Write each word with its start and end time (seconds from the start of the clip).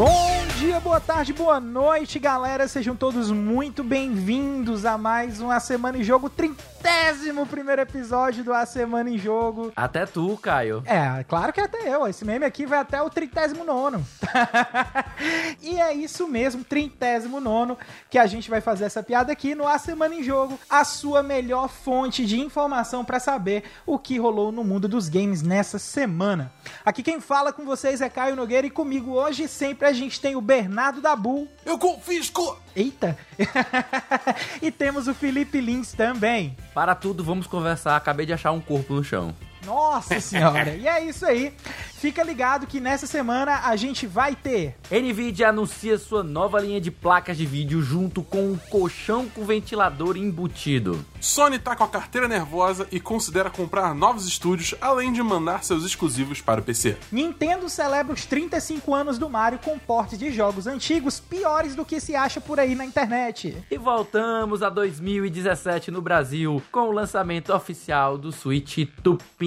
Bom 0.00 0.29
dia, 0.70 0.78
boa 0.78 1.00
tarde, 1.00 1.32
boa 1.32 1.58
noite, 1.58 2.16
galera. 2.20 2.68
Sejam 2.68 2.94
todos 2.94 3.28
muito 3.32 3.82
bem-vindos 3.82 4.84
a 4.84 4.96
mais 4.96 5.40
uma 5.40 5.58
Semana 5.58 5.98
em 5.98 6.04
Jogo, 6.04 6.30
trintésimo 6.30 7.44
primeiro 7.44 7.82
episódio 7.82 8.44
do 8.44 8.54
A 8.54 8.64
Semana 8.64 9.10
em 9.10 9.18
Jogo. 9.18 9.72
Até 9.74 10.06
tu, 10.06 10.38
Caio. 10.40 10.84
É, 10.86 11.24
claro 11.24 11.52
que 11.52 11.60
até 11.60 11.92
eu. 11.92 12.06
Esse 12.06 12.24
meme 12.24 12.44
aqui 12.44 12.66
vai 12.66 12.78
até 12.78 13.02
o 13.02 13.10
trintésimo 13.10 13.64
nono. 13.64 14.06
e 15.60 15.80
é 15.80 15.92
isso 15.92 16.28
mesmo, 16.28 16.62
trintésimo 16.62 17.40
nono, 17.40 17.76
que 18.08 18.16
a 18.16 18.26
gente 18.28 18.48
vai 18.48 18.60
fazer 18.60 18.84
essa 18.84 19.02
piada 19.02 19.32
aqui 19.32 19.56
no 19.56 19.66
A 19.66 19.76
Semana 19.76 20.14
em 20.14 20.22
Jogo, 20.22 20.56
a 20.70 20.84
sua 20.84 21.20
melhor 21.20 21.68
fonte 21.68 22.24
de 22.24 22.38
informação 22.38 23.04
para 23.04 23.18
saber 23.18 23.64
o 23.84 23.98
que 23.98 24.18
rolou 24.18 24.52
no 24.52 24.62
mundo 24.62 24.86
dos 24.86 25.08
games 25.08 25.42
nessa 25.42 25.80
semana. 25.80 26.52
Aqui 26.84 27.02
quem 27.02 27.20
fala 27.20 27.52
com 27.52 27.64
vocês 27.64 28.00
é 28.00 28.08
Caio 28.08 28.36
Nogueira 28.36 28.68
e 28.68 28.70
comigo 28.70 29.14
hoje 29.14 29.48
sempre 29.48 29.88
a 29.88 29.92
gente 29.92 30.20
tem 30.20 30.36
o 30.36 30.40
Bernardo 30.40 30.60
Dabu. 31.00 31.48
Eu 31.64 31.78
confisco! 31.78 32.58
Eita! 32.74 33.18
e 34.62 34.70
temos 34.70 35.08
o 35.08 35.14
Felipe 35.14 35.60
Lins 35.60 35.92
também. 35.92 36.56
Para 36.72 36.94
tudo, 36.94 37.24
vamos 37.24 37.46
conversar. 37.46 37.96
Acabei 37.96 38.24
de 38.24 38.32
achar 38.32 38.52
um 38.52 38.60
corpo 38.60 38.94
no 38.94 39.04
chão. 39.04 39.34
Nossa 39.64 40.20
senhora! 40.20 40.74
e 40.74 40.86
é 40.86 41.04
isso 41.04 41.26
aí. 41.26 41.54
Fica 42.00 42.22
ligado 42.22 42.66
que 42.66 42.80
nessa 42.80 43.06
semana 43.06 43.60
a 43.62 43.76
gente 43.76 44.06
vai 44.06 44.34
ter. 44.34 44.74
Nvidia 44.90 45.50
anuncia 45.50 45.98
sua 45.98 46.22
nova 46.22 46.58
linha 46.58 46.80
de 46.80 46.90
placas 46.90 47.36
de 47.36 47.44
vídeo 47.44 47.82
junto 47.82 48.22
com 48.22 48.52
um 48.52 48.56
colchão 48.56 49.28
com 49.28 49.44
ventilador 49.44 50.16
embutido. 50.16 51.04
Sony 51.20 51.58
tá 51.58 51.76
com 51.76 51.84
a 51.84 51.88
carteira 51.88 52.26
nervosa 52.26 52.88
e 52.90 52.98
considera 52.98 53.50
comprar 53.50 53.94
novos 53.94 54.26
estúdios, 54.26 54.74
além 54.80 55.12
de 55.12 55.22
mandar 55.22 55.62
seus 55.62 55.84
exclusivos 55.84 56.40
para 56.40 56.62
o 56.62 56.64
PC. 56.64 56.96
Nintendo 57.12 57.68
celebra 57.68 58.14
os 58.14 58.24
35 58.24 58.94
anos 58.94 59.18
do 59.18 59.28
Mario 59.28 59.58
com 59.62 59.78
porte 59.78 60.16
de 60.16 60.32
jogos 60.32 60.66
antigos 60.66 61.20
piores 61.20 61.74
do 61.74 61.84
que 61.84 62.00
se 62.00 62.16
acha 62.16 62.40
por 62.40 62.58
aí 62.58 62.74
na 62.74 62.86
internet. 62.86 63.62
E 63.70 63.76
voltamos 63.76 64.62
a 64.62 64.70
2017 64.70 65.90
no 65.90 66.00
Brasil 66.00 66.62
com 66.72 66.88
o 66.88 66.92
lançamento 66.92 67.52
oficial 67.52 68.16
do 68.16 68.32
Switch 68.32 68.88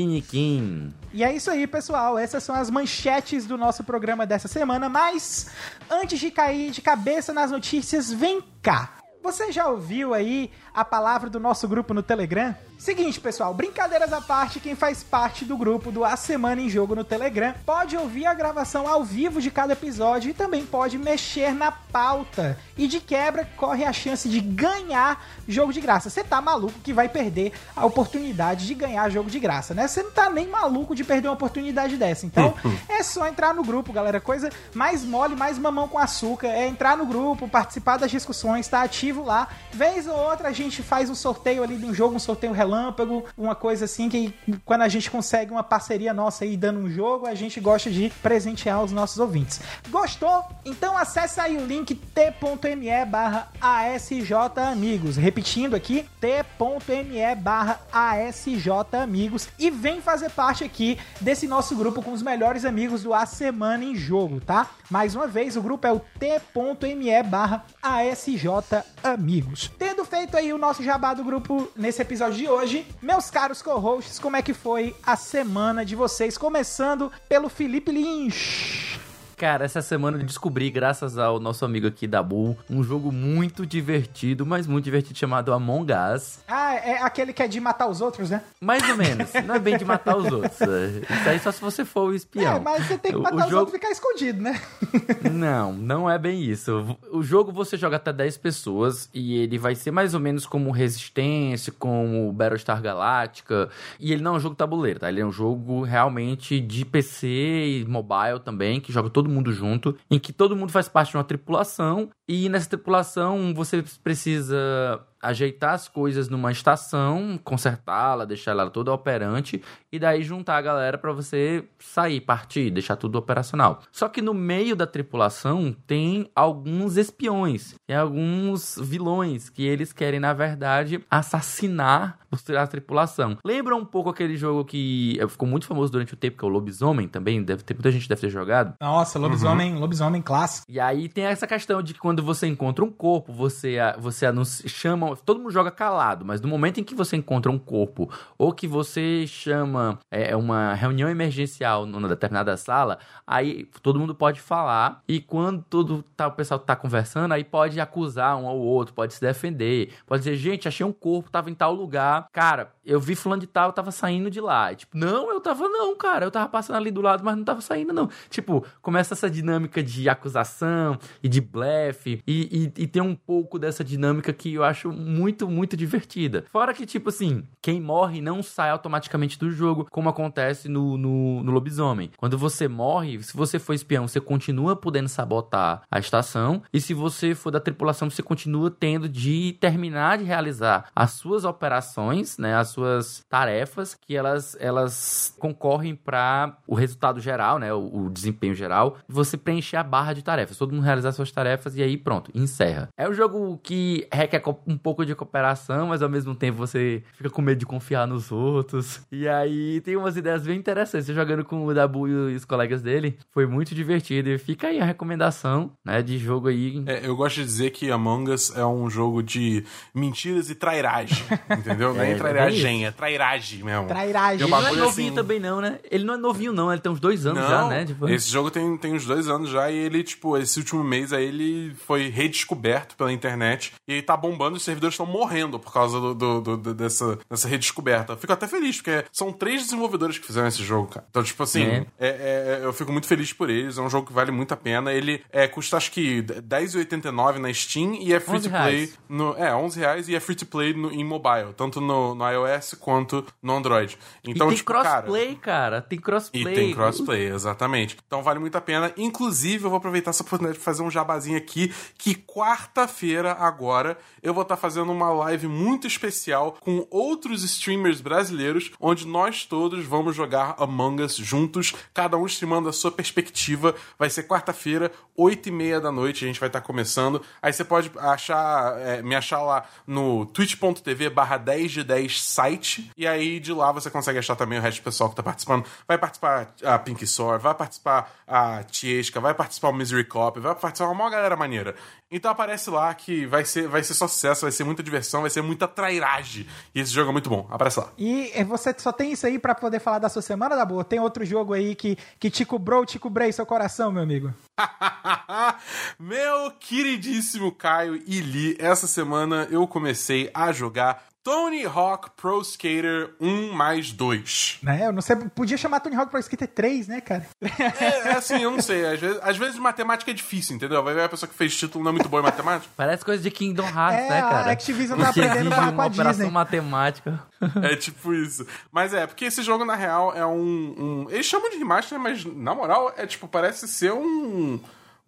Tupiniquim. 0.04 0.94
E 1.14 1.24
é 1.24 1.34
isso 1.34 1.50
aí, 1.50 1.66
pessoal. 1.66 2.18
Essas 2.18 2.44
são 2.44 2.54
as 2.56 2.70
manchetes 2.70 3.46
do 3.46 3.58
nosso 3.58 3.84
programa 3.84 4.26
dessa 4.26 4.48
semana. 4.48 4.90
Mas 4.90 5.50
antes 5.90 6.20
de 6.20 6.30
cair 6.30 6.72
de 6.72 6.82
cabeça 6.82 7.34
nas 7.34 7.52
notícias, 7.52 8.12
vem 8.12 8.42
cá. 8.62 8.98
Você 9.22 9.52
já 9.52 9.68
ouviu 9.68 10.14
aí 10.14 10.52
a 10.74 10.84
palavra 10.84 11.30
do 11.30 11.40
nosso 11.40 11.68
grupo 11.68 11.94
no 11.94 12.02
Telegram? 12.02 12.56
Seguinte, 12.78 13.18
pessoal, 13.18 13.54
brincadeiras 13.54 14.12
à 14.12 14.20
parte, 14.20 14.60
quem 14.60 14.76
faz 14.76 15.04
parte 15.04 15.46
do 15.46 15.56
grupo 15.56 15.90
do 15.90 16.04
A 16.04 16.18
Semana 16.18 16.60
em 16.60 16.70
Jogo 16.70 16.96
no 16.96 17.04
Telegram 17.04 17.54
pode 17.66 17.96
ouvir 17.96 18.26
a 18.26 18.34
gravação 18.34 18.86
ao 18.86 19.06
vivo 19.06 19.40
de 19.40 19.50
cada 19.50 19.72
episódio 19.72 20.30
e 20.30 20.34
também 20.34 20.66
pode 20.66 20.98
mexer 20.98 21.54
na 21.54 21.72
pauta. 21.72 22.58
E 22.76 22.86
de 22.86 23.00
quebra, 23.00 23.48
corre 23.56 23.86
a 23.86 23.94
chance 23.94 24.28
de 24.28 24.42
ganhar 24.42 25.24
jogo 25.48 25.72
de 25.72 25.80
graça. 25.80 26.10
Você 26.10 26.24
tá 26.26 26.42
maluco 26.42 26.80
que 26.84 26.92
vai 26.92 27.08
perder 27.08 27.54
a 27.74 27.86
oportunidade 27.86 28.68
de 28.68 28.74
ganhar 28.74 29.10
jogo 29.10 29.30
de 29.30 29.40
graça, 29.40 29.74
né? 29.74 29.88
Você 29.88 30.04
não 30.04 30.12
tá 30.12 30.30
nem 30.30 30.48
maluco 30.48 30.94
de 30.94 31.06
perder 31.06 31.30
uma 31.30 31.36
oportunidade 31.36 31.96
dessa. 31.96 32.26
Então, 32.26 32.54
é 32.90 33.02
só 33.02 33.28
entrar 33.28 33.54
no 33.54 33.64
grupo, 33.64 33.94
galera. 33.94 34.20
Coisa 34.20 34.50
mais 34.74 35.06
mole, 35.06 35.36
mais 35.36 35.58
mamão 35.58 35.88
com 35.88 35.98
açúcar. 35.98 36.48
É 36.48 36.68
entrar 36.68 36.98
no 36.98 37.06
grupo, 37.06 37.48
participar 37.48 37.96
das 37.96 38.12
discussões, 38.12 38.68
tá 38.68 38.82
ativo 38.82 39.24
lá. 39.24 39.48
Vez 39.72 40.06
ou 40.06 40.18
outra 40.18 40.50
a 40.50 40.52
gente 40.52 40.63
faz 40.72 41.10
um 41.10 41.16
sorteio 41.16 41.64
ali 41.64 41.78
de 41.78 41.86
um 41.86 41.94
jogo, 41.94 42.16
um 42.16 42.20
sorteio 42.20 42.54
relâmpago, 42.54 43.26
uma 43.38 43.56
coisa 43.56 43.86
assim 43.86 44.10
que 44.10 44.34
quando 44.64 44.82
a 44.82 44.88
gente 44.88 45.10
consegue 45.10 45.52
uma 45.52 45.64
parceria 45.64 46.14
nossa 46.14 46.44
aí 46.44 46.56
dando 46.56 46.80
um 46.80 46.90
jogo, 46.90 47.28
a 47.28 47.36
gente 47.36 47.60
gosta 47.60 47.90
de 47.90 48.10
presentear 48.22 48.84
os 48.84 48.92
nossos 48.92 49.20
ouvintes. 49.20 49.60
Gostou? 49.90 50.44
Então 50.66 50.98
acesse 50.98 51.40
aí 51.40 51.58
o 51.58 51.66
link 51.66 51.96
t.me 51.96 53.06
barra 53.06 53.52
asjamigos. 53.62 55.18
Repetindo 55.18 55.76
aqui, 55.76 56.06
t.me 56.20 57.36
barra 57.36 57.80
asjamigos 57.92 59.50
e 59.60 59.70
vem 59.70 60.02
fazer 60.02 60.30
parte 60.30 60.64
aqui 60.64 60.98
desse 61.20 61.48
nosso 61.48 61.76
grupo 61.76 62.02
com 62.02 62.14
os 62.14 62.22
melhores 62.22 62.66
amigos 62.66 63.04
do 63.04 63.14
A 63.14 63.26
Semana 63.26 63.84
em 63.84 63.96
Jogo, 63.96 64.40
tá? 64.40 64.70
Mais 64.90 65.16
uma 65.16 65.28
vez, 65.28 65.56
o 65.56 65.62
grupo 65.62 65.88
é 65.88 65.92
o 65.92 66.02
t.me 66.20 67.24
barra 67.24 67.66
asjamigos. 67.82 69.72
Tendo 69.78 70.06
feito 70.06 70.38
aí 70.38 70.53
o 70.54 70.58
nosso 70.58 70.84
jabá 70.84 71.14
do 71.14 71.24
grupo 71.24 71.68
nesse 71.76 72.02
episódio 72.02 72.38
de 72.38 72.48
hoje, 72.48 72.86
meus 73.02 73.30
caros 73.30 73.62
co-hosts, 73.62 74.20
como 74.20 74.36
é 74.36 74.42
que 74.42 74.54
foi 74.54 74.96
a 75.06 75.16
semana 75.16 75.84
de 75.84 75.96
vocês? 75.96 76.38
Começando 76.38 77.12
pelo 77.28 77.50
Felipe 77.50 77.92
Lynch. 77.92 79.00
Cara, 79.36 79.66
essa 79.66 79.82
semana 79.82 80.18
eu 80.18 80.24
descobri, 80.24 80.70
graças 80.70 81.18
ao 81.18 81.40
nosso 81.40 81.66
amigo 81.66 81.88
aqui 81.88 82.08
da 82.08 82.22
Bull, 82.22 82.58
um 82.70 82.84
jogo 82.84 83.12
muito 83.12 83.66
divertido, 83.66 84.46
mas 84.46 84.68
muito 84.68 84.86
divertido, 84.86 85.18
chamado 85.18 85.52
Among 85.54 85.92
Us. 85.92 86.40
Ah, 86.48 86.76
é 86.76 87.02
aquele 87.02 87.34
que 87.34 87.42
é 87.42 87.48
de 87.48 87.60
matar 87.60 87.88
os 87.88 88.02
outros, 88.02 88.30
né? 88.30 88.42
Mais 88.62 88.88
ou 88.90 88.96
menos. 88.96 89.32
Não 89.46 89.56
é 89.56 89.60
bem 89.60 89.78
de 89.78 89.86
matar 89.86 90.16
os 90.16 90.32
outros. 90.32 90.60
Isso 90.62 91.30
aí 91.30 91.40
só 91.40 91.52
se 91.52 91.62
você 91.62 91.84
for 91.84 92.10
o 92.10 92.14
espião. 92.14 92.56
É, 92.56 92.60
mas 92.60 92.86
você 92.86 92.98
tem 92.98 93.12
que 93.12 93.18
matar 93.18 93.36
o 93.36 93.40
os 93.40 93.44
jogo... 93.46 93.56
outros 93.58 93.76
e 93.76 93.80
ficar 93.80 93.92
escondido, 93.92 94.42
né? 94.42 94.62
Não, 95.32 95.74
não 95.74 96.10
é 96.10 96.18
bem 96.18 96.44
isso. 96.44 96.98
O 97.12 97.24
jogo 97.24 97.52
você 97.52 97.78
joga 97.78 97.96
até 97.98 98.14
10 98.14 98.38
pessoas 98.38 99.10
e 99.14 99.38
ele 99.38 99.58
vai 99.58 99.76
ser 99.76 99.92
mais 99.92 100.14
ou 100.14 100.20
menos 100.20 100.46
como 100.46 100.72
Resistência, 100.72 101.74
como 101.78 102.32
Battlestar 102.32 102.82
Galactica. 102.82 103.70
E 104.00 104.12
ele 104.12 104.22
não 104.22 104.36
é 104.36 104.38
um 104.38 104.40
jogo 104.40 104.56
tabuleiro, 104.56 105.00
tá? 105.00 105.10
Ele 105.10 105.22
é 105.22 105.26
um 105.26 105.32
jogo 105.32 105.82
realmente 105.84 106.60
de 106.60 106.86
PC 106.86 107.28
e 107.28 107.86
mobile 107.88 108.40
também, 108.44 108.80
que 108.80 108.92
joga 108.92 109.10
todo 109.10 109.23
mundo 109.30 109.52
junto, 109.52 109.96
em 110.10 110.20
que 110.20 110.34
todo 110.34 110.56
mundo 110.56 110.72
faz 110.72 110.88
parte 110.88 111.12
de 111.12 111.18
uma 111.18 111.24
tripulação 111.24 112.10
e 112.28 112.48
nessa 112.50 112.70
tripulação 112.70 113.54
você 113.54 113.84
precisa 114.04 115.06
ajeitar 115.24 115.74
as 115.74 115.88
coisas 115.88 116.28
numa 116.28 116.52
estação, 116.52 117.40
consertá-la, 117.42 118.26
deixar 118.26 118.52
ela 118.52 118.70
toda 118.70 118.92
operante 118.92 119.64
e 119.92 119.98
daí 119.98 120.22
juntar 120.22 120.58
a 120.58 120.62
galera 120.62 120.98
para 120.98 121.14
você 121.14 121.64
sair, 121.80 122.20
partir, 122.20 122.70
deixar 122.70 122.98
tudo 122.98 123.18
operacional. 123.18 123.80
Só 123.90 124.10
que 124.10 124.22
no 124.22 124.34
meio 124.34 124.76
da 124.76 124.86
tripulação 124.86 125.74
tem 125.88 126.30
alguns 126.36 126.98
espiões, 126.98 127.76
tem 127.88 127.96
alguns 127.96 128.78
vilões 128.82 129.50
que 129.50 129.66
eles 129.66 129.94
querem 129.94 130.20
na 130.20 130.34
verdade 130.34 131.04
assassinar 131.10 132.20
a 132.58 132.68
tripulação. 132.68 133.38
Lembra 133.46 133.76
um 133.76 133.86
pouco 133.86 134.10
aquele 134.10 134.36
jogo 134.36 134.66
que 134.66 135.20
ficou 135.30 135.48
muito 135.48 135.68
famoso 135.68 135.92
durante 135.92 136.16
o 136.16 136.18
tempo 136.18 136.38
que 136.38 136.44
é 136.44 136.48
o 136.48 136.52
Lobisomem, 136.52 137.08
também 137.08 137.42
deve 137.44 137.64
ter 137.64 137.74
muita 137.76 137.92
gente 137.92 138.10
deve 138.10 138.22
ter 138.22 138.30
jogado. 138.30 138.74
Nossa, 138.82 139.20
lobisomem, 139.20 139.74
uhum. 139.74 139.80
lobisomem 139.80 140.22
clássico. 140.22 140.66
E 140.68 140.80
aí 140.80 141.08
tem 141.08 141.26
essa 141.26 141.48
questão 141.48 141.82
de 141.82 141.94
que 141.94 142.00
quando 142.00 142.13
você 142.22 142.48
encontra 142.48 142.84
um 142.84 142.92
corpo, 142.92 143.32
você 143.32 143.78
você 143.98 144.26
anuncia, 144.26 144.68
chama 144.68 145.16
todo 145.16 145.40
mundo 145.40 145.52
joga 145.52 145.72
calado, 145.72 146.26
mas 146.26 146.42
no 146.42 146.48
momento 146.48 146.80
em 146.80 146.84
que 146.84 146.96
você 146.96 147.16
encontra 147.16 147.52
um 147.52 147.58
corpo 147.58 148.10
ou 148.38 148.52
que 148.52 148.68
você 148.68 149.26
chama 149.28 150.00
é, 150.12 150.36
uma 150.36 150.74
reunião 150.74 151.10
emergencial 151.10 151.86
numa 151.86 152.08
determinada 152.08 152.56
sala, 152.58 153.00
aí 153.26 153.66
todo 153.82 154.00
mundo 154.00 154.14
pode 154.14 154.42
falar 154.42 155.02
e 155.08 155.20
quando 155.20 155.64
todo 155.70 156.04
tá, 156.16 156.28
o 156.28 156.32
pessoal 156.32 156.60
tá 156.60 156.76
conversando, 156.76 157.34
aí 157.34 157.44
pode 157.44 157.80
acusar 157.80 158.38
um 158.38 158.48
ao 158.48 158.58
outro, 158.58 158.94
pode 158.94 159.14
se 159.14 159.22
defender, 159.22 159.94
pode 160.06 160.24
dizer, 160.24 160.36
gente, 160.36 160.68
achei 160.68 160.86
um 160.86 160.92
corpo, 160.92 161.32
tava 161.32 161.50
em 161.50 161.56
tal 161.56 161.74
lugar, 161.74 162.28
cara, 162.32 162.72
eu 162.86 163.00
vi 163.00 163.16
fulano 163.16 163.42
de 163.42 163.48
tal, 163.48 163.70
eu 163.70 163.74
tava 163.74 163.92
saindo 163.92 164.30
de 164.30 164.42
lá. 164.42 164.72
E, 164.72 164.76
tipo, 164.76 164.98
não, 164.98 165.32
eu 165.32 165.40
tava 165.40 165.68
não, 165.70 165.96
cara, 165.96 166.26
eu 166.26 166.32
tava 166.32 166.50
passando 166.50 166.76
ali 166.76 166.92
do 166.92 167.02
lado, 167.02 167.24
mas 167.24 167.36
não 167.36 167.44
tava 167.44 167.62
saindo 167.62 167.94
não. 167.94 168.10
Tipo, 168.30 168.66
começa 168.82 169.14
essa 169.14 169.30
dinâmica 169.30 169.82
de 169.82 170.10
acusação 170.10 170.98
e 171.22 171.30
de 171.30 171.40
blefe 171.40 172.03
e, 172.06 172.72
e, 172.78 172.84
e 172.84 172.88
tem 172.88 173.02
um 173.02 173.16
pouco 173.16 173.58
dessa 173.58 173.84
dinâmica 173.84 174.34
que 174.34 174.54
eu 174.54 174.64
acho 174.64 174.92
muito, 174.92 175.48
muito 175.48 175.76
divertida. 175.78 176.46
Fora 176.52 176.74
que, 176.74 176.86
tipo 176.86 177.10
assim, 177.10 177.44
quem 177.62 177.82
morre 177.82 178.22
não 178.22 178.42
sai 178.44 178.70
automaticamente 178.70 179.38
do 179.38 179.52
jogo, 179.52 179.88
como 179.90 180.10
acontece 180.10 180.68
no, 180.68 180.98
no, 180.98 181.44
no 181.44 181.52
lobisomem. 181.52 182.12
Quando 182.18 182.38
você 182.38 182.68
morre, 182.68 183.22
se 183.22 183.36
você 183.36 183.60
for 183.60 183.74
espião, 183.74 184.08
você 184.08 184.20
continua 184.20 184.76
podendo 184.76 185.08
sabotar 185.08 185.84
a 185.90 186.00
estação, 186.00 186.62
e 186.74 186.80
se 186.82 186.94
você 186.94 187.36
for 187.36 187.52
da 187.52 187.60
tripulação, 187.60 188.10
você 188.10 188.24
continua 188.24 188.70
tendo 188.70 189.08
de 189.08 189.56
terminar 189.60 190.18
de 190.18 190.24
realizar 190.24 190.90
as 190.96 191.12
suas 191.12 191.46
operações, 191.46 192.38
né, 192.38 192.56
as 192.56 192.70
suas 192.70 193.24
tarefas, 193.30 193.96
que 193.96 194.16
elas, 194.16 194.58
elas 194.60 195.36
concorrem 195.40 195.96
para 195.96 196.58
o 196.68 196.76
resultado 196.76 197.20
geral, 197.20 197.60
né, 197.60 197.74
o, 197.74 198.06
o 198.06 198.10
desempenho 198.10 198.56
geral, 198.56 198.98
você 199.08 199.38
preencher 199.38 199.78
a 199.78 199.84
barra 199.84 200.14
de 200.14 200.24
tarefas, 200.24 200.58
todo 200.58 200.74
mundo 200.74 200.84
realizar 200.84 201.12
suas 201.12 201.32
tarefas, 201.32 201.76
e 201.76 201.84
aí 201.84 201.93
aí 201.94 201.98
pronto, 201.98 202.32
encerra. 202.34 202.90
É 202.98 203.08
um 203.08 203.14
jogo 203.14 203.58
que 203.64 204.08
requer 204.12 204.42
um 204.68 204.78
pouco 204.78 205.06
de 205.06 205.16
cooperação, 205.16 205.88
mas 205.88 206.02
ao 206.02 206.10
mesmo 206.10 206.36
tempo 206.36 206.58
você 206.58 207.04
fica 207.14 207.30
com 207.30 207.42
medo 207.42 207.60
de 207.60 207.66
confiar 207.66 208.08
nos 208.08 208.32
outros. 208.32 209.02
E 209.12 209.28
aí 209.28 209.80
tem 209.82 209.96
umas 209.96 210.18
ideias 210.18 210.44
bem 210.44 210.58
interessantes. 210.58 211.06
Você 211.06 211.14
jogando 211.14 211.46
com 211.46 211.66
o 211.66 211.74
Dabu 211.74 212.08
e 212.08 212.36
os 212.36 212.46
colegas 212.46 212.82
dele, 212.82 213.18
foi 213.32 213.46
muito 213.46 213.74
divertido. 213.74 214.30
E 214.30 214.38
fica 214.38 214.68
aí 214.68 214.80
a 214.80 214.86
recomendação, 214.86 215.72
né, 215.86 216.02
de 216.02 216.18
jogo 216.18 216.48
aí. 216.48 216.84
É, 216.86 217.08
eu 217.08 217.16
gosto 217.16 217.38
de 217.38 217.46
dizer 217.46 217.70
que 217.72 217.92
Among 217.92 218.32
Us 218.32 218.56
é 218.56 218.66
um 218.66 218.90
jogo 218.90 219.22
de 219.22 219.64
mentiras 219.94 220.50
e 220.50 220.56
trairagem, 220.56 221.24
entendeu? 221.50 222.00
É, 222.00 222.12
é 222.12 222.16
trairagem, 222.16 222.86
é 222.86 222.92
trairagem 222.92 223.64
mesmo. 223.64 223.88
Trairagem. 223.88 224.42
Ele 224.42 224.52
não 224.52 224.68
é 224.68 224.72
novinho 224.72 224.88
assim... 224.88 225.12
também 225.12 225.40
não, 225.40 225.62
né? 225.62 225.80
Ele 225.90 226.04
não 226.04 226.14
é 226.16 226.18
novinho 226.18 226.54
não, 226.54 226.72
ele 226.72 226.82
tem 226.82 226.92
uns 226.92 227.00
dois 227.00 227.26
anos 227.26 227.42
não, 227.42 227.50
já, 227.50 227.68
né? 227.68 227.86
Tipo... 227.86 228.10
Esse 228.10 228.30
jogo 228.30 228.50
tem, 228.50 228.78
tem 228.78 228.94
uns 228.94 229.06
dois 229.06 229.28
anos 229.28 229.50
já 229.50 229.70
e 229.70 229.76
ele, 229.76 230.04
tipo, 230.04 230.38
esse 230.38 230.60
último 230.60 230.84
mês 230.84 231.14
aí 231.14 231.26
ele 231.26 231.74
foi 231.84 232.10
redescoberto 232.10 232.96
pela 232.96 233.12
internet 233.12 233.74
e 233.88 234.02
tá 234.02 234.16
bombando, 234.16 234.58
os 234.58 234.64
servidores 234.64 234.94
estão 234.94 235.06
morrendo 235.06 235.60
por 235.60 235.74
causa 235.74 236.00
do, 236.00 236.14
do, 236.14 236.58
do, 236.58 236.74
dessa, 236.74 237.20
dessa 237.30 237.48
redescoberta. 237.48 238.14
Eu 238.14 238.18
fico 238.18 238.34
até 238.34 238.48
feliz, 238.48 238.78
porque 238.78 239.06
são 239.12 239.32
três 239.32 239.64
desenvolvedores 239.64 240.18
que 240.18 240.26
fizeram 240.26 240.48
esse 240.48 240.64
jogo, 240.64 240.88
cara. 240.88 241.06
Então, 241.10 241.24
tipo 241.24 241.44
assim, 241.44 241.64
é. 241.64 241.86
É, 242.00 242.08
é, 242.08 242.60
eu 242.64 242.74
fico 242.74 242.92
muito 242.92 243.08
feliz 243.08 243.34
por 243.34 243.50
eles, 243.50 243.78
é 243.78 243.82
um 243.82 243.90
jogo 243.90 244.08
que 244.08 244.14
vale 244.14 244.32
muito 244.32 244.54
a 244.54 244.58
pena. 244.58 244.92
Ele 244.92 245.24
é, 245.32 245.48
custa 245.48 245.78
acho 245.78 245.92
que 245.92 246.22
R$10,89 246.22 247.38
na 247.38 247.54
Steam 247.54 247.96
e 247.96 248.14
é 248.14 248.20
free 248.20 248.42
to 248.42 248.50
play. 248.50 248.94
No, 249.10 249.36
é, 249.38 249.54
11 249.54 249.80
reais 249.80 250.10
e 250.10 250.16
é 250.16 250.20
free 250.20 250.36
to 250.36 250.46
play 250.46 250.74
no, 250.74 250.92
em 250.92 251.04
mobile, 251.04 251.54
tanto 251.56 251.82
no, 251.82 252.16
no 252.16 252.30
iOS 252.30 252.76
quanto 252.80 253.26
no 253.42 253.54
Android. 253.54 253.98
Então, 254.24 254.48
e 254.48 254.50
tem 254.50 254.58
tipo, 254.58 254.72
crossplay, 254.72 255.36
cara, 255.36 255.64
cara, 255.64 255.82
tem 255.82 256.00
crossplay. 256.00 256.42
E 256.42 256.56
tem 256.56 256.74
crossplay, 256.74 257.28
exatamente. 257.28 257.98
Então 258.06 258.22
vale 258.22 258.40
muito 258.40 258.56
a 258.58 258.62
pena. 258.62 258.94
Inclusive, 258.98 259.66
eu 259.66 259.70
vou 259.70 259.78
aproveitar 259.78 260.12
essa 260.12 260.24
oportunidade 260.24 260.58
de 260.58 260.64
fazer 260.64 260.84
um 260.84 260.92
jabazinho 260.92 261.38
aqui, 261.38 261.73
que 261.98 262.16
quarta-feira 262.16 263.34
agora 263.34 263.98
eu 264.22 264.34
vou 264.34 264.44
estar 264.44 264.56
tá 264.56 264.62
fazendo 264.62 264.92
uma 264.92 265.12
live 265.12 265.48
muito 265.48 265.88
especial 265.88 266.58
com 266.60 266.88
outros 266.90 267.44
streamers 267.44 268.02
brasileiros, 268.02 268.72
onde 268.80 269.06
nós 269.08 269.46
todos 269.46 269.86
vamos 269.86 270.16
jogar 270.16 270.56
Among 270.58 271.04
Us 271.04 271.16
juntos, 271.16 271.74
cada 271.94 272.18
um 272.18 272.26
streamando 272.26 272.70
a 272.70 272.74
sua 272.74 272.92
perspectiva. 272.92 273.76
Vai 273.98 274.10
ser 274.10 274.24
quarta-feira, 274.24 274.92
8 275.16 275.50
e 275.50 275.52
meia 275.52 275.80
da 275.80 275.92
noite, 275.92 276.24
a 276.24 276.28
gente 276.28 276.40
vai 276.40 276.50
estar 276.50 276.62
tá 276.62 276.66
começando. 276.66 277.22
Aí 277.42 277.54
você 277.54 277.64
pode 277.64 277.92
achar, 277.98 278.80
é, 278.80 279.02
me 279.02 279.16
achar 279.16 279.42
lá 279.42 279.66
no 279.86 280.26
twitch.tv 280.26 281.10
barra 281.10 281.38
10 281.38 281.72
de 281.72 281.84
10 281.84 282.22
site, 282.22 282.92
e 282.98 283.06
aí 283.06 283.40
de 283.40 283.54
lá 283.54 283.72
você 283.72 283.90
consegue 283.90 284.20
achar 284.20 284.36
também 284.36 284.60
o 284.60 284.62
resto 284.62 284.82
do 284.82 284.84
pessoal 284.84 285.10
que 285.10 285.14
está 285.14 285.24
participando. 285.24 285.66
Vai 285.88 285.98
participar 285.98 286.54
a 286.64 286.80
Pink 286.80 287.06
Sword, 287.06 287.44
vai 287.44 287.54
participar 287.54 288.12
a 288.28 288.64
Tiesca, 288.64 289.20
vai 289.20 289.34
participar 289.34 289.70
o 289.70 289.74
Misery 289.74 290.06
Cop, 290.06 290.40
vai 290.40 290.56
participar 290.56 290.90
uma 290.90 291.10
galera 291.10 291.36
maneira. 291.36 291.63
Então 292.12 292.32
aparece 292.32 292.70
lá 292.70 292.94
que 292.94 293.26
vai 293.26 293.46
ser, 293.46 293.68
vai 293.68 293.84
ser 293.84 293.94
só 293.94 294.08
sucesso, 294.08 294.42
vai 294.42 294.52
ser 294.52 294.64
muita 294.64 294.84
diversão, 294.84 295.22
vai 295.22 295.30
ser 295.30 295.42
muita 295.42 295.68
trairagem. 295.68 296.48
E 296.74 296.80
esse 296.80 296.92
jogo 296.92 297.10
é 297.10 297.14
muito 297.14 297.30
bom. 297.30 297.48
Aparece 297.50 297.80
lá. 297.80 297.92
E 297.98 298.32
você 298.44 298.74
só 298.78 298.92
tem 298.92 299.12
isso 299.12 299.26
aí 299.26 299.40
para 299.40 299.56
poder 299.56 299.80
falar 299.80 300.00
da 300.00 300.10
sua 300.10 300.22
semana, 300.22 300.56
da 300.56 300.66
boa? 300.66 300.84
Tem 300.84 301.00
outro 301.00 301.26
jogo 301.26 301.54
aí 301.54 301.76
que, 301.76 301.98
que 302.20 302.30
te 302.30 302.46
cobrou, 302.46 302.86
te 302.86 303.00
cobrei 303.00 303.32
seu 303.32 303.46
coração, 303.46 303.92
meu 303.92 304.04
amigo? 304.04 304.34
meu 306.00 306.52
queridíssimo 306.60 307.52
Caio 307.52 308.02
e 308.06 308.20
Li, 308.20 308.56
essa 308.60 308.88
semana 308.88 309.48
eu 309.50 309.68
comecei 309.68 310.30
a 310.34 310.52
jogar 310.52 311.13
Tony 311.24 311.66
Hawk 311.66 312.12
Pro 312.18 312.42
Skater 312.42 313.16
1 313.20 313.54
mais 313.54 313.94
2. 313.94 314.60
Né? 314.62 314.88
Eu 314.88 314.92
não 314.92 315.02
sei, 315.02 315.16
podia 315.16 315.56
chamar 315.56 315.80
Tony 315.80 315.96
Hawk 315.96 316.12
Pro 316.12 316.20
Skater 316.20 316.48
3, 316.50 316.88
né, 316.90 317.02
cara? 317.02 317.26
É, 317.42 318.10
é 318.10 318.12
assim, 318.12 318.44
eu 318.44 318.52
não 318.52 318.62
sei. 318.62 318.86
Às 318.86 319.00
vezes, 319.00 319.20
às 319.22 319.38
vezes 319.38 319.58
matemática 319.58 320.12
é 320.12 320.14
difícil, 320.14 320.56
entendeu? 320.56 320.84
Vai 320.84 320.94
ver 320.94 321.04
a 321.04 321.10
pessoa 321.10 321.30
que 321.30 321.36
fez 321.36 321.56
título 321.56 321.84
não 321.84 321.92
é 321.92 321.94
muito 321.94 322.10
boa 322.10 322.22
em 322.22 322.26
matemática. 322.26 322.70
Parece 322.76 323.06
coisa 323.06 323.24
de 323.24 323.32
Kingdom 323.32 323.64
Hearts, 323.64 324.06
é, 324.06 324.10
né, 324.10 324.22
cara? 324.22 324.50
A 324.50 324.52
Activision 324.52 325.00
tá 325.00 325.10
aprendendo 325.10 325.50
com 325.50 325.62
a, 325.62 325.72
com 325.72 325.82
a 325.82 325.88
Disney. 325.88 326.30
matemática. 326.30 327.24
É 327.62 327.76
tipo 327.76 328.14
isso. 328.14 328.46
Mas 328.72 328.94
é, 328.94 329.08
porque 329.08 329.26
esse 329.26 329.42
jogo, 329.44 329.64
na 329.64 329.76
real, 329.76 330.14
é 330.14 330.26
um. 330.26 331.06
um... 331.06 331.08
Eles 331.10 331.26
chamam 331.26 331.50
de 331.50 331.58
remaster, 331.58 332.00
mas 332.00 332.26
na 332.26 332.54
moral, 332.54 332.94
é 332.98 333.06
tipo, 333.06 333.28
parece 333.28 333.68
ser 333.68 333.94
um 333.94 334.60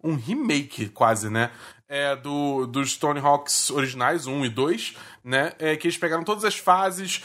um 0.02 0.14
remake 0.14 0.88
quase, 0.88 1.28
né? 1.28 1.50
É, 1.88 2.16
do, 2.16 2.66
dos 2.66 2.96
Tony 2.96 3.20
Hawks 3.20 3.70
originais, 3.70 4.26
1 4.26 4.44
e 4.44 4.48
2, 4.48 4.96
né? 5.22 5.52
É, 5.58 5.76
que 5.76 5.86
eles 5.86 5.96
pegaram 5.96 6.24
todas 6.24 6.44
as 6.44 6.56
fases, 6.56 7.22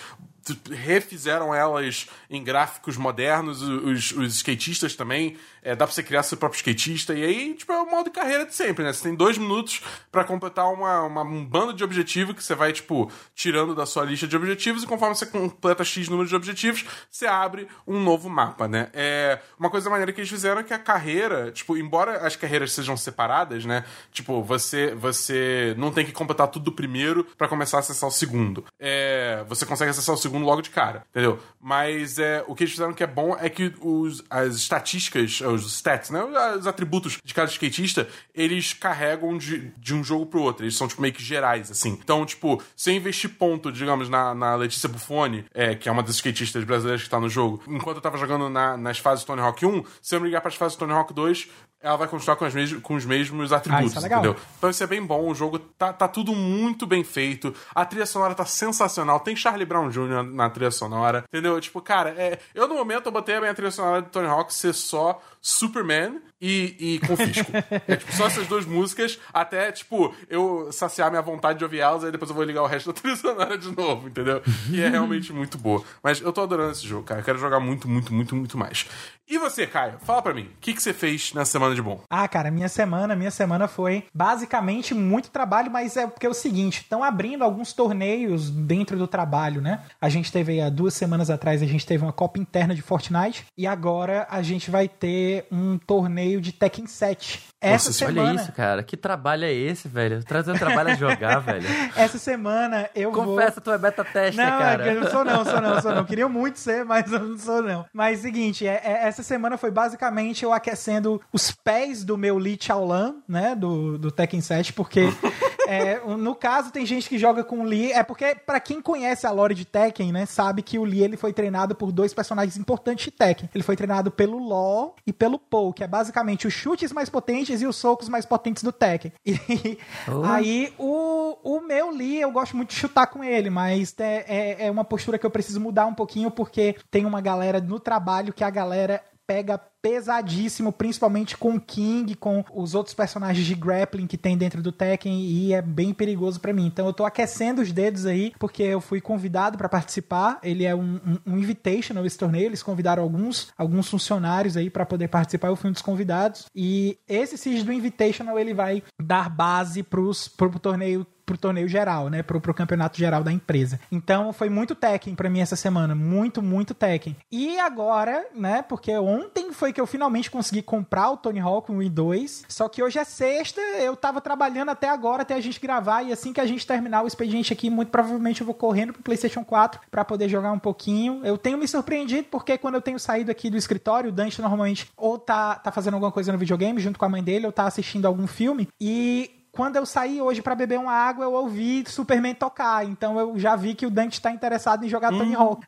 refizeram 0.69 1.53
elas 1.53 2.07
em 2.31 2.41
gráficos 2.41 2.95
modernos, 2.95 3.61
os, 3.61 4.13
os 4.13 4.35
skatistas 4.35 4.95
também 4.95 5.37
é, 5.61 5.75
dá 5.75 5.85
pra 5.85 5.93
você 5.93 6.01
criar 6.01 6.23
seu 6.23 6.37
próprio 6.37 6.57
skatista. 6.57 7.13
E 7.13 7.23
aí, 7.23 7.53
tipo, 7.53 7.73
é 7.73 7.81
o 7.81 7.91
modo 7.91 8.05
de 8.05 8.11
carreira 8.11 8.45
de 8.45 8.55
sempre, 8.55 8.85
né? 8.85 8.93
Você 8.93 9.03
tem 9.03 9.13
dois 9.13 9.37
minutos 9.37 9.81
para 10.09 10.23
completar 10.23 10.71
uma, 10.71 11.01
uma, 11.03 11.23
um 11.23 11.45
bando 11.45 11.73
de 11.73 11.83
objetivos 11.83 12.33
que 12.33 12.41
você 12.41 12.55
vai, 12.55 12.71
tipo, 12.71 13.11
tirando 13.35 13.75
da 13.75 13.85
sua 13.85 14.05
lista 14.05 14.25
de 14.25 14.35
objetivos. 14.37 14.81
E 14.81 14.87
conforme 14.87 15.13
você 15.13 15.25
completa 15.25 15.83
X 15.83 16.07
número 16.07 16.29
de 16.29 16.33
objetivos, 16.33 16.85
você 17.09 17.27
abre 17.27 17.67
um 17.85 18.01
novo 18.01 18.29
mapa, 18.29 18.65
né? 18.65 18.89
É, 18.93 19.37
uma 19.59 19.69
coisa 19.69 19.89
maneira 19.89 20.13
que 20.13 20.21
eles 20.21 20.29
fizeram 20.29 20.61
é 20.61 20.63
que 20.63 20.73
a 20.73 20.79
carreira, 20.79 21.51
tipo, 21.51 21.75
embora 21.75 22.25
as 22.25 22.37
carreiras 22.37 22.71
sejam 22.71 22.95
separadas, 22.95 23.65
né? 23.65 23.83
Tipo, 24.13 24.41
você, 24.41 24.95
você 24.95 25.75
não 25.77 25.91
tem 25.91 26.05
que 26.05 26.13
completar 26.13 26.47
tudo 26.47 26.63
do 26.63 26.71
primeiro 26.71 27.25
para 27.37 27.49
começar 27.49 27.77
a 27.77 27.79
acessar 27.81 28.07
o 28.07 28.11
segundo. 28.11 28.63
É, 28.79 29.43
você 29.49 29.65
consegue 29.65 29.91
acessar 29.91 30.15
o 30.15 30.17
segundo 30.17 30.45
logo 30.45 30.61
de 30.61 30.69
cara, 30.69 31.05
entendeu? 31.09 31.37
Mas 31.59 32.20
é, 32.21 32.43
o 32.47 32.55
que 32.55 32.63
eles 32.63 32.71
fizeram 32.71 32.93
que 32.93 33.03
é 33.03 33.07
bom 33.07 33.35
é 33.39 33.49
que 33.49 33.73
os, 33.81 34.23
as 34.29 34.55
estatísticas, 34.55 35.41
os 35.41 35.65
stats, 35.73 36.09
né? 36.09 36.23
Os 36.23 36.67
atributos 36.67 37.17
de 37.23 37.33
cada 37.33 37.49
skatista, 37.49 38.07
eles 38.33 38.73
carregam 38.73 39.37
de, 39.37 39.71
de 39.77 39.93
um 39.93 40.03
jogo 40.03 40.25
pro 40.25 40.41
outro. 40.41 40.63
Eles 40.63 40.75
são, 40.75 40.87
tipo, 40.87 41.01
meio 41.01 41.13
que 41.13 41.23
gerais, 41.23 41.71
assim. 41.71 41.97
Então, 42.01 42.25
tipo, 42.25 42.61
se 42.75 42.91
eu 42.91 42.95
investir 42.95 43.29
ponto, 43.31 43.71
digamos, 43.71 44.09
na, 44.09 44.33
na 44.33 44.55
Letícia 44.55 44.87
Buffoni, 44.87 45.45
é, 45.53 45.75
que 45.75 45.89
é 45.89 45.91
uma 45.91 46.03
das 46.03 46.15
skatistas 46.15 46.63
brasileiras 46.63 47.03
que 47.03 47.09
tá 47.09 47.19
no 47.19 47.29
jogo, 47.29 47.61
enquanto 47.67 47.97
eu 47.97 48.01
tava 48.01 48.17
jogando 48.17 48.49
na, 48.49 48.77
nas 48.77 48.99
fases 48.99 49.25
Tony 49.25 49.41
Hawk 49.41 49.65
1, 49.65 49.83
se 50.01 50.15
eu 50.15 50.21
me 50.21 50.27
ligar 50.27 50.41
pras 50.41 50.55
fases 50.55 50.77
Tony 50.77 50.93
Hawk 50.93 51.13
2, 51.13 51.47
ela 51.81 51.95
vai 51.95 52.07
continuar 52.07 52.35
com, 52.35 52.45
mes 52.45 52.73
com 52.73 52.95
os 52.95 53.05
mesmos 53.05 53.51
atributos, 53.51 54.03
ah, 54.03 54.07
é 54.07 54.11
entendeu? 54.11 54.35
Então 54.57 54.69
isso 54.69 54.83
é 54.83 54.87
bem 54.87 55.03
bom, 55.03 55.29
o 55.29 55.35
jogo 55.35 55.59
tá, 55.59 55.91
tá 55.91 56.07
tudo 56.07 56.33
muito 56.33 56.85
bem 56.85 57.03
feito, 57.03 57.53
a 57.73 57.85
trilha 57.85 58.05
sonora 58.05 58.35
tá 58.35 58.45
sensacional, 58.45 59.19
tem 59.19 59.35
Charlie 59.35 59.65
Brown 59.65 59.89
Jr. 59.89 60.23
na 60.23 60.49
trilha 60.49 60.71
sonora, 60.71 61.23
entendeu? 61.27 61.59
Tipo, 61.59 61.81
cara, 61.81 62.09
é, 62.11 62.39
eu 62.53 62.67
no 62.67 62.75
momento 62.75 63.07
eu 63.07 63.11
botei 63.11 63.35
a 63.35 63.41
minha 63.41 63.53
trilha 63.53 63.71
sonora 63.71 64.01
de 64.01 64.09
Tony 64.09 64.27
Hawk 64.27 64.53
ser 64.53 64.73
só 64.73 65.21
Superman 65.41 66.21
e, 66.39 66.75
e 66.79 66.99
Confisco. 66.99 67.51
é 67.87 67.95
tipo, 67.95 68.13
só 68.13 68.27
essas 68.27 68.47
duas 68.47 68.65
músicas, 68.65 69.19
até, 69.33 69.71
tipo, 69.71 70.13
eu 70.29 70.71
saciar 70.71 71.09
minha 71.09 71.21
vontade 71.21 71.57
de 71.57 71.63
ouvir 71.63 71.79
elas, 71.79 72.03
aí 72.03 72.11
depois 72.11 72.29
eu 72.29 72.35
vou 72.35 72.43
ligar 72.43 72.61
o 72.61 72.67
resto 72.67 72.93
da 72.93 72.93
trilha 72.99 73.15
sonora 73.15 73.57
de 73.57 73.75
novo, 73.75 74.07
entendeu? 74.07 74.41
E 74.69 74.79
é 74.79 74.87
realmente 74.87 75.33
muito 75.33 75.57
boa. 75.57 75.83
Mas 76.03 76.21
eu 76.21 76.31
tô 76.31 76.41
adorando 76.41 76.71
esse 76.71 76.87
jogo, 76.87 77.03
cara. 77.03 77.21
Eu 77.21 77.25
quero 77.25 77.39
jogar 77.39 77.59
muito, 77.59 77.87
muito, 77.87 78.13
muito, 78.13 78.35
muito 78.35 78.57
mais. 78.57 78.87
E 79.27 79.37
você, 79.37 79.65
Caio? 79.65 79.97
Fala 80.03 80.21
pra 80.21 80.33
mim, 80.33 80.43
o 80.43 80.59
que, 80.59 80.73
que 80.73 80.81
você 80.81 80.93
fez 80.93 81.33
na 81.33 81.45
semana 81.45 81.70
de 81.75 81.81
bom? 81.81 82.01
Ah, 82.09 82.27
cara, 82.27 82.49
minha 82.49 82.69
semana, 82.69 83.15
minha 83.15 83.31
semana 83.31 83.67
foi 83.67 84.05
basicamente 84.13 84.93
muito 84.93 85.29
trabalho, 85.29 85.69
mas 85.69 85.97
é 85.97 86.07
porque 86.07 86.25
é 86.25 86.29
o 86.29 86.33
seguinte, 86.33 86.81
estão 86.81 87.03
abrindo 87.03 87.43
alguns 87.43 87.73
torneios 87.73 88.49
dentro 88.49 88.97
do 88.97 89.07
trabalho, 89.07 89.61
né? 89.61 89.81
A 89.99 90.09
gente 90.09 90.31
teve 90.31 90.61
há 90.61 90.69
duas 90.69 90.93
semanas 90.93 91.29
atrás, 91.29 91.61
a 91.61 91.65
gente 91.65 91.85
teve 91.85 92.03
uma 92.03 92.13
Copa 92.13 92.39
Interna 92.39 92.73
de 92.73 92.81
Fortnite, 92.81 93.45
e 93.57 93.67
agora 93.67 94.25
a 94.29 94.41
gente 94.41 94.71
vai 94.71 94.87
ter 94.87 95.45
um 95.51 95.77
torneio 95.77 96.41
de 96.41 96.51
Tekken 96.51 96.87
7. 96.87 97.51
Essa 97.61 97.89
Nossa, 97.89 97.93
semana... 97.93 98.29
Olha 98.29 98.41
isso, 98.41 98.51
cara. 98.53 98.81
Que 98.81 98.97
trabalho 98.97 99.45
é 99.45 99.53
esse, 99.53 99.87
velho? 99.87 100.23
Trazendo 100.23 100.57
trabalho 100.57 100.89
a 100.89 100.95
jogar, 100.95 101.37
velho. 101.45 101.67
Essa 101.95 102.17
semana 102.17 102.89
eu 102.95 103.11
Confessa, 103.11 103.25
vou... 103.25 103.35
Confessa, 103.35 103.61
tu 103.61 103.71
é 103.71 103.77
beta 103.77 104.03
tester, 104.03 104.43
não, 104.43 104.59
cara. 104.59 104.85
Não, 104.85 104.91
eu 104.91 105.01
não 105.01 105.11
sou 105.11 105.23
não, 105.23 105.45
sou 105.45 105.61
não, 105.61 105.81
sou 105.81 105.95
não. 105.95 106.05
Queria 106.05 106.27
muito 106.27 106.57
ser, 106.57 106.83
mas 106.83 107.11
eu 107.11 107.19
não 107.19 107.37
sou 107.37 107.61
não. 107.61 107.85
Mas 107.93 108.25
seguinte, 108.31 108.65
é, 108.65 108.81
é, 108.83 109.07
essa 109.07 109.23
semana 109.23 109.57
foi 109.57 109.71
basicamente 109.71 110.43
eu 110.43 110.53
aquecendo 110.53 111.21
os 111.33 111.51
pés 111.63 112.03
do 112.03 112.17
meu 112.17 112.37
Lee 112.37 112.57
Chaolan, 112.59 113.15
né, 113.27 113.55
do, 113.55 113.97
do 113.97 114.11
Tekken 114.11 114.41
7, 114.41 114.73
porque 114.73 115.01
é, 115.67 115.99
no 116.17 116.35
caso 116.35 116.71
tem 116.71 116.85
gente 116.85 117.07
que 117.07 117.17
joga 117.17 117.43
com 117.43 117.61
o 117.61 117.63
Lee, 117.63 117.91
é 117.91 118.03
porque 118.03 118.35
para 118.35 118.59
quem 118.59 118.81
conhece 118.81 119.25
a 119.25 119.31
lore 119.31 119.53
de 119.53 119.65
Tekken, 119.65 120.11
né, 120.11 120.25
sabe 120.25 120.61
que 120.61 120.77
o 120.77 120.83
Lee 120.83 121.03
ele 121.03 121.17
foi 121.17 121.33
treinado 121.33 121.75
por 121.75 121.91
dois 121.91 122.13
personagens 122.13 122.57
importantes 122.57 123.05
de 123.05 123.11
Tekken. 123.11 123.49
Ele 123.53 123.63
foi 123.63 123.75
treinado 123.75 124.11
pelo 124.11 124.45
Law 124.45 124.95
e 125.05 125.13
pelo 125.13 125.37
Paul, 125.37 125.73
que 125.73 125.83
é 125.83 125.87
basicamente 125.87 126.47
os 126.47 126.53
chutes 126.53 126.91
mais 126.91 127.09
potentes 127.09 127.61
e 127.61 127.67
os 127.67 127.75
socos 127.75 128.09
mais 128.09 128.25
potentes 128.25 128.63
do 128.63 128.71
Tekken. 128.71 129.11
E 129.61 129.77
oh. 130.07 130.23
aí 130.23 130.73
o, 130.77 131.37
o 131.43 131.61
meu 131.61 131.89
Lee, 131.91 132.21
eu 132.21 132.31
gosto 132.31 132.55
muito 132.55 132.69
de 132.69 132.75
chutar 132.75 133.07
com 133.07 133.23
ele, 133.23 133.49
mas 133.49 133.93
é, 133.99 134.25
é, 134.27 134.67
é 134.67 134.71
uma 134.71 134.83
postura 134.83 135.17
que 135.17 135.25
eu 135.25 135.29
preciso 135.29 135.59
mudar 135.59 135.85
um 135.85 135.93
pouquinho 135.93 136.31
porque 136.31 136.75
tem 136.89 137.05
uma 137.05 137.21
galera 137.21 137.59
no 137.59 137.79
trabalho 137.79 138.33
que 138.33 138.43
a 138.43 138.49
galera 138.49 139.01
pega 139.31 139.57
pesadíssimo, 139.81 140.73
principalmente 140.73 141.37
com 141.37 141.55
o 141.55 141.59
King, 141.59 142.15
com 142.15 142.43
os 142.53 142.75
outros 142.75 142.93
personagens 142.93 143.47
de 143.47 143.55
grappling 143.55 144.05
que 144.05 144.17
tem 144.17 144.37
dentro 144.37 144.61
do 144.61 144.73
Tekken 144.73 145.21
e 145.21 145.53
é 145.53 145.61
bem 145.61 145.93
perigoso 145.93 146.37
para 146.41 146.51
mim. 146.51 146.65
Então 146.65 146.85
eu 146.85 146.91
tô 146.91 147.05
aquecendo 147.05 147.61
os 147.61 147.71
dedos 147.71 148.05
aí 148.05 148.33
porque 148.37 148.61
eu 148.61 148.81
fui 148.81 148.99
convidado 148.99 149.57
para 149.57 149.69
participar. 149.69 150.37
Ele 150.43 150.65
é 150.65 150.75
um, 150.75 150.99
um, 151.05 151.33
um 151.33 151.37
invitational 151.37 152.05
esse 152.05 152.17
torneio, 152.17 152.47
eles 152.47 152.61
convidaram 152.61 153.01
alguns 153.01 153.53
alguns 153.57 153.87
funcionários 153.87 154.57
aí 154.57 154.69
para 154.69 154.85
poder 154.85 155.07
participar, 155.07 155.47
eu 155.47 155.55
fui 155.55 155.69
um 155.69 155.73
dos 155.73 155.81
convidados. 155.81 156.45
E 156.53 156.99
esse 157.07 157.37
Siege 157.37 157.63
do 157.63 157.71
Invitational 157.71 158.37
ele 158.37 158.53
vai 158.53 158.83
dar 159.01 159.29
base 159.29 159.81
pros, 159.81 160.27
pro 160.27 160.59
torneio 160.59 161.07
pro 161.31 161.37
torneio 161.37 161.67
geral, 161.67 162.09
né? 162.09 162.21
Pro, 162.21 162.41
pro 162.41 162.53
campeonato 162.53 162.97
geral 162.97 163.23
da 163.23 163.31
empresa. 163.31 163.79
Então 163.91 164.33
foi 164.33 164.49
muito 164.49 164.75
Tekken 164.75 165.15
para 165.15 165.29
mim 165.29 165.39
essa 165.39 165.55
semana. 165.55 165.95
Muito, 165.95 166.41
muito 166.41 166.73
Tekken. 166.73 167.15
E 167.31 167.57
agora, 167.59 168.25
né? 168.35 168.61
Porque 168.61 168.95
ontem 168.97 169.53
foi 169.53 169.71
que 169.71 169.79
eu 169.79 169.87
finalmente 169.87 170.29
consegui 170.29 170.61
comprar 170.61 171.11
o 171.11 171.17
Tony 171.17 171.39
Hawk 171.39 171.71
1 171.71 171.83
e 171.83 171.89
2. 171.89 172.45
Só 172.49 172.67
que 172.67 172.83
hoje 172.83 172.99
é 172.99 173.03
sexta, 173.03 173.61
eu 173.61 173.95
tava 173.95 174.19
trabalhando 174.19 174.69
até 174.69 174.89
agora, 174.89 175.21
até 175.21 175.35
a 175.35 175.41
gente 175.41 175.59
gravar. 175.59 176.03
E 176.03 176.11
assim 176.11 176.33
que 176.33 176.41
a 176.41 176.45
gente 176.45 176.67
terminar 176.67 177.03
o 177.03 177.07
expediente 177.07 177.53
aqui, 177.53 177.69
muito 177.69 177.89
provavelmente 177.89 178.41
eu 178.41 178.45
vou 178.45 178.55
correndo 178.55 178.93
pro 178.93 179.01
PlayStation 179.01 179.43
4 179.43 179.81
para 179.89 180.03
poder 180.03 180.27
jogar 180.27 180.51
um 180.51 180.59
pouquinho. 180.59 181.21
Eu 181.23 181.37
tenho 181.37 181.57
me 181.57 181.67
surpreendido 181.67 182.27
porque 182.29 182.57
quando 182.57 182.75
eu 182.75 182.81
tenho 182.81 182.99
saído 182.99 183.31
aqui 183.31 183.49
do 183.49 183.57
escritório, 183.57 184.09
o 184.09 184.13
Dante 184.13 184.41
normalmente 184.41 184.91
ou 184.97 185.17
tá, 185.17 185.55
tá 185.55 185.71
fazendo 185.71 185.93
alguma 185.93 186.11
coisa 186.11 186.31
no 186.31 186.37
videogame 186.37 186.79
junto 186.79 186.99
com 186.99 187.05
a 187.05 187.09
mãe 187.09 187.23
dele, 187.23 187.45
ou 187.45 187.51
tá 187.51 187.65
assistindo 187.65 188.05
algum 188.05 188.27
filme. 188.27 188.67
E 188.79 189.40
quando 189.51 189.75
eu 189.75 189.85
saí 189.85 190.21
hoje 190.21 190.41
para 190.41 190.55
beber 190.55 190.79
uma 190.79 190.93
água, 190.93 191.25
eu 191.25 191.33
ouvi 191.33 191.83
Superman 191.85 192.33
tocar. 192.33 192.85
Então 192.85 193.19
eu 193.19 193.37
já 193.37 193.55
vi 193.55 193.75
que 193.75 193.85
o 193.85 193.89
Dante 193.89 194.13
está 194.13 194.31
interessado 194.31 194.85
em 194.85 194.89
jogar 194.89 195.09
Tony 195.09 195.35
uhum. 195.35 195.41
Hawk. 195.41 195.67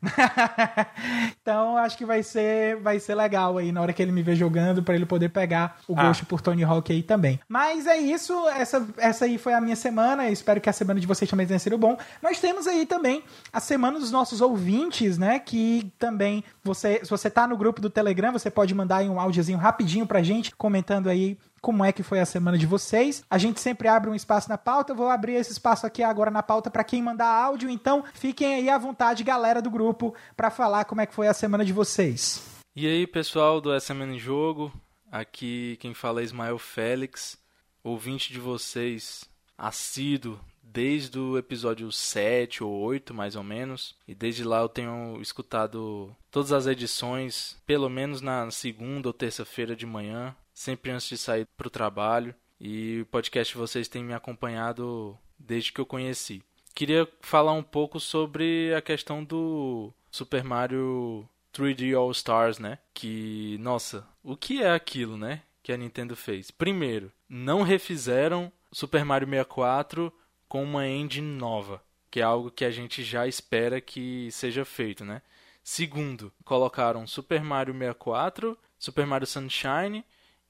então 1.42 1.78
acho 1.78 1.98
que 1.98 2.06
vai 2.06 2.24
ser, 2.24 2.78
vai 2.78 3.00
ser 3.00 3.16
legal 3.16 3.58
aí 3.58 3.72
na 3.72 3.82
hora 3.82 3.92
que 3.92 4.02
ele 4.02 4.12
me 4.12 4.24
ver 4.24 4.36
jogando 4.36 4.82
para 4.82 4.96
ele 4.96 5.06
poder 5.06 5.30
pegar 5.30 5.78
o 5.88 5.94
ah. 5.98 6.04
gosto 6.04 6.26
por 6.26 6.40
Tony 6.40 6.64
Hawk 6.64 6.92
aí 6.92 7.04
também. 7.04 7.40
Mas 7.48 7.86
é 7.86 7.98
isso, 7.98 8.34
essa, 8.50 8.88
essa 8.98 9.26
aí 9.26 9.38
foi 9.38 9.54
a 9.54 9.60
minha 9.60 9.76
semana. 9.76 10.28
Eu 10.28 10.34
espero 10.34 10.62
que 10.62 10.70
a 10.70 10.74
semana 10.74 11.00
de 11.00 11.08
vocês 11.08 11.30
também 11.30 11.46
tenha 11.46 11.60
sido 11.60 11.78
bom. 11.78 11.98
Nós 12.22 12.40
temos 12.40 12.68
aí 12.68 12.86
também 12.86 13.24
a 13.52 13.60
semana 13.60 14.00
dos 14.00 14.12
nossos 14.12 14.40
ouvintes, 14.40 15.18
né? 15.18 15.40
Que 15.40 15.92
também 16.00 16.44
você, 16.64 17.02
se 17.04 17.10
você 17.10 17.30
tá 17.30 17.46
no 17.46 17.58
grupo 17.58 17.82
do 17.82 17.90
Telegram, 17.90 18.32
você 18.32 18.50
pode 18.50 18.74
mandar 18.74 18.98
aí 18.98 19.10
um 19.10 19.20
áudiozinho 19.20 19.58
rapidinho 19.58 20.08
pra 20.08 20.24
gente 20.24 20.56
comentando 20.56 21.10
aí 21.10 21.38
como 21.64 21.86
é 21.86 21.94
que 21.94 22.04
foi 22.04 22.20
a 22.20 22.26
semana 22.26 22.58
de 22.58 22.66
vocês. 22.66 23.24
A 23.30 23.38
gente 23.38 23.62
sempre 23.62 23.88
abre 23.88 24.10
um 24.10 24.14
espaço 24.14 24.50
na 24.50 24.58
pauta, 24.58 24.94
vou 24.94 25.08
abrir 25.08 25.36
esse 25.36 25.54
espaço 25.54 25.88
aqui 25.88 26.04
agora 26.04 26.30
na 26.30 26.44
pauta 26.44 26.70
para 26.70 26.84
quem 26.84 27.02
mandar 27.02 27.30
áudio, 27.30 27.70
então 27.70 28.04
fiquem 28.14 28.56
aí 28.56 28.70
à 28.70 28.78
vontade, 28.78 29.24
galera 29.24 29.62
do 29.62 29.72
grupo, 29.72 30.14
para 30.36 30.52
falar 30.52 30.84
como 30.84 31.00
é 31.00 31.06
que 31.06 31.16
foi 31.16 31.26
a 31.26 31.34
semana 31.34 31.64
de 31.64 31.72
vocês. 31.72 32.46
E 32.76 32.86
aí, 32.86 33.08
pessoal 33.08 33.62
do 33.62 33.74
SMN 33.74 34.20
Jogo, 34.20 34.74
aqui 35.10 35.78
quem 35.80 35.94
fala 35.94 36.20
é 36.20 36.26
Ismael 36.26 36.60
Félix, 36.60 37.38
ouvinte 37.82 38.34
de 38.34 38.42
vocês, 38.42 39.24
assíduo 39.58 40.38
desde 40.62 41.18
o 41.18 41.38
episódio 41.38 41.90
7 41.94 42.62
ou 42.62 42.74
8, 42.74 43.14
mais 43.14 43.38
ou 43.38 43.44
menos. 43.44 43.96
E 44.06 44.14
desde 44.14 44.44
lá 44.44 44.60
eu 44.60 44.70
tenho 44.70 45.18
escutado 45.22 46.14
todas 46.30 46.52
as 46.52 46.68
edições, 46.68 47.56
pelo 47.66 47.88
menos 47.90 48.20
na 48.20 48.52
segunda 48.52 49.08
ou 49.08 49.14
terça-feira 49.14 49.78
de 49.78 49.86
manhã 49.86 50.36
sempre 50.54 50.92
antes 50.92 51.08
de 51.08 51.18
sair 51.18 51.48
para 51.58 51.68
o 51.68 51.72
trabalho. 51.72 52.36
E 52.60 53.02
o 53.02 53.06
podcast 53.08 53.58
vocês 53.58 53.88
têm 53.88 54.04
me 54.04 54.14
acompanhado 54.14 55.18
desde 55.38 55.74
que 55.74 55.82
eu 55.82 55.86
conheci. 55.86 56.42
Queria 56.74 57.08
falar 57.22 57.54
um 57.54 57.64
pouco 57.64 58.00
sobre 58.00 58.74
a 58.74 58.82
questão 58.82 59.24
do 59.24 59.94
Super 60.10 60.44
Mario 60.44 61.28
3D 61.54 61.96
All 61.98 62.12
Stars, 62.12 62.58
né? 62.58 62.80
Que, 62.94 63.58
nossa, 63.60 64.08
o 64.24 64.36
que 64.36 64.64
é 64.64 64.72
aquilo, 64.72 65.18
né? 65.18 65.42
Que 65.62 65.72
a 65.72 65.78
Nintendo 65.78 66.16
fez. 66.16 66.50
Primeiro, 66.50 67.12
não 67.30 67.62
refizeram 67.62 68.52
Super 68.72 69.06
Mario 69.06 69.28
64 69.28 70.12
com 70.48 70.64
uma 70.64 70.88
engine 70.88 71.38
nova, 71.38 71.82
que 72.10 72.20
é 72.20 72.24
algo 72.24 72.52
que 72.52 72.66
a 72.66 72.72
gente 72.72 73.04
já 73.04 73.28
espera 73.28 73.80
que 73.80 74.30
seja 74.32 74.66
feito, 74.66 75.06
né? 75.06 75.22
Segundo, 75.64 76.32
colocaram 76.44 77.08
Super 77.08 77.44
Mario 77.44 77.74
64, 77.74 78.58
Super 78.78 79.06
Mario 79.06 79.28
Sunshine 79.28 80.04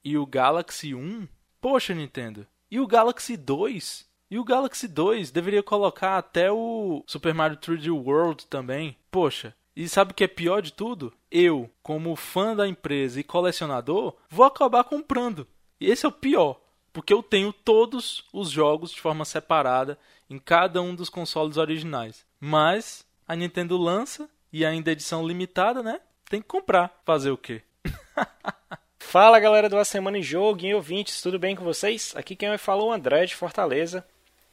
e 0.04 0.18
o 0.18 0.26
Galaxy 0.26 0.94
1, 0.94 1.26
poxa, 1.60 1.94
Nintendo. 1.94 2.46
E 2.70 2.78
o 2.78 2.86
Galaxy 2.86 3.36
2? 3.36 4.06
E 4.30 4.38
o 4.38 4.44
Galaxy 4.44 4.88
2 4.88 5.30
deveria 5.30 5.62
colocar 5.62 6.18
até 6.18 6.50
o 6.50 7.04
Super 7.06 7.32
Mario 7.32 7.56
3D 7.56 7.90
World 7.90 8.46
também. 8.46 8.96
Poxa, 9.10 9.54
e 9.76 9.88
sabe 9.88 10.12
o 10.12 10.14
que 10.14 10.24
é 10.24 10.28
pior 10.28 10.60
de 10.60 10.72
tudo? 10.72 11.12
Eu, 11.30 11.70
como 11.82 12.14
fã 12.16 12.54
da 12.54 12.66
empresa 12.68 13.18
e 13.18 13.24
colecionador, 13.24 14.16
vou 14.28 14.44
acabar 14.44 14.84
comprando. 14.84 15.46
E 15.80 15.90
esse 15.90 16.04
é 16.04 16.08
o 16.08 16.12
pior, 16.12 16.60
porque 16.92 17.12
eu 17.12 17.22
tenho 17.22 17.52
todos 17.52 18.24
os 18.32 18.50
jogos 18.50 18.92
de 18.92 19.00
forma 19.00 19.24
separada 19.24 19.98
em 20.28 20.38
cada 20.38 20.80
um 20.80 20.94
dos 20.94 21.08
consoles 21.08 21.56
originais. 21.56 22.24
Mas 22.38 23.04
a 23.26 23.34
Nintendo 23.34 23.76
lança 23.76 24.28
e 24.52 24.64
ainda 24.64 24.92
edição 24.92 25.26
limitada, 25.26 25.82
né? 25.82 26.00
Tem 26.28 26.40
que 26.40 26.48
comprar. 26.48 27.00
Fazer 27.04 27.30
o 27.30 27.38
quê? 27.38 27.62
Fala 29.06 29.38
galera 29.38 29.68
do 29.68 29.78
A 29.78 29.84
Semana 29.84 30.18
em 30.18 30.22
Jogo 30.22 30.64
e 30.64 30.74
ouvintes, 30.74 31.22
tudo 31.22 31.38
bem 31.38 31.54
com 31.54 31.62
vocês? 31.62 32.12
Aqui 32.16 32.34
quem 32.34 32.58
fala 32.58 32.82
é 32.82 32.84
o 32.84 32.92
André 32.92 33.26
de 33.26 33.36
Fortaleza. 33.36 34.04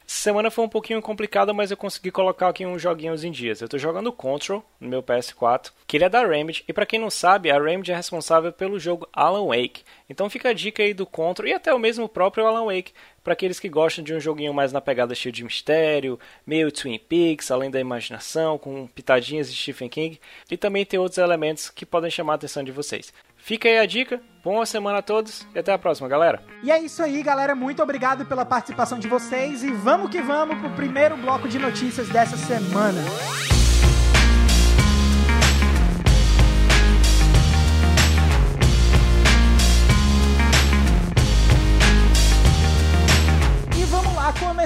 Semana 0.06 0.52
foi 0.52 0.64
um 0.64 0.68
pouquinho 0.68 1.02
complicada, 1.02 1.52
mas 1.52 1.70
eu 1.70 1.76
consegui 1.76 2.12
colocar 2.12 2.48
aqui 2.48 2.64
uns 2.64 2.80
joguinhos 2.80 3.24
em 3.24 3.32
dias. 3.32 3.60
Eu 3.60 3.64
estou 3.64 3.80
jogando 3.80 4.12
Control 4.12 4.62
no 4.78 4.88
meu 4.88 5.02
PS4, 5.02 5.72
que 5.84 5.96
ele 5.96 6.04
é 6.04 6.08
da 6.08 6.24
Remedy, 6.24 6.62
e 6.68 6.72
para 6.72 6.86
quem 6.86 7.00
não 7.00 7.10
sabe, 7.10 7.50
a 7.50 7.60
Remedy 7.60 7.90
é 7.90 7.96
responsável 7.96 8.52
pelo 8.52 8.78
jogo 8.78 9.08
Alan 9.12 9.46
Wake. 9.46 9.82
Então 10.08 10.30
fica 10.30 10.50
a 10.50 10.52
dica 10.52 10.82
aí 10.82 10.94
do 10.94 11.06
Control 11.06 11.48
e 11.48 11.54
até 11.54 11.74
o 11.74 11.78
mesmo 11.78 12.08
próprio 12.08 12.46
Alan 12.46 12.66
Wake, 12.66 12.92
para 13.24 13.32
aqueles 13.32 13.58
que 13.58 13.68
gostam 13.68 14.04
de 14.04 14.14
um 14.14 14.20
joguinho 14.20 14.54
mais 14.54 14.72
na 14.72 14.80
pegada 14.80 15.14
cheio 15.14 15.32
de 15.32 15.42
mistério, 15.42 16.20
meio 16.46 16.70
Twin 16.70 16.98
Peaks, 16.98 17.50
além 17.50 17.70
da 17.70 17.80
imaginação, 17.80 18.58
com 18.58 18.86
pitadinhas 18.86 19.52
de 19.52 19.58
Stephen 19.58 19.88
King, 19.88 20.20
e 20.48 20.56
também 20.56 20.84
tem 20.84 21.00
outros 21.00 21.18
elementos 21.18 21.68
que 21.68 21.86
podem 21.86 22.10
chamar 22.10 22.34
a 22.34 22.36
atenção 22.36 22.62
de 22.62 22.70
vocês. 22.70 23.12
Fica 23.44 23.68
aí 23.68 23.76
a 23.76 23.84
dica, 23.84 24.20
boa 24.44 24.64
semana 24.64 24.98
a 24.98 25.02
todos 25.02 25.44
e 25.52 25.58
até 25.58 25.72
a 25.72 25.78
próxima, 25.78 26.08
galera. 26.08 26.40
E 26.62 26.70
é 26.70 26.78
isso 26.78 27.02
aí, 27.02 27.20
galera. 27.24 27.56
Muito 27.56 27.82
obrigado 27.82 28.24
pela 28.24 28.44
participação 28.44 29.00
de 29.00 29.08
vocês 29.08 29.64
e 29.64 29.72
vamos 29.72 30.12
que 30.12 30.22
vamos 30.22 30.60
pro 30.60 30.70
primeiro 30.70 31.16
bloco 31.16 31.48
de 31.48 31.58
notícias 31.58 32.08
dessa 32.08 32.36
semana. 32.36 33.02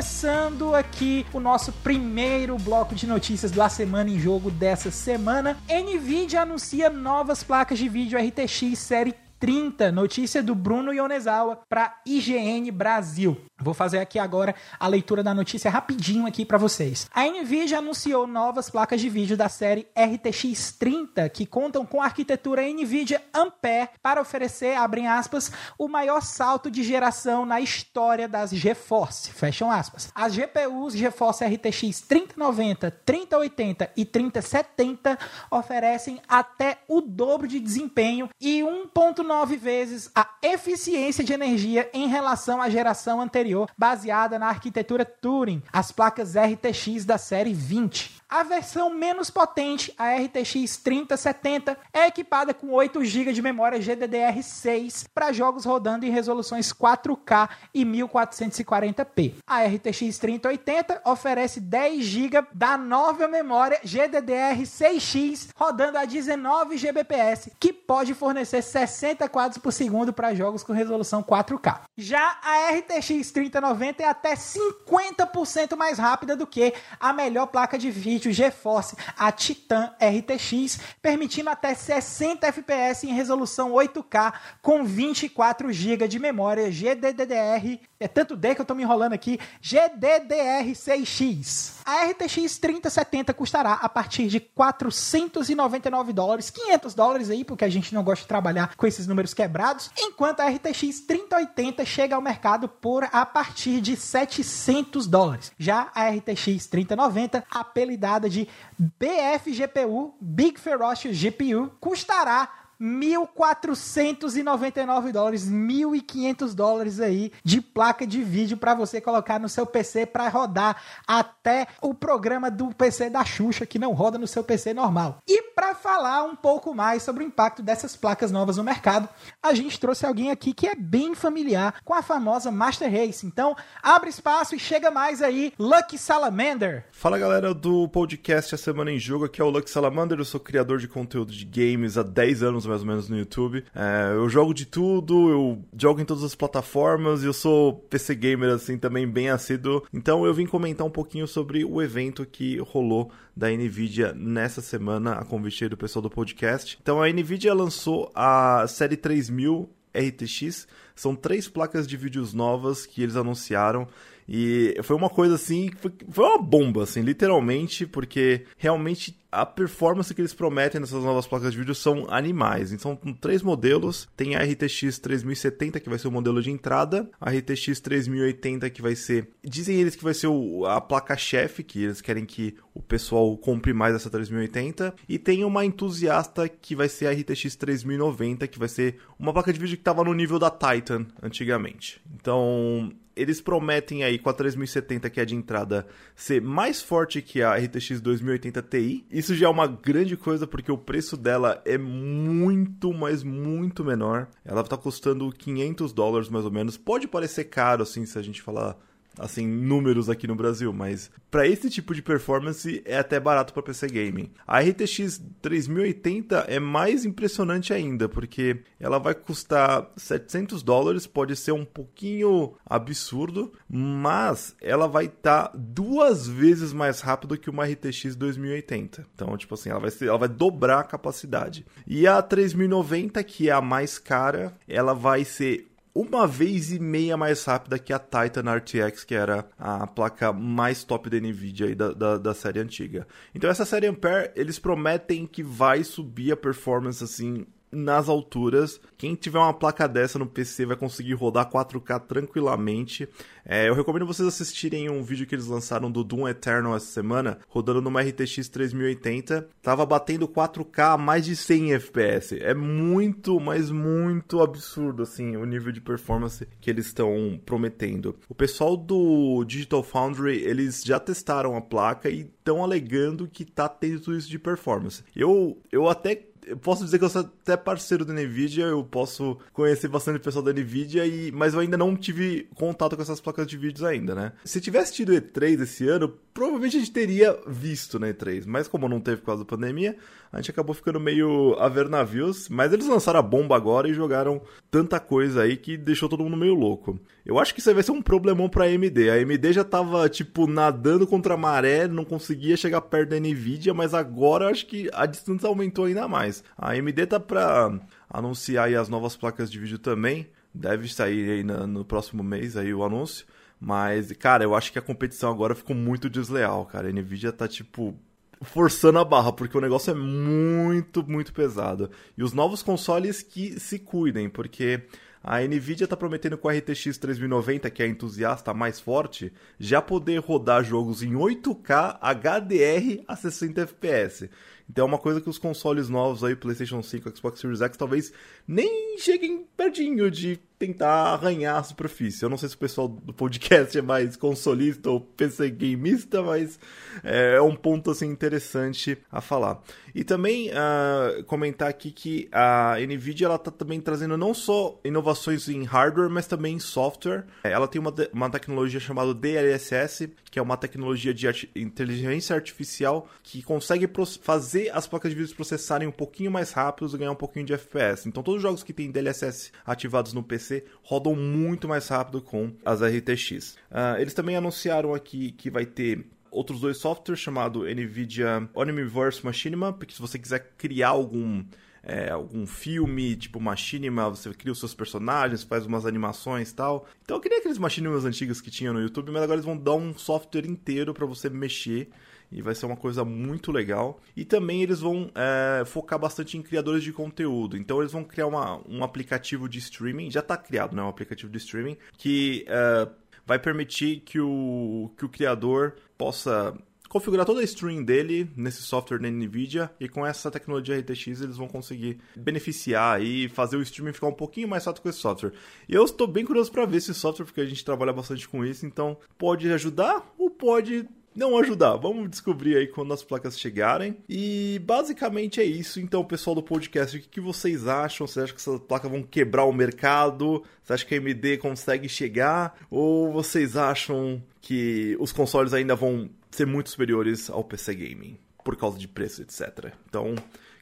Começando 0.07 0.73
aqui 0.73 1.27
o 1.33 1.41
nosso 1.41 1.73
primeiro 1.73 2.57
bloco 2.59 2.95
de 2.95 3.09
notícias 3.09 3.51
da 3.51 3.69
Semana 3.69 4.09
em 4.09 4.21
Jogo 4.21 4.53
dessa 4.53 4.89
semana. 4.89 5.57
Nvidia 5.69 6.43
anuncia 6.43 6.89
novas 6.89 7.43
placas 7.43 7.77
de 7.77 7.89
vídeo 7.89 8.17
RTX 8.17 8.79
série 8.79 9.26
30, 9.39 9.93
notícia 9.93 10.43
do 10.43 10.55
Bruno 10.55 10.93
Yonezawa 10.93 11.61
para 11.69 12.01
IGN 12.07 12.71
Brasil. 12.71 13.37
Vou 13.59 13.75
fazer 13.75 13.99
aqui 13.99 14.19
agora 14.19 14.55
a 14.79 14.87
leitura 14.87 15.23
da 15.23 15.35
notícia 15.35 15.71
rapidinho 15.71 16.27
aqui 16.27 16.45
para 16.45 16.59
vocês. 16.59 17.09
A 17.13 17.25
Nvidia 17.25 17.79
anunciou 17.79 18.27
novas 18.27 18.71
placas 18.71 19.01
de 19.01 19.09
vídeo 19.09 19.37
da 19.37 19.49
série 19.49 19.87
RTX 19.97 20.73
30 20.73 21.29
que 21.31 21.47
contam 21.47 21.85
com 21.85 22.01
a 22.01 22.05
arquitetura 22.05 22.63
Nvidia 22.63 23.23
Ampere 23.35 23.89
para 24.03 24.21
oferecer, 24.21 24.77
abrem 24.77 25.09
aspas, 25.09 25.51
o 25.79 25.89
maior 25.89 26.23
salto 26.23 26.71
de 26.71 26.83
geração 26.83 27.47
na 27.47 27.61
história 27.61 28.29
das 28.29 28.51
GeForce, 28.51 29.33
fecham 29.33 29.71
aspas. 29.71 30.11
As 30.15 30.35
GPUs 30.35 30.95
GeForce 30.95 31.45
RTX 31.45 32.03
3090, 32.03 32.91
3080 33.05 33.91
e 33.97 34.05
3070 34.05 35.19
oferecem 35.51 36.21
até 36.29 36.79
o 36.89 37.01
dobro 37.01 37.49
de 37.49 37.59
desempenho 37.59 38.29
e 38.41 38.61
1.9 38.61 39.26
vezes 39.57 40.11
a 40.15 40.27
eficiência 40.43 41.25
de 41.25 41.33
energia 41.33 41.91
em 41.93 42.09
relação 42.09 42.63
à 42.63 42.71
geração 42.71 43.21
anterior, 43.21 43.69
baseada 43.77 44.39
na 44.39 44.49
arquitetura 44.49 45.05
Turing, 45.05 45.63
as 45.73 45.91
placas 45.93 46.35
RTX 46.37 47.05
da 47.05 47.19
série 47.19 47.53
20. 47.53 48.23
A 48.29 48.43
versão 48.43 48.91
menos 48.91 49.31
potente, 49.31 49.95
a 49.97 50.17
RTX 50.17 50.79
3070, 50.79 51.79
é 51.93 52.09
equipada 52.09 52.53
com 52.53 52.73
8 52.73 53.05
GB 53.05 53.33
de 53.33 53.41
memória 53.41 53.79
GDDR6 53.79 55.07
para 55.15 55.33
jogos 55.33 55.65
rodando 55.65 56.05
em 56.05 56.11
resoluções 56.11 56.73
4K 56.73 57.49
e 57.73 57.85
1440p. 57.85 59.35
A 59.47 59.63
RTX 59.63 60.19
3080 60.19 61.03
oferece 61.05 61.61
10 61.61 62.05
GB 62.05 62.49
da 62.53 62.77
nova 62.77 63.29
memória 63.29 63.81
GDDR6X 63.85 65.51
rodando 65.55 65.97
a 65.97 66.05
19 66.05 66.77
Gbps, 66.79 67.51
que 67.61 67.73
pode 67.73 68.13
fornecer 68.13 68.61
60 68.61 69.29
quadros 69.29 69.59
por 69.59 69.73
segundo 69.73 70.13
para 70.13 70.35
jogos 70.35 70.65
com 70.65 70.73
resolução 70.73 71.23
4K. 71.23 71.83
Já 71.97 72.41
a 72.43 72.71
RTX 72.77 73.31
3090 73.31 74.03
é 74.03 74.09
até 74.09 74.35
50% 74.35 75.77
mais 75.77 75.97
rápida 75.97 76.35
do 76.35 76.45
que 76.45 76.75
a 76.99 77.13
melhor 77.13 77.47
placa 77.47 77.79
de 77.79 77.89
vídeo 77.89 78.16
vídeo 78.17 78.33
GeForce, 78.33 78.97
a 79.19 79.31
Titan 79.31 79.93
RTX, 80.01 80.81
permitindo 81.03 81.51
até 81.51 81.75
60 81.75 82.47
FPS 82.47 83.07
em 83.07 83.13
resolução 83.13 83.73
8K 83.73 84.33
com 84.63 84.83
24 84.85 85.71
GB 85.71 86.09
de 86.09 86.19
memória 86.19 86.71
GDDR. 86.71 87.79
É 88.01 88.09
tanto 88.09 88.35
D 88.37 88.55
que 88.55 88.61
eu 88.61 88.65
tô 88.65 88.75
me 88.75 88.83
enrolando 88.83 89.15
aqui. 89.15 89.39
GDDR6X. 89.63 91.77
A 91.85 92.07
RTX 92.07 92.59
3070 92.59 93.33
custará 93.33 93.75
a 93.75 93.89
partir 93.89 94.27
de 94.29 94.41
499 94.41 96.13
dólares, 96.13 96.51
500 96.51 96.95
dólares 96.95 97.31
aí, 97.31 97.45
porque 97.45 97.65
a 97.65 97.71
gente 97.71 97.95
não 97.95 98.03
gosta 98.03 98.23
de 98.23 98.29
trabalhar 98.29 98.75
com 98.77 98.87
esses 98.87 99.07
números 99.07 99.33
quebrados, 99.33 99.91
enquanto 99.99 100.41
a 100.41 100.49
RTX 100.49 101.01
3080 101.01 101.85
chega 101.85 102.17
ao 102.17 102.23
mercado 102.23 102.69
por 102.69 103.09
a 103.13 103.25
partir 103.25 103.81
de 103.81 103.97
700 103.97 105.07
dólares. 105.07 105.53
Já 105.59 105.91
a 105.95 106.11
RTX 106.11 106.67
3090, 106.67 107.45
apelidada 107.51 108.06
de 108.21 108.49
BFGPU, 108.79 110.15
Big 110.21 110.59
Ferocious 110.59 111.17
GPU, 111.17 111.71
custará 111.81 112.66
1.499 112.81 115.13
dólares, 115.13 115.47
1.500 115.49 116.55
dólares 116.55 117.01
aí 117.01 117.33
de 117.45 117.61
placa 117.61 118.07
de 118.07 118.23
vídeo 118.23 118.57
para 118.57 118.75
você 118.75 119.01
colocar 119.01 119.41
no 119.41 119.49
seu 119.49 119.67
PC 119.67 120.07
para 120.07 120.29
rodar 120.29 120.81
até 121.07 121.69
o 121.81 121.95
programa 121.95 122.51
do 122.51 122.75
PC 122.75 123.09
da 123.11 123.25
Xuxa 123.25 123.65
que 123.67 123.79
não 123.79 123.93
roda 123.93 124.19
no 124.19 124.27
seu 124.27 124.43
PC 124.45 124.75
normal. 124.75 125.19
E 125.27 125.41
para 125.55 125.75
falar 125.75 126.25
um 126.25 126.37
pouco 126.37 126.75
mais 126.75 127.03
sobre 127.03 127.25
o 127.25 127.27
impacto 127.27 127.63
dessas 127.63 127.97
placas 127.97 128.31
novas 128.31 128.59
no 128.59 128.65
mercado, 128.65 129.09
a 129.43 129.55
gente 129.55 129.81
trouxe 129.81 130.05
alguém 130.05 130.31
aqui 130.31 130.53
que 130.53 130.67
é 130.67 130.75
bem 130.75 131.15
familiar 131.15 131.77
com 131.85 131.95
a 131.95 132.03
famosa 132.03 132.51
Master 132.51 132.91
Race. 132.91 133.25
Então, 133.27 133.57
abre 133.83 134.11
espaço 134.11 134.55
e 134.55 134.59
chega 134.59 134.91
mais 134.91 135.23
aí, 135.23 135.55
Lucky 135.59 135.97
Salamander. 135.97 136.85
Fala 136.93 137.19
galera 137.19 137.55
do 137.55 137.89
podcast 137.89 138.55
A 138.55 138.59
Semana 138.59 138.93
em 138.93 138.99
Jogo, 138.99 139.25
aqui 139.25 139.41
é 139.41 139.45
o 139.45 139.51
Lucky 139.51 139.71
Salamander, 139.71 140.19
eu 140.19 140.25
sou 140.25 140.41
criador 140.41 140.79
de 140.79 140.89
conteúdo 140.89 141.33
de 141.33 141.45
games 141.45 141.97
há 141.97 142.03
10 142.03 142.43
anos 142.43 142.66
mais 142.67 142.81
ou 142.81 142.87
menos 142.87 143.09
no 143.09 143.19
YouTube. 143.19 143.65
É, 143.75 144.13
eu 144.15 144.29
jogo 144.29 144.55
de 144.55 144.67
tudo, 144.67 145.31
eu 145.31 145.59
jogo 145.77 146.01
em 146.01 146.05
todas 146.05 146.25
as 146.25 146.35
plataformas 146.35 147.23
eu 147.27 147.33
sou 147.33 147.75
PC 147.75 148.15
gamer 148.15 148.51
assim 148.51 148.79
também 148.79 149.07
bem 149.07 149.29
assíduo. 149.29 149.83
Então 149.93 150.25
eu 150.25 150.33
vim 150.33 150.47
comentar 150.47 150.87
um 150.87 150.91
pouquinho 150.91 151.27
sobre 151.27 151.65
o 151.65 151.83
evento 151.83 152.25
que 152.25 152.59
rolou 152.59 153.11
da 153.37 153.51
Nvidia 153.51 154.13
nessa 154.15 154.61
semana, 154.61 155.15
a 155.15 155.25
convite 155.25 155.69
do 155.69 155.77
pessoal 155.77 156.03
do 156.03 156.11
podcast. 156.11 156.79
Então 156.81 157.03
a 157.03 157.09
Nvidia 157.09 157.55
lançou 157.55 158.11
a 158.15 158.67
série 158.69 158.97
3000 158.97 159.69
RTX, 159.95 160.67
são 160.95 161.15
três 161.15 161.49
placas 161.49 161.87
de 161.87 161.97
vídeos 161.97 162.35
novas 162.35 162.87
que 162.87 163.03
eles 163.03 163.17
anunciaram 163.17 163.89
e 164.29 164.77
foi 164.83 164.97
uma 164.97 165.09
coisa 165.09 165.35
assim, 165.35 165.71
foi 166.11 166.25
uma 166.25 166.39
bomba, 166.39 166.83
assim, 166.83 167.01
literalmente, 167.01 167.87
porque 167.87 168.45
realmente 168.57 169.17
a 169.31 169.45
performance 169.45 170.15
que 170.15 170.21
eles 170.21 170.33
prometem 170.33 170.81
nessas 170.81 171.05
novas 171.05 171.27
placas 171.27 171.53
de 171.53 171.59
vídeo 171.59 171.75
são 171.75 172.07
animais. 172.09 172.73
Então, 172.73 172.99
são 173.03 173.13
três 173.13 173.43
modelos. 173.43 174.09
Tem 174.17 174.35
a 174.35 174.43
RTX 174.43 174.99
3070, 174.99 175.79
que 175.79 175.89
vai 175.89 175.99
ser 175.99 176.09
o 176.09 176.13
modelo 176.13 176.43
de 176.43 176.51
entrada, 176.51 177.11
a 177.21 177.31
RTX 177.31 177.81
3080, 177.81 178.71
que 178.71 178.81
vai 178.81 178.95
ser. 178.95 179.29
Dizem 179.45 179.77
eles 179.77 179.95
que 179.95 180.05
vai 180.05 180.15
ser 180.15 180.29
o, 180.29 180.65
a 180.65 180.81
placa-chefe, 180.81 181.63
que 181.63 181.85
eles 181.85 182.01
querem 182.01 182.25
que 182.25 182.57
o 182.75 182.83
pessoal 182.83 183.37
compre 183.37 183.73
mais 183.73 183.95
essa 183.95 184.09
3080. 184.09 184.95
E 185.09 185.19
tem 185.19 185.45
uma 185.45 185.65
entusiasta 185.65 186.49
que 186.49 186.75
vai 186.75 186.89
ser 186.89 187.07
a 187.07 187.13
RTX 187.13 187.57
3090, 187.57 188.47
que 188.49 188.59
vai 188.59 188.69
ser 188.69 188.99
uma 189.19 189.33
placa 189.33 189.53
de 189.53 189.61
vídeo 189.61 189.77
que 189.77 189.83
estava 189.83 190.03
no 190.03 190.15
nível 190.15 190.39
da 190.39 190.51
Titan 190.51 191.07
antigamente. 191.23 192.01
Então, 192.15 192.91
eles 193.17 193.41
prometem 193.41 194.05
aí 194.05 194.19
com 194.19 194.29
a 194.29 194.33
3070 194.33 195.09
que 195.09 195.21
é 195.21 195.25
de 195.25 195.35
entrada 195.35 195.87
ser 196.15 196.43
mais 196.43 196.83
forte 196.83 197.23
que 197.23 197.43
a 197.43 197.57
RTX 197.57 198.01
2080 198.01 198.63
Ti. 198.63 199.07
Isso 199.11 199.35
já 199.35 199.47
é 199.47 199.49
uma 199.49 199.67
grande 199.67 200.17
coisa 200.17 200.47
porque 200.47 200.71
o 200.71 200.77
preço 200.77 201.17
dela 201.17 201.63
é 201.65 201.79
muito, 201.79 202.93
mas 202.93 203.23
muito 203.23 203.83
menor. 203.83 204.29
Ela 204.45 204.63
tá 204.63 204.77
custando 204.77 205.31
500 205.33 205.93
dólares 205.93 206.29
mais 206.29 206.45
ou 206.45 206.51
menos. 206.51 206.77
Pode 206.77 207.09
parecer 207.09 207.45
caro 207.45 207.83
assim 207.83 208.05
se 208.05 208.19
a 208.19 208.23
gente 208.23 208.43
falar 208.43 208.77
assim, 209.19 209.47
números 209.47 210.09
aqui 210.09 210.27
no 210.27 210.35
Brasil, 210.35 210.73
mas 210.73 211.11
para 211.31 211.47
esse 211.47 211.69
tipo 211.71 211.95
de 211.95 212.03
performance 212.03 212.83
é 212.85 212.99
até 212.99 213.19
barato 213.19 213.53
para 213.53 213.63
PC 213.63 213.89
gaming. 213.89 214.31
A 214.47 214.61
RTX 214.61 215.23
3080 215.41 216.47
é 216.49 216.61
mais 216.61 217.05
impressionante 217.05 217.73
ainda, 217.73 218.09
porque 218.09 218.63
ela 218.79 218.99
vai 218.99 219.15
custar 219.15 219.91
700 219.97 220.63
dólares, 220.63 221.07
pode 221.07 221.35
ser 221.37 221.53
um 221.53 221.65
pouquinho 221.65 222.55
absurdo, 222.65 223.53
mas 223.69 224.55
ela 224.61 224.87
vai 224.87 225.07
estar 225.07 225.49
tá 225.49 225.53
duas 225.55 226.29
vezes 226.29 226.73
mais 226.73 227.01
rápido 227.01 227.39
que 227.39 227.51
uma 227.51 227.65
RTX 227.65 228.17
2080. 228.17 229.07
Então, 229.15 229.37
tipo 229.37 229.55
assim, 229.55 229.71
ela 229.71 229.81
vai, 229.81 229.91
ser, 229.91 230.09
ela 230.09 230.19
vai 230.19 230.29
dobrar 230.29 230.81
a 230.81 230.85
capacidade. 230.85 231.65
E 231.87 232.07
a 232.07 232.21
3090, 232.21 233.23
que 233.25 233.49
é 233.49 233.53
a 233.53 233.61
mais 233.61 233.99
cara, 233.99 234.57
ela 234.69 234.95
vai 234.95 235.25
ser 235.25 235.69
uma 235.97 236.27
vez 236.27 236.71
e 236.73 236.79
meia 236.79 237.17
mais 237.17 237.43
rápida 237.45 237.79
que 237.79 237.91
a 237.91 237.99
Titan 237.99 238.55
RTX, 238.55 239.03
que 239.03 239.15
era 239.15 239.49
a 239.59 239.87
placa 239.87 240.31
mais 240.31 240.85
top 240.85 241.09
da 241.09 241.19
Nvidia 241.19 241.69
aí 241.69 241.75
da, 241.75 241.93
da, 241.93 242.19
da, 242.19 242.35
série 242.35 242.61
antiga. 242.61 243.07
Então 243.35 243.49
essa 243.49 243.65
série 243.65 243.87
Ampere, 243.87 244.31
eles 244.37 244.59
prometem 244.59 245.27
que 245.27 245.43
vai 245.43 245.83
subir 245.83 246.33
a 246.33 246.37
performance 246.37 247.03
assim 247.03 247.47
nas 247.77 248.09
alturas. 248.09 248.81
Quem 248.97 249.15
tiver 249.15 249.39
uma 249.39 249.53
placa 249.53 249.87
dessa 249.87 250.19
no 250.19 250.27
PC 250.27 250.67
vai 250.67 250.77
conseguir 250.77 251.15
rodar 251.15 251.51
4K 251.51 252.01
tranquilamente. 252.01 253.09
É, 253.45 253.69
eu 253.69 253.75
recomendo 253.75 254.07
vocês 254.07 254.27
assistirem 254.27 254.91
um 254.91 255.03
vídeo 255.03 255.27
que 255.27 255.35
eles 255.35 255.47
lançaram 255.47 255.91
do 255.91 256.03
Doom 256.03 256.27
Eternal 256.27 256.75
essa 256.75 256.87
semana, 256.87 257.39
rodando 257.49 257.81
numa 257.81 258.03
RTX 258.03 258.49
3080. 258.49 259.49
Tava 259.63 259.87
batendo 259.87 260.27
4K 260.27 260.95
a 260.95 260.99
mais 260.99 261.25
de 261.25 261.37
100 261.37 261.75
FPS. 261.75 262.39
É 262.41 262.55
muito, 262.55 263.39
mas 263.39 263.71
muito 263.71 264.41
absurdo 264.41 265.03
assim 265.03 265.37
o 265.37 265.45
nível 265.45 265.71
de 265.71 265.81
performance 265.81 266.47
que 266.61 266.71
eles 266.71 266.87
estão 266.87 267.41
prometendo. 267.45 268.17
O 268.29 268.35
pessoal 268.35 268.77
do 268.77 269.45
Digital 269.45 269.83
Foundry, 269.83 270.43
eles 270.43 270.83
já 270.83 270.99
testaram 270.99 271.57
a 271.57 271.61
placa 271.61 272.11
e 272.11 272.21
estão 272.23 272.63
alegando 272.63 273.29
que 273.29 273.45
tá 273.45 273.69
tendo 273.69 274.17
isso 274.17 274.29
de 274.29 274.39
performance. 274.39 275.03
Eu, 275.15 275.61
eu 275.71 275.89
até 275.89 276.27
eu 276.47 276.57
posso 276.57 276.85
dizer 276.85 276.99
que 276.99 277.05
eu 277.05 277.09
sou 277.09 277.23
até 277.23 277.57
parceiro 277.57 278.05
da 278.05 278.15
Nvidia, 278.15 278.67
eu 278.67 278.85
posso 278.85 279.37
conhecer 279.53 279.89
bastante 279.89 280.19
o 280.19 280.21
pessoal 280.21 280.45
da 280.45 280.53
Nvidia, 280.53 281.05
e, 281.05 281.33
mas 281.33 281.55
eu 281.55 281.61
ainda 281.61 281.77
não 281.77 281.97
tive 281.97 282.49
contato 282.55 282.95
com 282.95 283.03
essas 283.03 283.21
placas 283.21 283.47
de 283.49 283.57
vídeos 283.57 283.83
ainda, 283.83 284.15
né? 284.15 284.33
Se 284.45 284.61
tivesse 284.61 284.95
tido 284.95 285.13
E3 285.13 285.61
esse 285.63 285.89
ano, 285.89 286.09
provavelmente 286.33 286.77
a 286.77 286.81
gente 286.81 286.93
teria 286.93 287.37
visto 287.49 287.99
na 287.99 288.09
E3, 288.09 288.45
mas 288.47 288.69
como 288.69 288.89
não 288.89 289.01
teve 289.01 289.19
por 289.19 289.27
causa 289.27 289.43
da 289.43 289.49
pandemia, 289.49 289.97
a 290.37 290.41
gente 290.41 290.51
acabou 290.51 290.75
ficando 290.75 291.01
meio 291.01 291.57
a 291.59 291.67
ver 291.67 291.89
navios, 291.89 292.47
mas 292.51 292.71
eles 292.71 292.87
lançaram 292.87 293.19
a 293.19 293.23
bomba 293.23 293.57
agora 293.57 293.89
e 293.89 293.95
jogaram 293.95 294.43
tanta 294.71 295.01
coisa 295.01 295.41
aí 295.41 295.57
que 295.57 295.79
deixou 295.79 296.11
todo 296.11 296.23
mundo 296.23 296.37
meio 296.37 296.53
louco. 296.53 297.01
Eu 297.25 297.39
acho 297.39 297.55
que 297.55 297.61
isso 297.61 297.71
aí 297.71 297.75
vai 297.75 297.83
ser 297.83 297.93
um 297.93 298.03
problemão 298.03 298.47
pra 298.47 298.67
AMD. 298.67 299.09
A 299.09 299.15
AMD 299.15 299.55
já 299.55 299.65
tava, 299.65 300.07
tipo, 300.11 300.47
nadando 300.47 301.07
contra 301.07 301.33
a 301.33 301.39
maré, 301.39 301.89
não 301.89 302.05
conseguia 302.05 302.55
chegar 302.55 302.83
perto 302.83 303.09
da 303.09 303.19
Nvidia, 303.19 303.73
mas 303.73 303.95
agora 303.95 304.51
acho 304.51 304.67
que 304.67 304.91
a 304.93 305.07
distância 305.07 305.49
aumentou 305.49 305.87
ainda 305.87 306.07
mais. 306.07 306.45
A 306.55 306.73
AMD 306.73 307.07
tá 307.07 307.19
pra 307.19 307.73
anunciar 308.11 308.67
aí 308.67 308.77
as 308.77 308.91
novas 308.91 309.17
placas 309.17 309.51
de 309.51 309.59
vídeo 309.59 309.79
também. 309.79 310.29
Deve 310.53 310.87
sair 310.93 311.31
aí 311.31 311.43
no 311.43 311.83
próximo 311.83 312.23
mês 312.23 312.59
aí 312.59 312.75
o 312.75 312.85
anúncio. 312.85 313.25
Mas, 313.59 314.13
cara, 314.13 314.45
eu 314.45 314.55
acho 314.55 314.71
que 314.71 314.79
a 314.79 314.83
competição 314.83 315.31
agora 315.31 315.55
ficou 315.55 315.75
muito 315.75 316.11
desleal, 316.11 316.67
cara. 316.67 316.89
A 316.89 316.93
Nvidia 316.93 317.33
tá, 317.33 317.49
tipo, 317.49 317.99
forçando 318.47 318.99
a 318.99 319.05
barra, 319.05 319.33
porque 319.33 319.57
o 319.57 319.61
negócio 319.61 319.91
é 319.91 319.95
muito, 319.95 321.05
muito 321.09 321.33
pesado. 321.33 321.91
E 322.17 322.23
os 322.23 322.33
novos 322.33 322.63
consoles 322.63 323.23
que 323.23 323.59
se 323.61 323.79
cuidem, 323.79 324.29
porque 324.29 324.83
a 325.23 325.41
Nvidia 325.41 325.85
está 325.85 325.97
prometendo 325.97 326.39
com 326.39 326.49
a 326.49 326.53
RTX 326.53 326.99
3090, 326.99 327.69
que 327.71 327.83
é 327.83 327.87
a 327.87 327.89
entusiasta 327.89 328.55
mais 328.55 328.79
forte, 328.79 329.33
já 329.59 329.83
poder 329.83 330.21
rodar 330.21 330.63
jogos 330.63 331.03
em 331.03 331.15
8K 331.15 331.99
HDR 332.01 333.03
a 333.09 333.17
60 333.17 333.63
FPS. 333.63 334.31
Então 334.71 334.85
é 334.85 334.89
uma 334.89 334.99
coisa 334.99 335.21
que 335.21 335.29
os 335.29 335.37
consoles 335.37 335.89
novos 335.89 336.23
aí, 336.23 336.37
PlayStation 336.37 336.81
5, 336.81 337.17
Xbox 337.17 337.41
Series 337.41 337.61
X, 337.61 337.77
talvez 337.77 338.13
nem 338.47 338.97
cheguem 338.99 339.45
pertinho 339.57 340.11
de 340.11 340.39
tentar 340.59 341.13
arranhar 341.13 341.57
a 341.57 341.63
superfície. 341.63 342.23
Eu 342.23 342.31
não 342.31 342.39
sei 342.39 342.49
se 342.49 342.55
o 342.55 342.59
pessoal 342.59 342.89
do 342.89 343.13
podcast 343.13 343.77
é 343.77 343.83
mais 343.83 344.17
consolista 344.17 344.91
ou 344.91 345.01
PC 345.01 345.51
gamista, 345.51 346.23
mas 346.23 346.59
é, 347.05 347.35
é 347.35 347.43
um 347.43 347.55
ponto 347.55 347.91
assim 347.91 348.07
interessante 348.07 348.97
a 349.11 349.21
falar. 349.21 349.63
E 349.95 350.05
também 350.05 350.51
uh, 350.51 351.25
comentar 351.25 351.69
aqui 351.69 351.91
que 351.91 352.29
a 352.33 352.77
Nvidia 352.81 353.27
ela 353.27 353.39
tá 353.39 353.51
também 353.51 353.81
trazendo 353.81 354.17
não 354.17 354.33
só 354.33 354.79
inovações 354.85 355.49
em 355.49 355.65
hardware, 355.65 356.11
mas 356.11 356.27
também 356.27 356.57
em 356.57 356.59
software. 356.59 357.25
Ela 357.43 357.69
tem 357.69 357.81
uma, 357.81 357.95
uma 358.13 358.31
tecnologia 358.31 358.81
chamada 358.81 359.15
DLSS, 359.15 360.11
que 360.31 360.39
é 360.39 360.43
uma 360.43 360.57
tecnologia 360.57 361.13
de 361.13 361.51
inteligência 361.55 362.35
artificial 362.35 363.09
que 363.23 363.43
consegue 363.43 363.89
fazer 364.23 364.71
as 364.75 364.87
placas 364.87 365.11
de 365.13 365.19
vídeo 365.19 365.35
processarem 365.35 365.89
um 365.89 365.93
pouquinho 365.93 366.31
mais 366.31 366.53
rápidos 366.53 366.95
e 366.95 366.99
ganhar 366.99 367.13
um 367.13 367.17
pouquinho 367.17 367.47
de 367.47 367.53
FPS. 367.53 368.09
Então 368.09 368.23
todos 368.23 368.39
os 368.39 368.43
jogos 368.43 368.63
que 368.63 368.73
têm 368.73 368.91
DLSS 368.91 369.51
ativados 369.65 370.13
no 370.13 370.23
PC 370.23 370.46
PC 370.47 370.65
rodam 370.83 371.15
muito 371.15 371.67
mais 371.67 371.89
rápido 371.89 372.23
com 372.23 372.53
as 372.65 372.81
RTX. 372.81 373.55
Uh, 373.55 373.57
ah, 373.71 373.97
eles 374.01 374.15
também 374.15 374.37
anunciaram 374.37 374.95
aqui 374.95 375.33
que 375.33 375.51
vai 375.51 375.67
ter 375.67 376.07
outros 376.31 376.61
dois 376.61 376.77
softwares 376.79 377.21
chamado 377.21 377.65
NVIDIA 377.65 378.49
Omniverse 378.55 379.25
Machinima, 379.25 379.73
porque 379.73 379.95
se 379.95 380.01
você 380.01 380.19
quiser 380.19 380.53
criar 380.57 380.89
algum 380.89 381.45
é, 381.89 382.11
algum 382.11 382.45
filme, 382.47 383.15
tipo 383.15 383.41
Machinima, 383.41 384.11
você 384.11 384.35
cria 384.35 384.51
os 384.51 384.59
seus 384.59 384.75
personagens, 384.75 385.45
faz 385.45 385.65
umas 385.65 385.87
animações 385.87 386.51
e 386.51 386.55
tal. 386.55 386.85
Então 387.03 387.17
eu 387.17 387.21
queria 387.21 387.39
aqueles 387.39 387.59
Machinimas 387.59 388.05
antigos 388.05 388.41
que 388.41 388.51
tinha 388.51 388.73
no 388.73 388.81
YouTube, 388.81 389.13
mas 389.13 389.23
agora 389.23 389.37
eles 389.37 389.45
vão 389.45 389.57
dar 389.57 389.75
um 389.75 389.97
software 389.97 390.47
inteiro 390.47 390.93
para 390.93 391.07
você 391.07 391.31
mexer 391.31 391.89
e 392.31 392.43
vai 392.43 392.55
ser 392.55 392.67
uma 392.67 392.77
coisa 392.77 393.05
muito 393.05 393.53
legal. 393.53 394.01
E 394.17 394.25
também 394.25 394.63
eles 394.63 394.81
vão 394.81 395.11
é, 395.15 395.65
focar 395.65 395.99
bastante 395.99 396.37
em 396.37 396.43
criadores 396.43 396.83
de 396.83 396.93
conteúdo. 396.93 397.57
Então 397.57 397.81
eles 397.81 397.93
vão 397.93 398.05
criar 398.05 398.27
uma, 398.27 398.61
um 398.69 398.83
aplicativo 398.83 399.49
de 399.49 399.59
streaming, 399.59 400.11
já 400.11 400.21
está 400.21 400.37
criado, 400.37 400.75
né? 400.75 400.83
Um 400.83 400.89
aplicativo 400.89 401.31
de 401.31 401.39
streaming 401.39 401.77
que 401.97 402.45
é, 402.49 402.89
vai 403.27 403.39
permitir 403.39 404.01
que 404.01 404.21
o, 404.21 404.91
que 404.97 405.05
o 405.05 405.09
criador 405.09 405.75
possa 405.99 406.57
configurar 406.89 407.27
toda 407.27 407.41
a 407.41 407.45
stream 407.45 407.83
dele 407.83 408.31
nesse 408.37 408.63
software 408.63 408.99
da 408.99 409.11
NVIDIA 409.11 409.71
e 409.79 409.89
com 409.89 410.07
essa 410.07 410.31
tecnologia 410.31 410.79
RTX 410.79 411.21
eles 411.21 411.37
vão 411.37 411.49
conseguir 411.49 411.99
beneficiar 412.15 413.03
e 413.03 413.29
fazer 413.29 413.57
o 413.57 413.63
streaming 413.63 413.93
ficar 413.93 414.07
um 414.07 414.13
pouquinho 414.13 414.49
mais 414.49 414.65
fácil 414.65 414.83
com 414.83 414.89
esse 414.89 414.99
software. 414.99 415.33
E 415.69 415.75
eu 415.75 415.85
estou 415.85 416.07
bem 416.07 416.25
curioso 416.25 416.51
para 416.51 416.65
ver 416.65 416.79
esse 416.79 416.95
software 416.95 417.27
porque 417.27 417.41
a 417.41 417.47
gente 417.47 417.65
trabalha 417.65 417.93
bastante 417.93 418.29
com 418.29 418.45
isso, 418.45 418.65
então 418.65 418.97
pode 419.19 419.51
ajudar 419.53 420.11
ou 420.17 420.31
pode 420.31 420.89
não 421.17 421.39
ajudar. 421.39 421.77
Vamos 421.77 422.11
descobrir 422.11 422.57
aí 422.57 422.67
quando 422.67 422.93
as 422.93 423.03
placas 423.03 423.41
chegarem. 423.41 423.97
E 424.09 424.61
basicamente 424.65 425.41
é 425.41 425.45
isso. 425.45 425.81
Então, 425.81 426.05
pessoal 426.05 426.37
do 426.37 426.43
podcast, 426.43 426.97
o 426.97 427.01
que 427.01 427.21
vocês 427.21 427.67
acham? 427.67 428.07
Você 428.07 428.21
acha 428.21 428.33
que 428.35 428.39
essas 428.39 428.61
placas 428.61 428.91
vão 428.91 429.03
quebrar 429.03 429.45
o 429.45 429.53
mercado? 429.53 430.45
Você 430.63 430.75
acha 430.75 430.85
que 430.85 430.95
a 430.95 430.99
AMD 430.99 431.39
consegue 431.39 431.89
chegar? 431.89 432.59
Ou 432.71 433.11
vocês 433.11 433.57
acham 433.57 434.23
que 434.41 434.97
os 435.01 435.13
consoles 435.13 435.55
ainda 435.55 435.75
vão 435.75 436.11
ser 436.31 436.47
muito 436.47 436.71
superiores 436.71 437.31
ao 437.31 437.43
PC 437.43 437.75
gaming 437.75 438.19
por 438.45 438.57
causa 438.57 438.79
de 438.79 438.87
preço, 438.87 439.23
etc. 439.23 439.73
Então, 439.89 440.15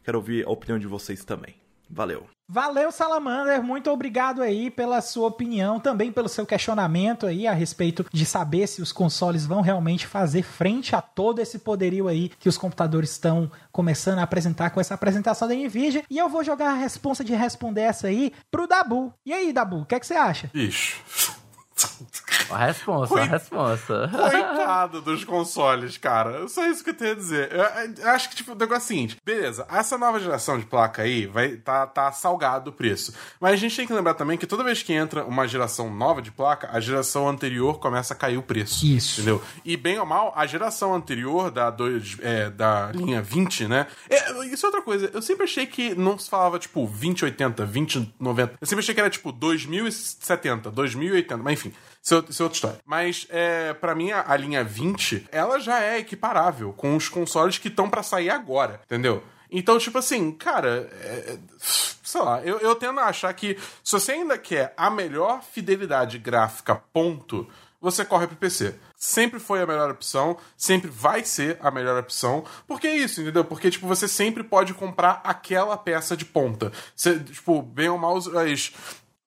quero 0.05 0.19
ouvir 0.19 0.47
a 0.47 0.51
opinião 0.51 0.79
de 0.79 0.87
vocês 0.87 1.25
também. 1.25 1.64
Valeu. 1.91 2.27
Valeu, 2.47 2.93
Salamander. 2.93 3.63
Muito 3.63 3.91
obrigado 3.91 4.43
aí 4.43 4.71
pela 4.71 5.01
sua 5.01 5.29
opinião, 5.29 5.81
também 5.81 6.13
pelo 6.13 6.29
seu 6.29 6.45
questionamento 6.45 7.27
aí 7.27 7.47
a 7.47 7.55
respeito 7.55 8.05
de 8.13 8.27
saber 8.27 8.67
se 8.67 8.83
os 8.83 8.93
consoles 8.93 9.47
vão 9.47 9.63
realmente 9.63 10.07
fazer 10.07 10.43
frente 10.43 10.95
a 10.95 11.01
todo 11.01 11.41
esse 11.41 11.59
poderio 11.59 12.07
aí 12.07 12.29
que 12.39 12.49
os 12.49 12.59
computadores 12.59 13.13
estão 13.13 13.51
começando 13.73 14.19
a 14.19 14.25
apresentar 14.25 14.71
com 14.71 14.81
essa 14.81 14.95
apresentação 14.95 15.49
da 15.49 15.55
Nvidia. 15.55 16.05
E 16.11 16.19
eu 16.19 16.29
vou 16.29 16.45
jogar 16.45 16.71
a 16.71 16.75
responsa 16.75 17.25
de 17.25 17.35
responder 17.35 17.83
essa 17.83 18.09
aí 18.09 18.33
pro 18.51 18.67
Dabu. 18.67 19.15
E 19.25 19.33
aí, 19.33 19.53
Dabu, 19.53 19.81
o 19.81 19.87
que, 19.87 19.95
é 19.95 20.01
que 20.01 20.07
você 20.07 20.15
acha? 20.15 20.51
Ixi. 20.53 20.97
A 22.51 22.67
resposta, 22.67 23.21
a 23.21 23.25
resposta. 23.25 24.11
Coitado 24.11 25.01
dos 25.01 25.25
consoles, 25.25 25.97
cara. 25.97 26.47
Só 26.49 26.67
isso 26.67 26.83
que 26.85 26.91
eu 26.91 26.95
tenho 26.95 27.13
a 27.13 27.15
dizer. 27.15 27.51
Eu, 27.53 28.05
eu 28.05 28.11
acho 28.11 28.29
que, 28.31 28.37
tipo, 28.37 28.53
o 28.53 28.55
negócio 28.55 28.83
é 28.83 28.85
o 28.85 28.89
seguinte: 28.89 29.17
beleza, 29.25 29.67
essa 29.71 29.97
nova 29.99 30.21
geração 30.21 30.59
de 30.59 30.67
placa 30.67 31.03
aí 31.03 31.27
vai 31.27 31.57
tá, 31.57 31.87
tá 31.87 32.13
salgado 32.13 32.71
o 32.71 32.73
preço. 32.73 33.15
Mas 33.41 33.53
a 33.53 33.57
gente 33.57 33.77
tem 33.77 33.87
que 33.87 33.93
lembrar 33.93 34.15
também 34.15 34.37
que 34.37 34.47
toda 34.47 34.65
vez 34.65 34.83
que 34.83 34.93
entra 34.93 35.25
uma 35.25 35.47
geração 35.47 35.93
nova 35.93 36.21
de 36.21 36.31
placa, 36.31 36.69
a 36.73 36.81
geração 36.81 37.29
anterior 37.29 37.79
começa 37.79 38.15
a 38.15 38.17
cair 38.17 38.37
o 38.37 38.43
preço. 38.43 38.85
Isso. 38.85 39.21
Entendeu? 39.21 39.43
E 39.65 39.77
bem 39.77 39.99
ou 39.99 40.07
mal, 40.07 40.33
a 40.37 40.47
geração 40.47 40.95
anterior 40.95 41.51
da, 41.51 41.71
dois, 41.71 42.17
é, 42.21 42.51
da 42.51 42.91
linha 42.93 43.23
20, 43.23 43.69
né? 43.69 43.87
É, 44.09 44.47
isso 44.47 44.67
é 44.67 44.69
outra 44.69 44.83
coisa. 44.83 45.11
Eu 45.13 45.23
sempre 45.23 45.45
achei 45.45 45.67
que 45.67 45.95
não 45.95 46.19
se 46.19 46.29
falava, 46.29 46.59
tipo, 46.59 46.81
2080, 46.87 47.65
2090. 47.65 48.55
Eu 48.61 48.67
sempre 48.67 48.83
achei 48.83 48.95
que 48.95 49.01
era, 49.01 49.11
tipo, 49.11 49.33
2070, 49.33 50.71
2080. 50.71 51.37
Mas 51.43 51.55
enfim. 51.55 51.73
Isso, 52.05 52.15
é 52.15 52.25
isso 52.29 52.43
é 52.43 52.45
outra 52.45 52.57
história. 52.57 52.81
Mas, 52.85 53.27
é, 53.31 53.73
para 53.73 53.95
mim, 53.95 54.13
a, 54.13 54.25
a, 54.29 54.37
linha 54.37 54.63
20, 54.63 55.29
ela 55.33 55.59
já 55.59 55.83
é 55.83 55.99
equiparável 55.99 56.73
com 56.75 56.95
os 56.95 57.09
consoles 57.09 57.57
que 57.57 57.69
estão 57.69 57.89
para 57.89 58.03
sair 58.03 58.29
agora, 58.29 58.81
entendeu? 58.85 59.25
Então, 59.51 59.79
tipo 59.79 59.97
assim, 59.97 60.33
cara, 60.33 60.91
é, 61.01 61.39
sei 61.59 62.21
lá, 62.21 62.43
eu, 62.43 62.59
eu 62.59 62.75
tendo 62.75 63.01
a 63.01 63.05
achar 63.05 63.33
que 63.33 63.57
se 63.83 63.93
você 63.93 64.13
ainda 64.13 64.37
quer 64.37 64.75
a 64.77 64.91
melhor 64.91 65.43
fidelidade 65.43 66.19
gráfica, 66.19 66.75
ponto, 66.75 67.49
você 67.81 68.05
corre 68.05 68.27
pro 68.27 68.37
PC. 68.37 68.75
Sempre 68.97 69.39
foi 69.39 69.61
a 69.61 69.67
melhor 69.67 69.91
opção, 69.91 70.39
sempre 70.57 70.91
vai 70.91 71.23
ser 71.23 71.59
a 71.61 71.71
melhor 71.71 72.01
opção. 72.01 72.43
Porque 72.67 72.87
é 72.87 72.97
isso, 72.97 73.21
entendeu? 73.21 73.45
Porque, 73.45 73.71
tipo, 73.71 73.87
você 73.87 74.09
sempre 74.09 74.43
pode 74.43 74.73
comprar 74.73 75.21
aquela 75.23 75.77
peça 75.77 76.17
de 76.17 76.25
ponta. 76.25 76.73
Você, 76.97 77.19
tipo, 77.21 77.61
bem 77.61 77.91
ou 77.91 77.99
mal, 77.99 78.17
as, 78.17 78.73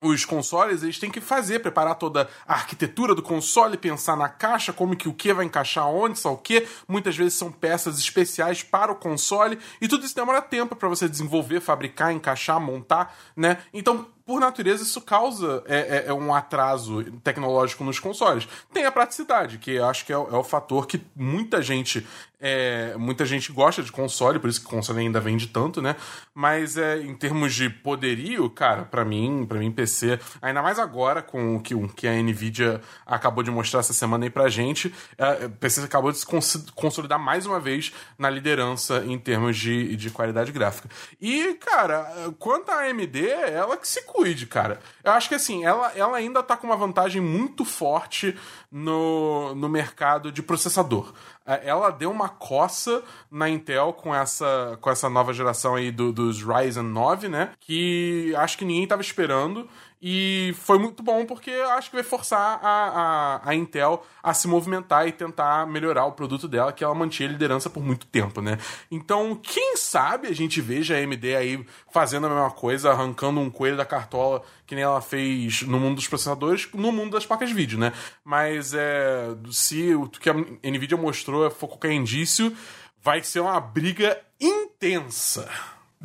os 0.08 0.26
consoles 0.26 0.84
eles 0.84 1.00
têm 1.00 1.12
que 1.12 1.22
fazer, 1.22 1.60
preparar 1.60 1.96
toda 1.96 2.30
a 2.48 2.54
arquitetura 2.54 3.14
do 3.14 3.22
console, 3.22 3.78
pensar 3.78 4.16
na 4.16 4.30
caixa, 4.30 4.74
como 4.74 4.96
que 4.96 5.10
o 5.10 5.14
que 5.14 5.34
vai 5.34 5.46
encaixar 5.46 5.88
onde, 5.88 6.20
só 6.20 6.34
o 6.34 6.38
que. 6.38 6.68
Muitas 6.88 7.16
vezes 7.16 7.34
são 7.34 7.52
peças 7.52 8.00
especiais 8.00 8.64
para 8.64 8.92
o 8.92 8.96
console 8.96 9.58
e 9.82 9.88
tudo 9.88 10.06
isso 10.06 10.16
demora 10.16 10.42
tempo 10.42 10.76
para 10.76 10.90
você 10.90 11.08
desenvolver, 11.08 11.60
fabricar, 11.60 12.12
encaixar, 12.14 12.60
montar, 12.60 13.16
né? 13.36 13.58
Então 13.74 14.08
por 14.28 14.42
natureza, 14.42 14.84
isso 14.84 15.00
causa 15.00 15.64
é, 15.66 15.78
é, 15.78 16.04
é, 16.08 16.14
um 16.14 16.36
atraso 16.36 17.02
tecnológico 17.24 17.86
nos 17.86 17.98
consoles. 17.98 18.46
Tem 18.74 18.84
a 18.84 18.92
praticidade, 18.92 19.58
que 19.58 19.80
acho 19.80 20.06
que 20.06 20.12
é, 20.12 20.16
é, 20.16 20.20
o 20.20 20.44
fator 20.44 20.86
que 20.86 21.02
muita 21.16 21.62
gente 21.62 22.06
é, 22.40 22.96
muita 22.98 23.26
gente 23.26 23.52
gosta 23.52 23.82
de 23.82 23.92
console, 23.92 24.40
por 24.40 24.50
isso 24.50 24.62
que 24.62 24.68
console 24.68 25.00
ainda 25.00 25.20
vende 25.20 25.48
tanto, 25.48 25.82
né? 25.82 25.96
Mas 26.34 26.78
é, 26.78 27.02
em 27.02 27.16
termos 27.16 27.54
de 27.54 27.70
poderio, 27.70 28.50
cara, 28.50 28.84
para 28.84 29.04
mim, 29.04 29.46
para 29.48 29.60
mim 29.60 29.72
PC, 29.72 30.20
ainda 30.42 30.62
mais 30.62 30.78
agora 30.78 31.22
com 31.22 31.56
o 31.56 31.62
que, 31.62 31.74
o 31.74 31.88
que 31.88 32.08
a 32.08 32.14
Nvidia 32.14 32.82
acabou 33.06 33.44
de 33.44 33.50
mostrar 33.50 33.80
essa 33.80 33.94
semana 33.94 34.26
aí 34.26 34.30
pra 34.30 34.50
gente, 34.50 34.94
é, 35.18 35.48
PC 35.48 35.82
acabou 35.82 36.12
de 36.12 36.20
se 36.20 36.26
consolidar 36.76 37.20
mais 37.20 37.46
uma 37.46 37.60
vez 37.60 37.94
na 38.18 38.30
liderança 38.30 39.04
em 39.06 39.18
termos 39.18 39.58
de, 39.58 39.96
de 39.96 40.10
qualidade 40.10 40.52
gráfica. 40.52 40.90
E, 41.20 41.56
cara, 41.56 42.34
quanto 42.38 42.70
à 42.72 42.82
AMD, 42.82 43.30
ela 43.30 43.78
que 43.78 43.88
se 43.88 44.04
cuide, 44.04 44.46
cara. 44.46 44.80
Eu 45.04 45.12
acho 45.14 45.30
que 45.30 45.36
assim, 45.36 45.66
ela, 45.66 45.92
ela 45.96 46.18
ainda 46.18 46.44
tá 46.44 46.56
com 46.56 46.68
uma 46.68 46.76
vantagem 46.76 47.22
muito 47.22 47.66
forte 47.66 48.38
no, 48.72 49.56
no 49.56 49.70
mercado 49.70 50.32
de 50.32 50.44
processador. 50.44 51.14
É, 51.48 51.70
ela 51.70 51.90
deu 51.90 52.12
uma 52.12 52.28
coça 52.28 53.02
na 53.32 53.50
Intel 53.50 53.94
com 53.94 54.14
essa, 54.14 54.78
com 54.82 54.90
essa 54.90 55.10
nova 55.10 55.34
geração 55.34 55.76
aí 55.76 55.92
do, 55.92 56.12
dos 56.12 56.44
Ryzen 56.44 56.84
9, 56.84 57.30
né? 57.30 57.52
Que 57.60 58.34
acho 58.38 58.58
que 58.58 58.66
ninguém 58.66 58.86
tava 58.86 59.02
esperando. 59.02 59.68
E 60.02 60.54
foi 60.60 60.78
muito 60.78 61.02
bom 61.02 61.26
porque 61.26 61.50
acho 61.50 61.90
que 61.90 61.96
vai 61.96 62.04
forçar 62.04 62.60
a, 62.62 63.40
a, 63.44 63.50
a, 63.50 63.56
Intel 63.56 64.06
a 64.22 64.32
se 64.34 64.48
movimentar 64.48 65.08
e 65.08 65.12
tentar 65.12 65.66
melhorar 65.66 66.06
o 66.06 66.12
produto 66.12 66.48
dela, 66.48 66.72
que 66.72 66.84
ela 66.84 66.94
mantinha 66.94 67.28
a 67.28 67.32
liderança 67.32 67.68
por 67.70 67.84
muito 67.84 68.06
tempo, 68.06 68.40
né? 68.40 68.60
Então, 68.92 69.36
quem 69.36 69.76
sabe 69.76 70.28
a 70.28 70.36
gente 70.36 70.62
veja 70.62 70.96
a 70.96 71.00
AMD 71.00 71.36
aí 71.36 71.66
fazendo 71.92 72.28
a 72.28 72.30
mesma 72.30 72.52
coisa, 72.52 72.92
arrancando 72.92 73.40
um 73.40 73.50
coelho 73.50 73.76
da 73.76 73.86
cartola 73.86 74.44
que 74.68 74.76
nem 74.76 74.84
ela 74.84 75.02
fez 75.02 75.64
no 75.64 75.80
mundo 75.80 75.96
dos 75.96 76.08
processadores, 76.08 76.70
no 76.74 76.92
mundo 76.92 77.12
das 77.12 77.26
placas 77.26 77.52
vídeo, 77.52 77.80
né? 77.80 77.92
Mas 78.24 78.74
é, 78.76 79.36
se 79.50 79.96
o 79.96 80.08
que 80.08 80.30
a 80.30 80.34
Nvidia 80.34 80.98
mostrou 80.98 81.50
for 81.50 81.70
qualquer 81.70 81.92
indício, 81.94 82.56
vai 83.02 83.24
ser 83.24 83.40
uma 83.40 83.60
briga 83.60 84.20
intensa. 84.40 85.50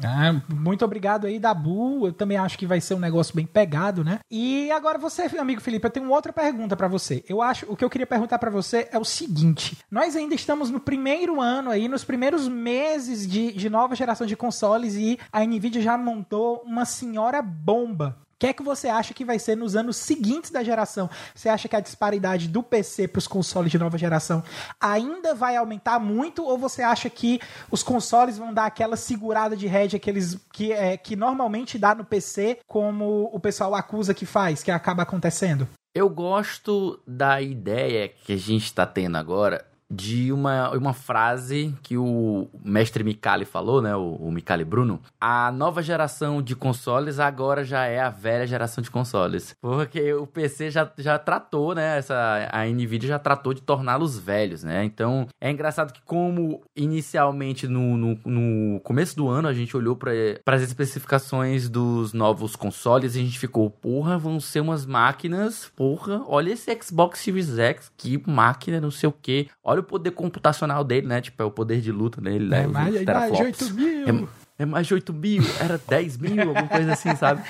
Ah, 0.03 0.41
muito 0.49 0.85
obrigado 0.85 1.27
aí, 1.27 1.39
Dabu. 1.39 2.07
Eu 2.07 2.13
também 2.13 2.39
acho 2.39 2.59
que 2.59 2.67
vai 2.67 2.81
ser 2.81 2.95
um 2.95 2.99
negócio 2.99 3.35
bem 3.35 3.47
pegado, 3.47 4.03
né? 4.05 4.21
E 4.31 4.71
agora 4.71 4.99
você, 4.99 5.23
amigo 5.39 5.61
Felipe, 5.61 5.87
eu 5.87 5.91
tenho 5.91 6.11
outra 6.11 6.33
pergunta 6.33 6.77
para 6.77 6.89
você. 6.89 7.25
Eu 7.29 7.43
acho, 7.43 7.67
o 7.71 7.77
que 7.77 7.85
eu 7.85 7.91
queria 7.91 8.07
perguntar 8.07 8.39
para 8.39 8.51
você 8.51 8.89
é 8.91 8.99
o 8.99 9.05
seguinte: 9.05 9.77
nós 9.91 10.17
ainda 10.17 10.35
estamos 10.35 10.71
no 10.71 10.81
primeiro 10.81 11.41
ano 11.41 11.71
aí, 11.71 11.89
nos 11.89 12.05
primeiros 12.05 12.49
meses 12.49 13.27
de, 13.27 13.53
de 13.53 13.69
nova 13.69 13.95
geração 13.95 14.27
de 14.27 14.37
consoles 14.37 14.95
e 14.95 15.19
a 15.33 15.45
Nvidia 15.45 15.83
já 15.83 15.99
montou 15.99 16.63
uma 16.65 16.85
senhora 16.85 17.43
bomba 17.43 18.17
que 18.43 18.49
é 18.49 18.53
que 18.53 18.63
você 18.65 18.89
acha 18.89 19.15
que 19.15 19.25
vai 19.25 19.39
ser 19.39 19.57
nos 19.57 19.77
anos 19.77 19.97
seguintes 19.97 20.51
da 20.51 20.65
geração? 20.65 21.09
Você 21.33 21.49
acha 21.49 21.69
que 21.69 21.77
a 21.77 21.81
disparidade 21.81 22.49
do 22.49 22.61
PC 22.61 23.07
para 23.07 23.21
os 23.21 23.29
consoles 23.29 23.71
de 23.71 23.79
nova 23.79 23.97
geração 23.97 24.43
ainda 24.81 25.33
vai 25.33 25.55
aumentar 25.55 26.01
muito? 26.01 26.43
Ou 26.43 26.59
você 26.59 26.83
acha 26.83 27.09
que 27.09 27.39
os 27.71 27.85
consoles 27.85 28.37
vão 28.37 28.53
dar 28.53 28.67
aquela 28.67 28.97
segurada 28.97 29.57
de 29.57 29.69
rédea 29.69 29.97
que, 29.97 30.11
eles, 30.11 30.37
que, 30.53 30.73
é, 30.73 30.97
que 30.97 31.15
normalmente 31.15 31.79
dá 31.79 31.95
no 31.95 32.05
PC, 32.05 32.59
como 32.67 33.31
o 33.33 33.39
pessoal 33.39 33.77
acusa 33.77 34.13
que 34.13 34.27
faz, 34.27 34.61
que 34.61 34.73
acaba 34.73 35.05
acontecendo? 35.05 35.69
Eu 35.95 36.11
gosto 36.11 37.01
da 37.07 37.41
ideia 37.41 38.09
que 38.09 38.33
a 38.33 38.37
gente 38.37 38.65
está 38.65 38.85
tendo 38.85 39.19
agora 39.19 39.65
de 39.93 40.33
uma, 40.33 40.71
uma 40.71 40.95
frase 40.95 41.75
que 41.83 41.99
o 41.99 42.49
mestre 42.65 43.05
Mikali 43.05 43.45
falou, 43.45 43.83
né? 43.83 43.95
O, 43.95 44.15
o 44.15 44.33
Mikali 44.33 44.65
Bruno. 44.65 45.01
A 45.21 45.53
nova 45.53 45.83
geração 45.83 46.41
de 46.41 46.57
consoles 46.57 47.19
agora 47.19 47.63
já 47.63 47.85
é 47.85 48.01
a 48.01 48.09
velha 48.09 48.47
geração 48.47 48.81
de 48.83 48.91
consoles. 48.91 49.55
Porque 49.61 50.15
o 50.15 50.27
PC 50.27 50.71
já, 50.71 50.91
já 50.97 51.19
tratou, 51.19 51.75
né? 51.75 51.99
Essa, 51.99 52.49
a 52.51 52.65
Nvidia 52.65 53.11
já 53.11 53.19
tratou 53.19 53.53
de 53.53 53.61
torná-los 53.61 54.19
velhos, 54.19 54.65
né? 54.65 54.83
Então 54.83 55.29
é 55.39 55.51
engraçado 55.51 55.93
que, 55.93 56.01
como 56.03 56.63
inicialmente 56.75 57.69
no, 57.69 57.97
no, 57.99 58.19
no 58.25 58.81
começo 58.81 59.15
do 59.15 59.29
ano 59.29 59.47
a 59.47 59.53
gente 59.53 59.77
olhou 59.77 59.95
para 59.95 60.13
as 60.47 60.63
especificações 60.63 61.69
dos 61.69 62.15
novos 62.15 62.57
consoles 62.57 63.15
e 63.15 63.19
a 63.19 63.23
gente 63.23 63.39
ficou, 63.39 63.69
porra, 63.69 64.17
vão 64.17 64.41
ser 64.41 64.61
umas 64.61 64.87
máquinas, 64.87 65.71
porra, 65.77 66.23
olha 66.27 66.53
esse 66.53 66.75
Xbox 66.83 67.19
Series 67.19 67.59
X, 67.59 67.93
que 67.97 68.23
máquina, 68.27 68.81
não 68.81 68.91
sei 68.91 69.09
o 69.09 69.13
que. 69.13 69.49
Olha 69.63 69.82
o 69.83 69.85
poder 69.85 70.13
computacional 70.13 70.83
dele, 70.83 71.07
né? 71.07 71.21
Tipo, 71.21 71.43
é 71.43 71.47
o 71.47 71.51
poder 71.51 71.81
de 71.81 71.93
luta 71.93 72.21
dele, 72.21 72.49
né? 72.49 72.63
É 72.63 72.67
mais, 72.67 72.73
mais 72.73 72.99
de 72.99 73.05
teraflops. 73.05 73.63
8 73.63 73.75
mil. 73.75 74.29
É, 74.59 74.63
é 74.63 74.67
mais 74.67 74.87
de 74.87 74.95
8 74.95 75.13
mil, 75.13 75.43
era 75.61 75.79
10 75.89 76.19
mil, 76.19 76.41
alguma 76.41 76.69
coisa 76.69 76.93
assim, 76.93 77.15
sabe? 77.17 77.43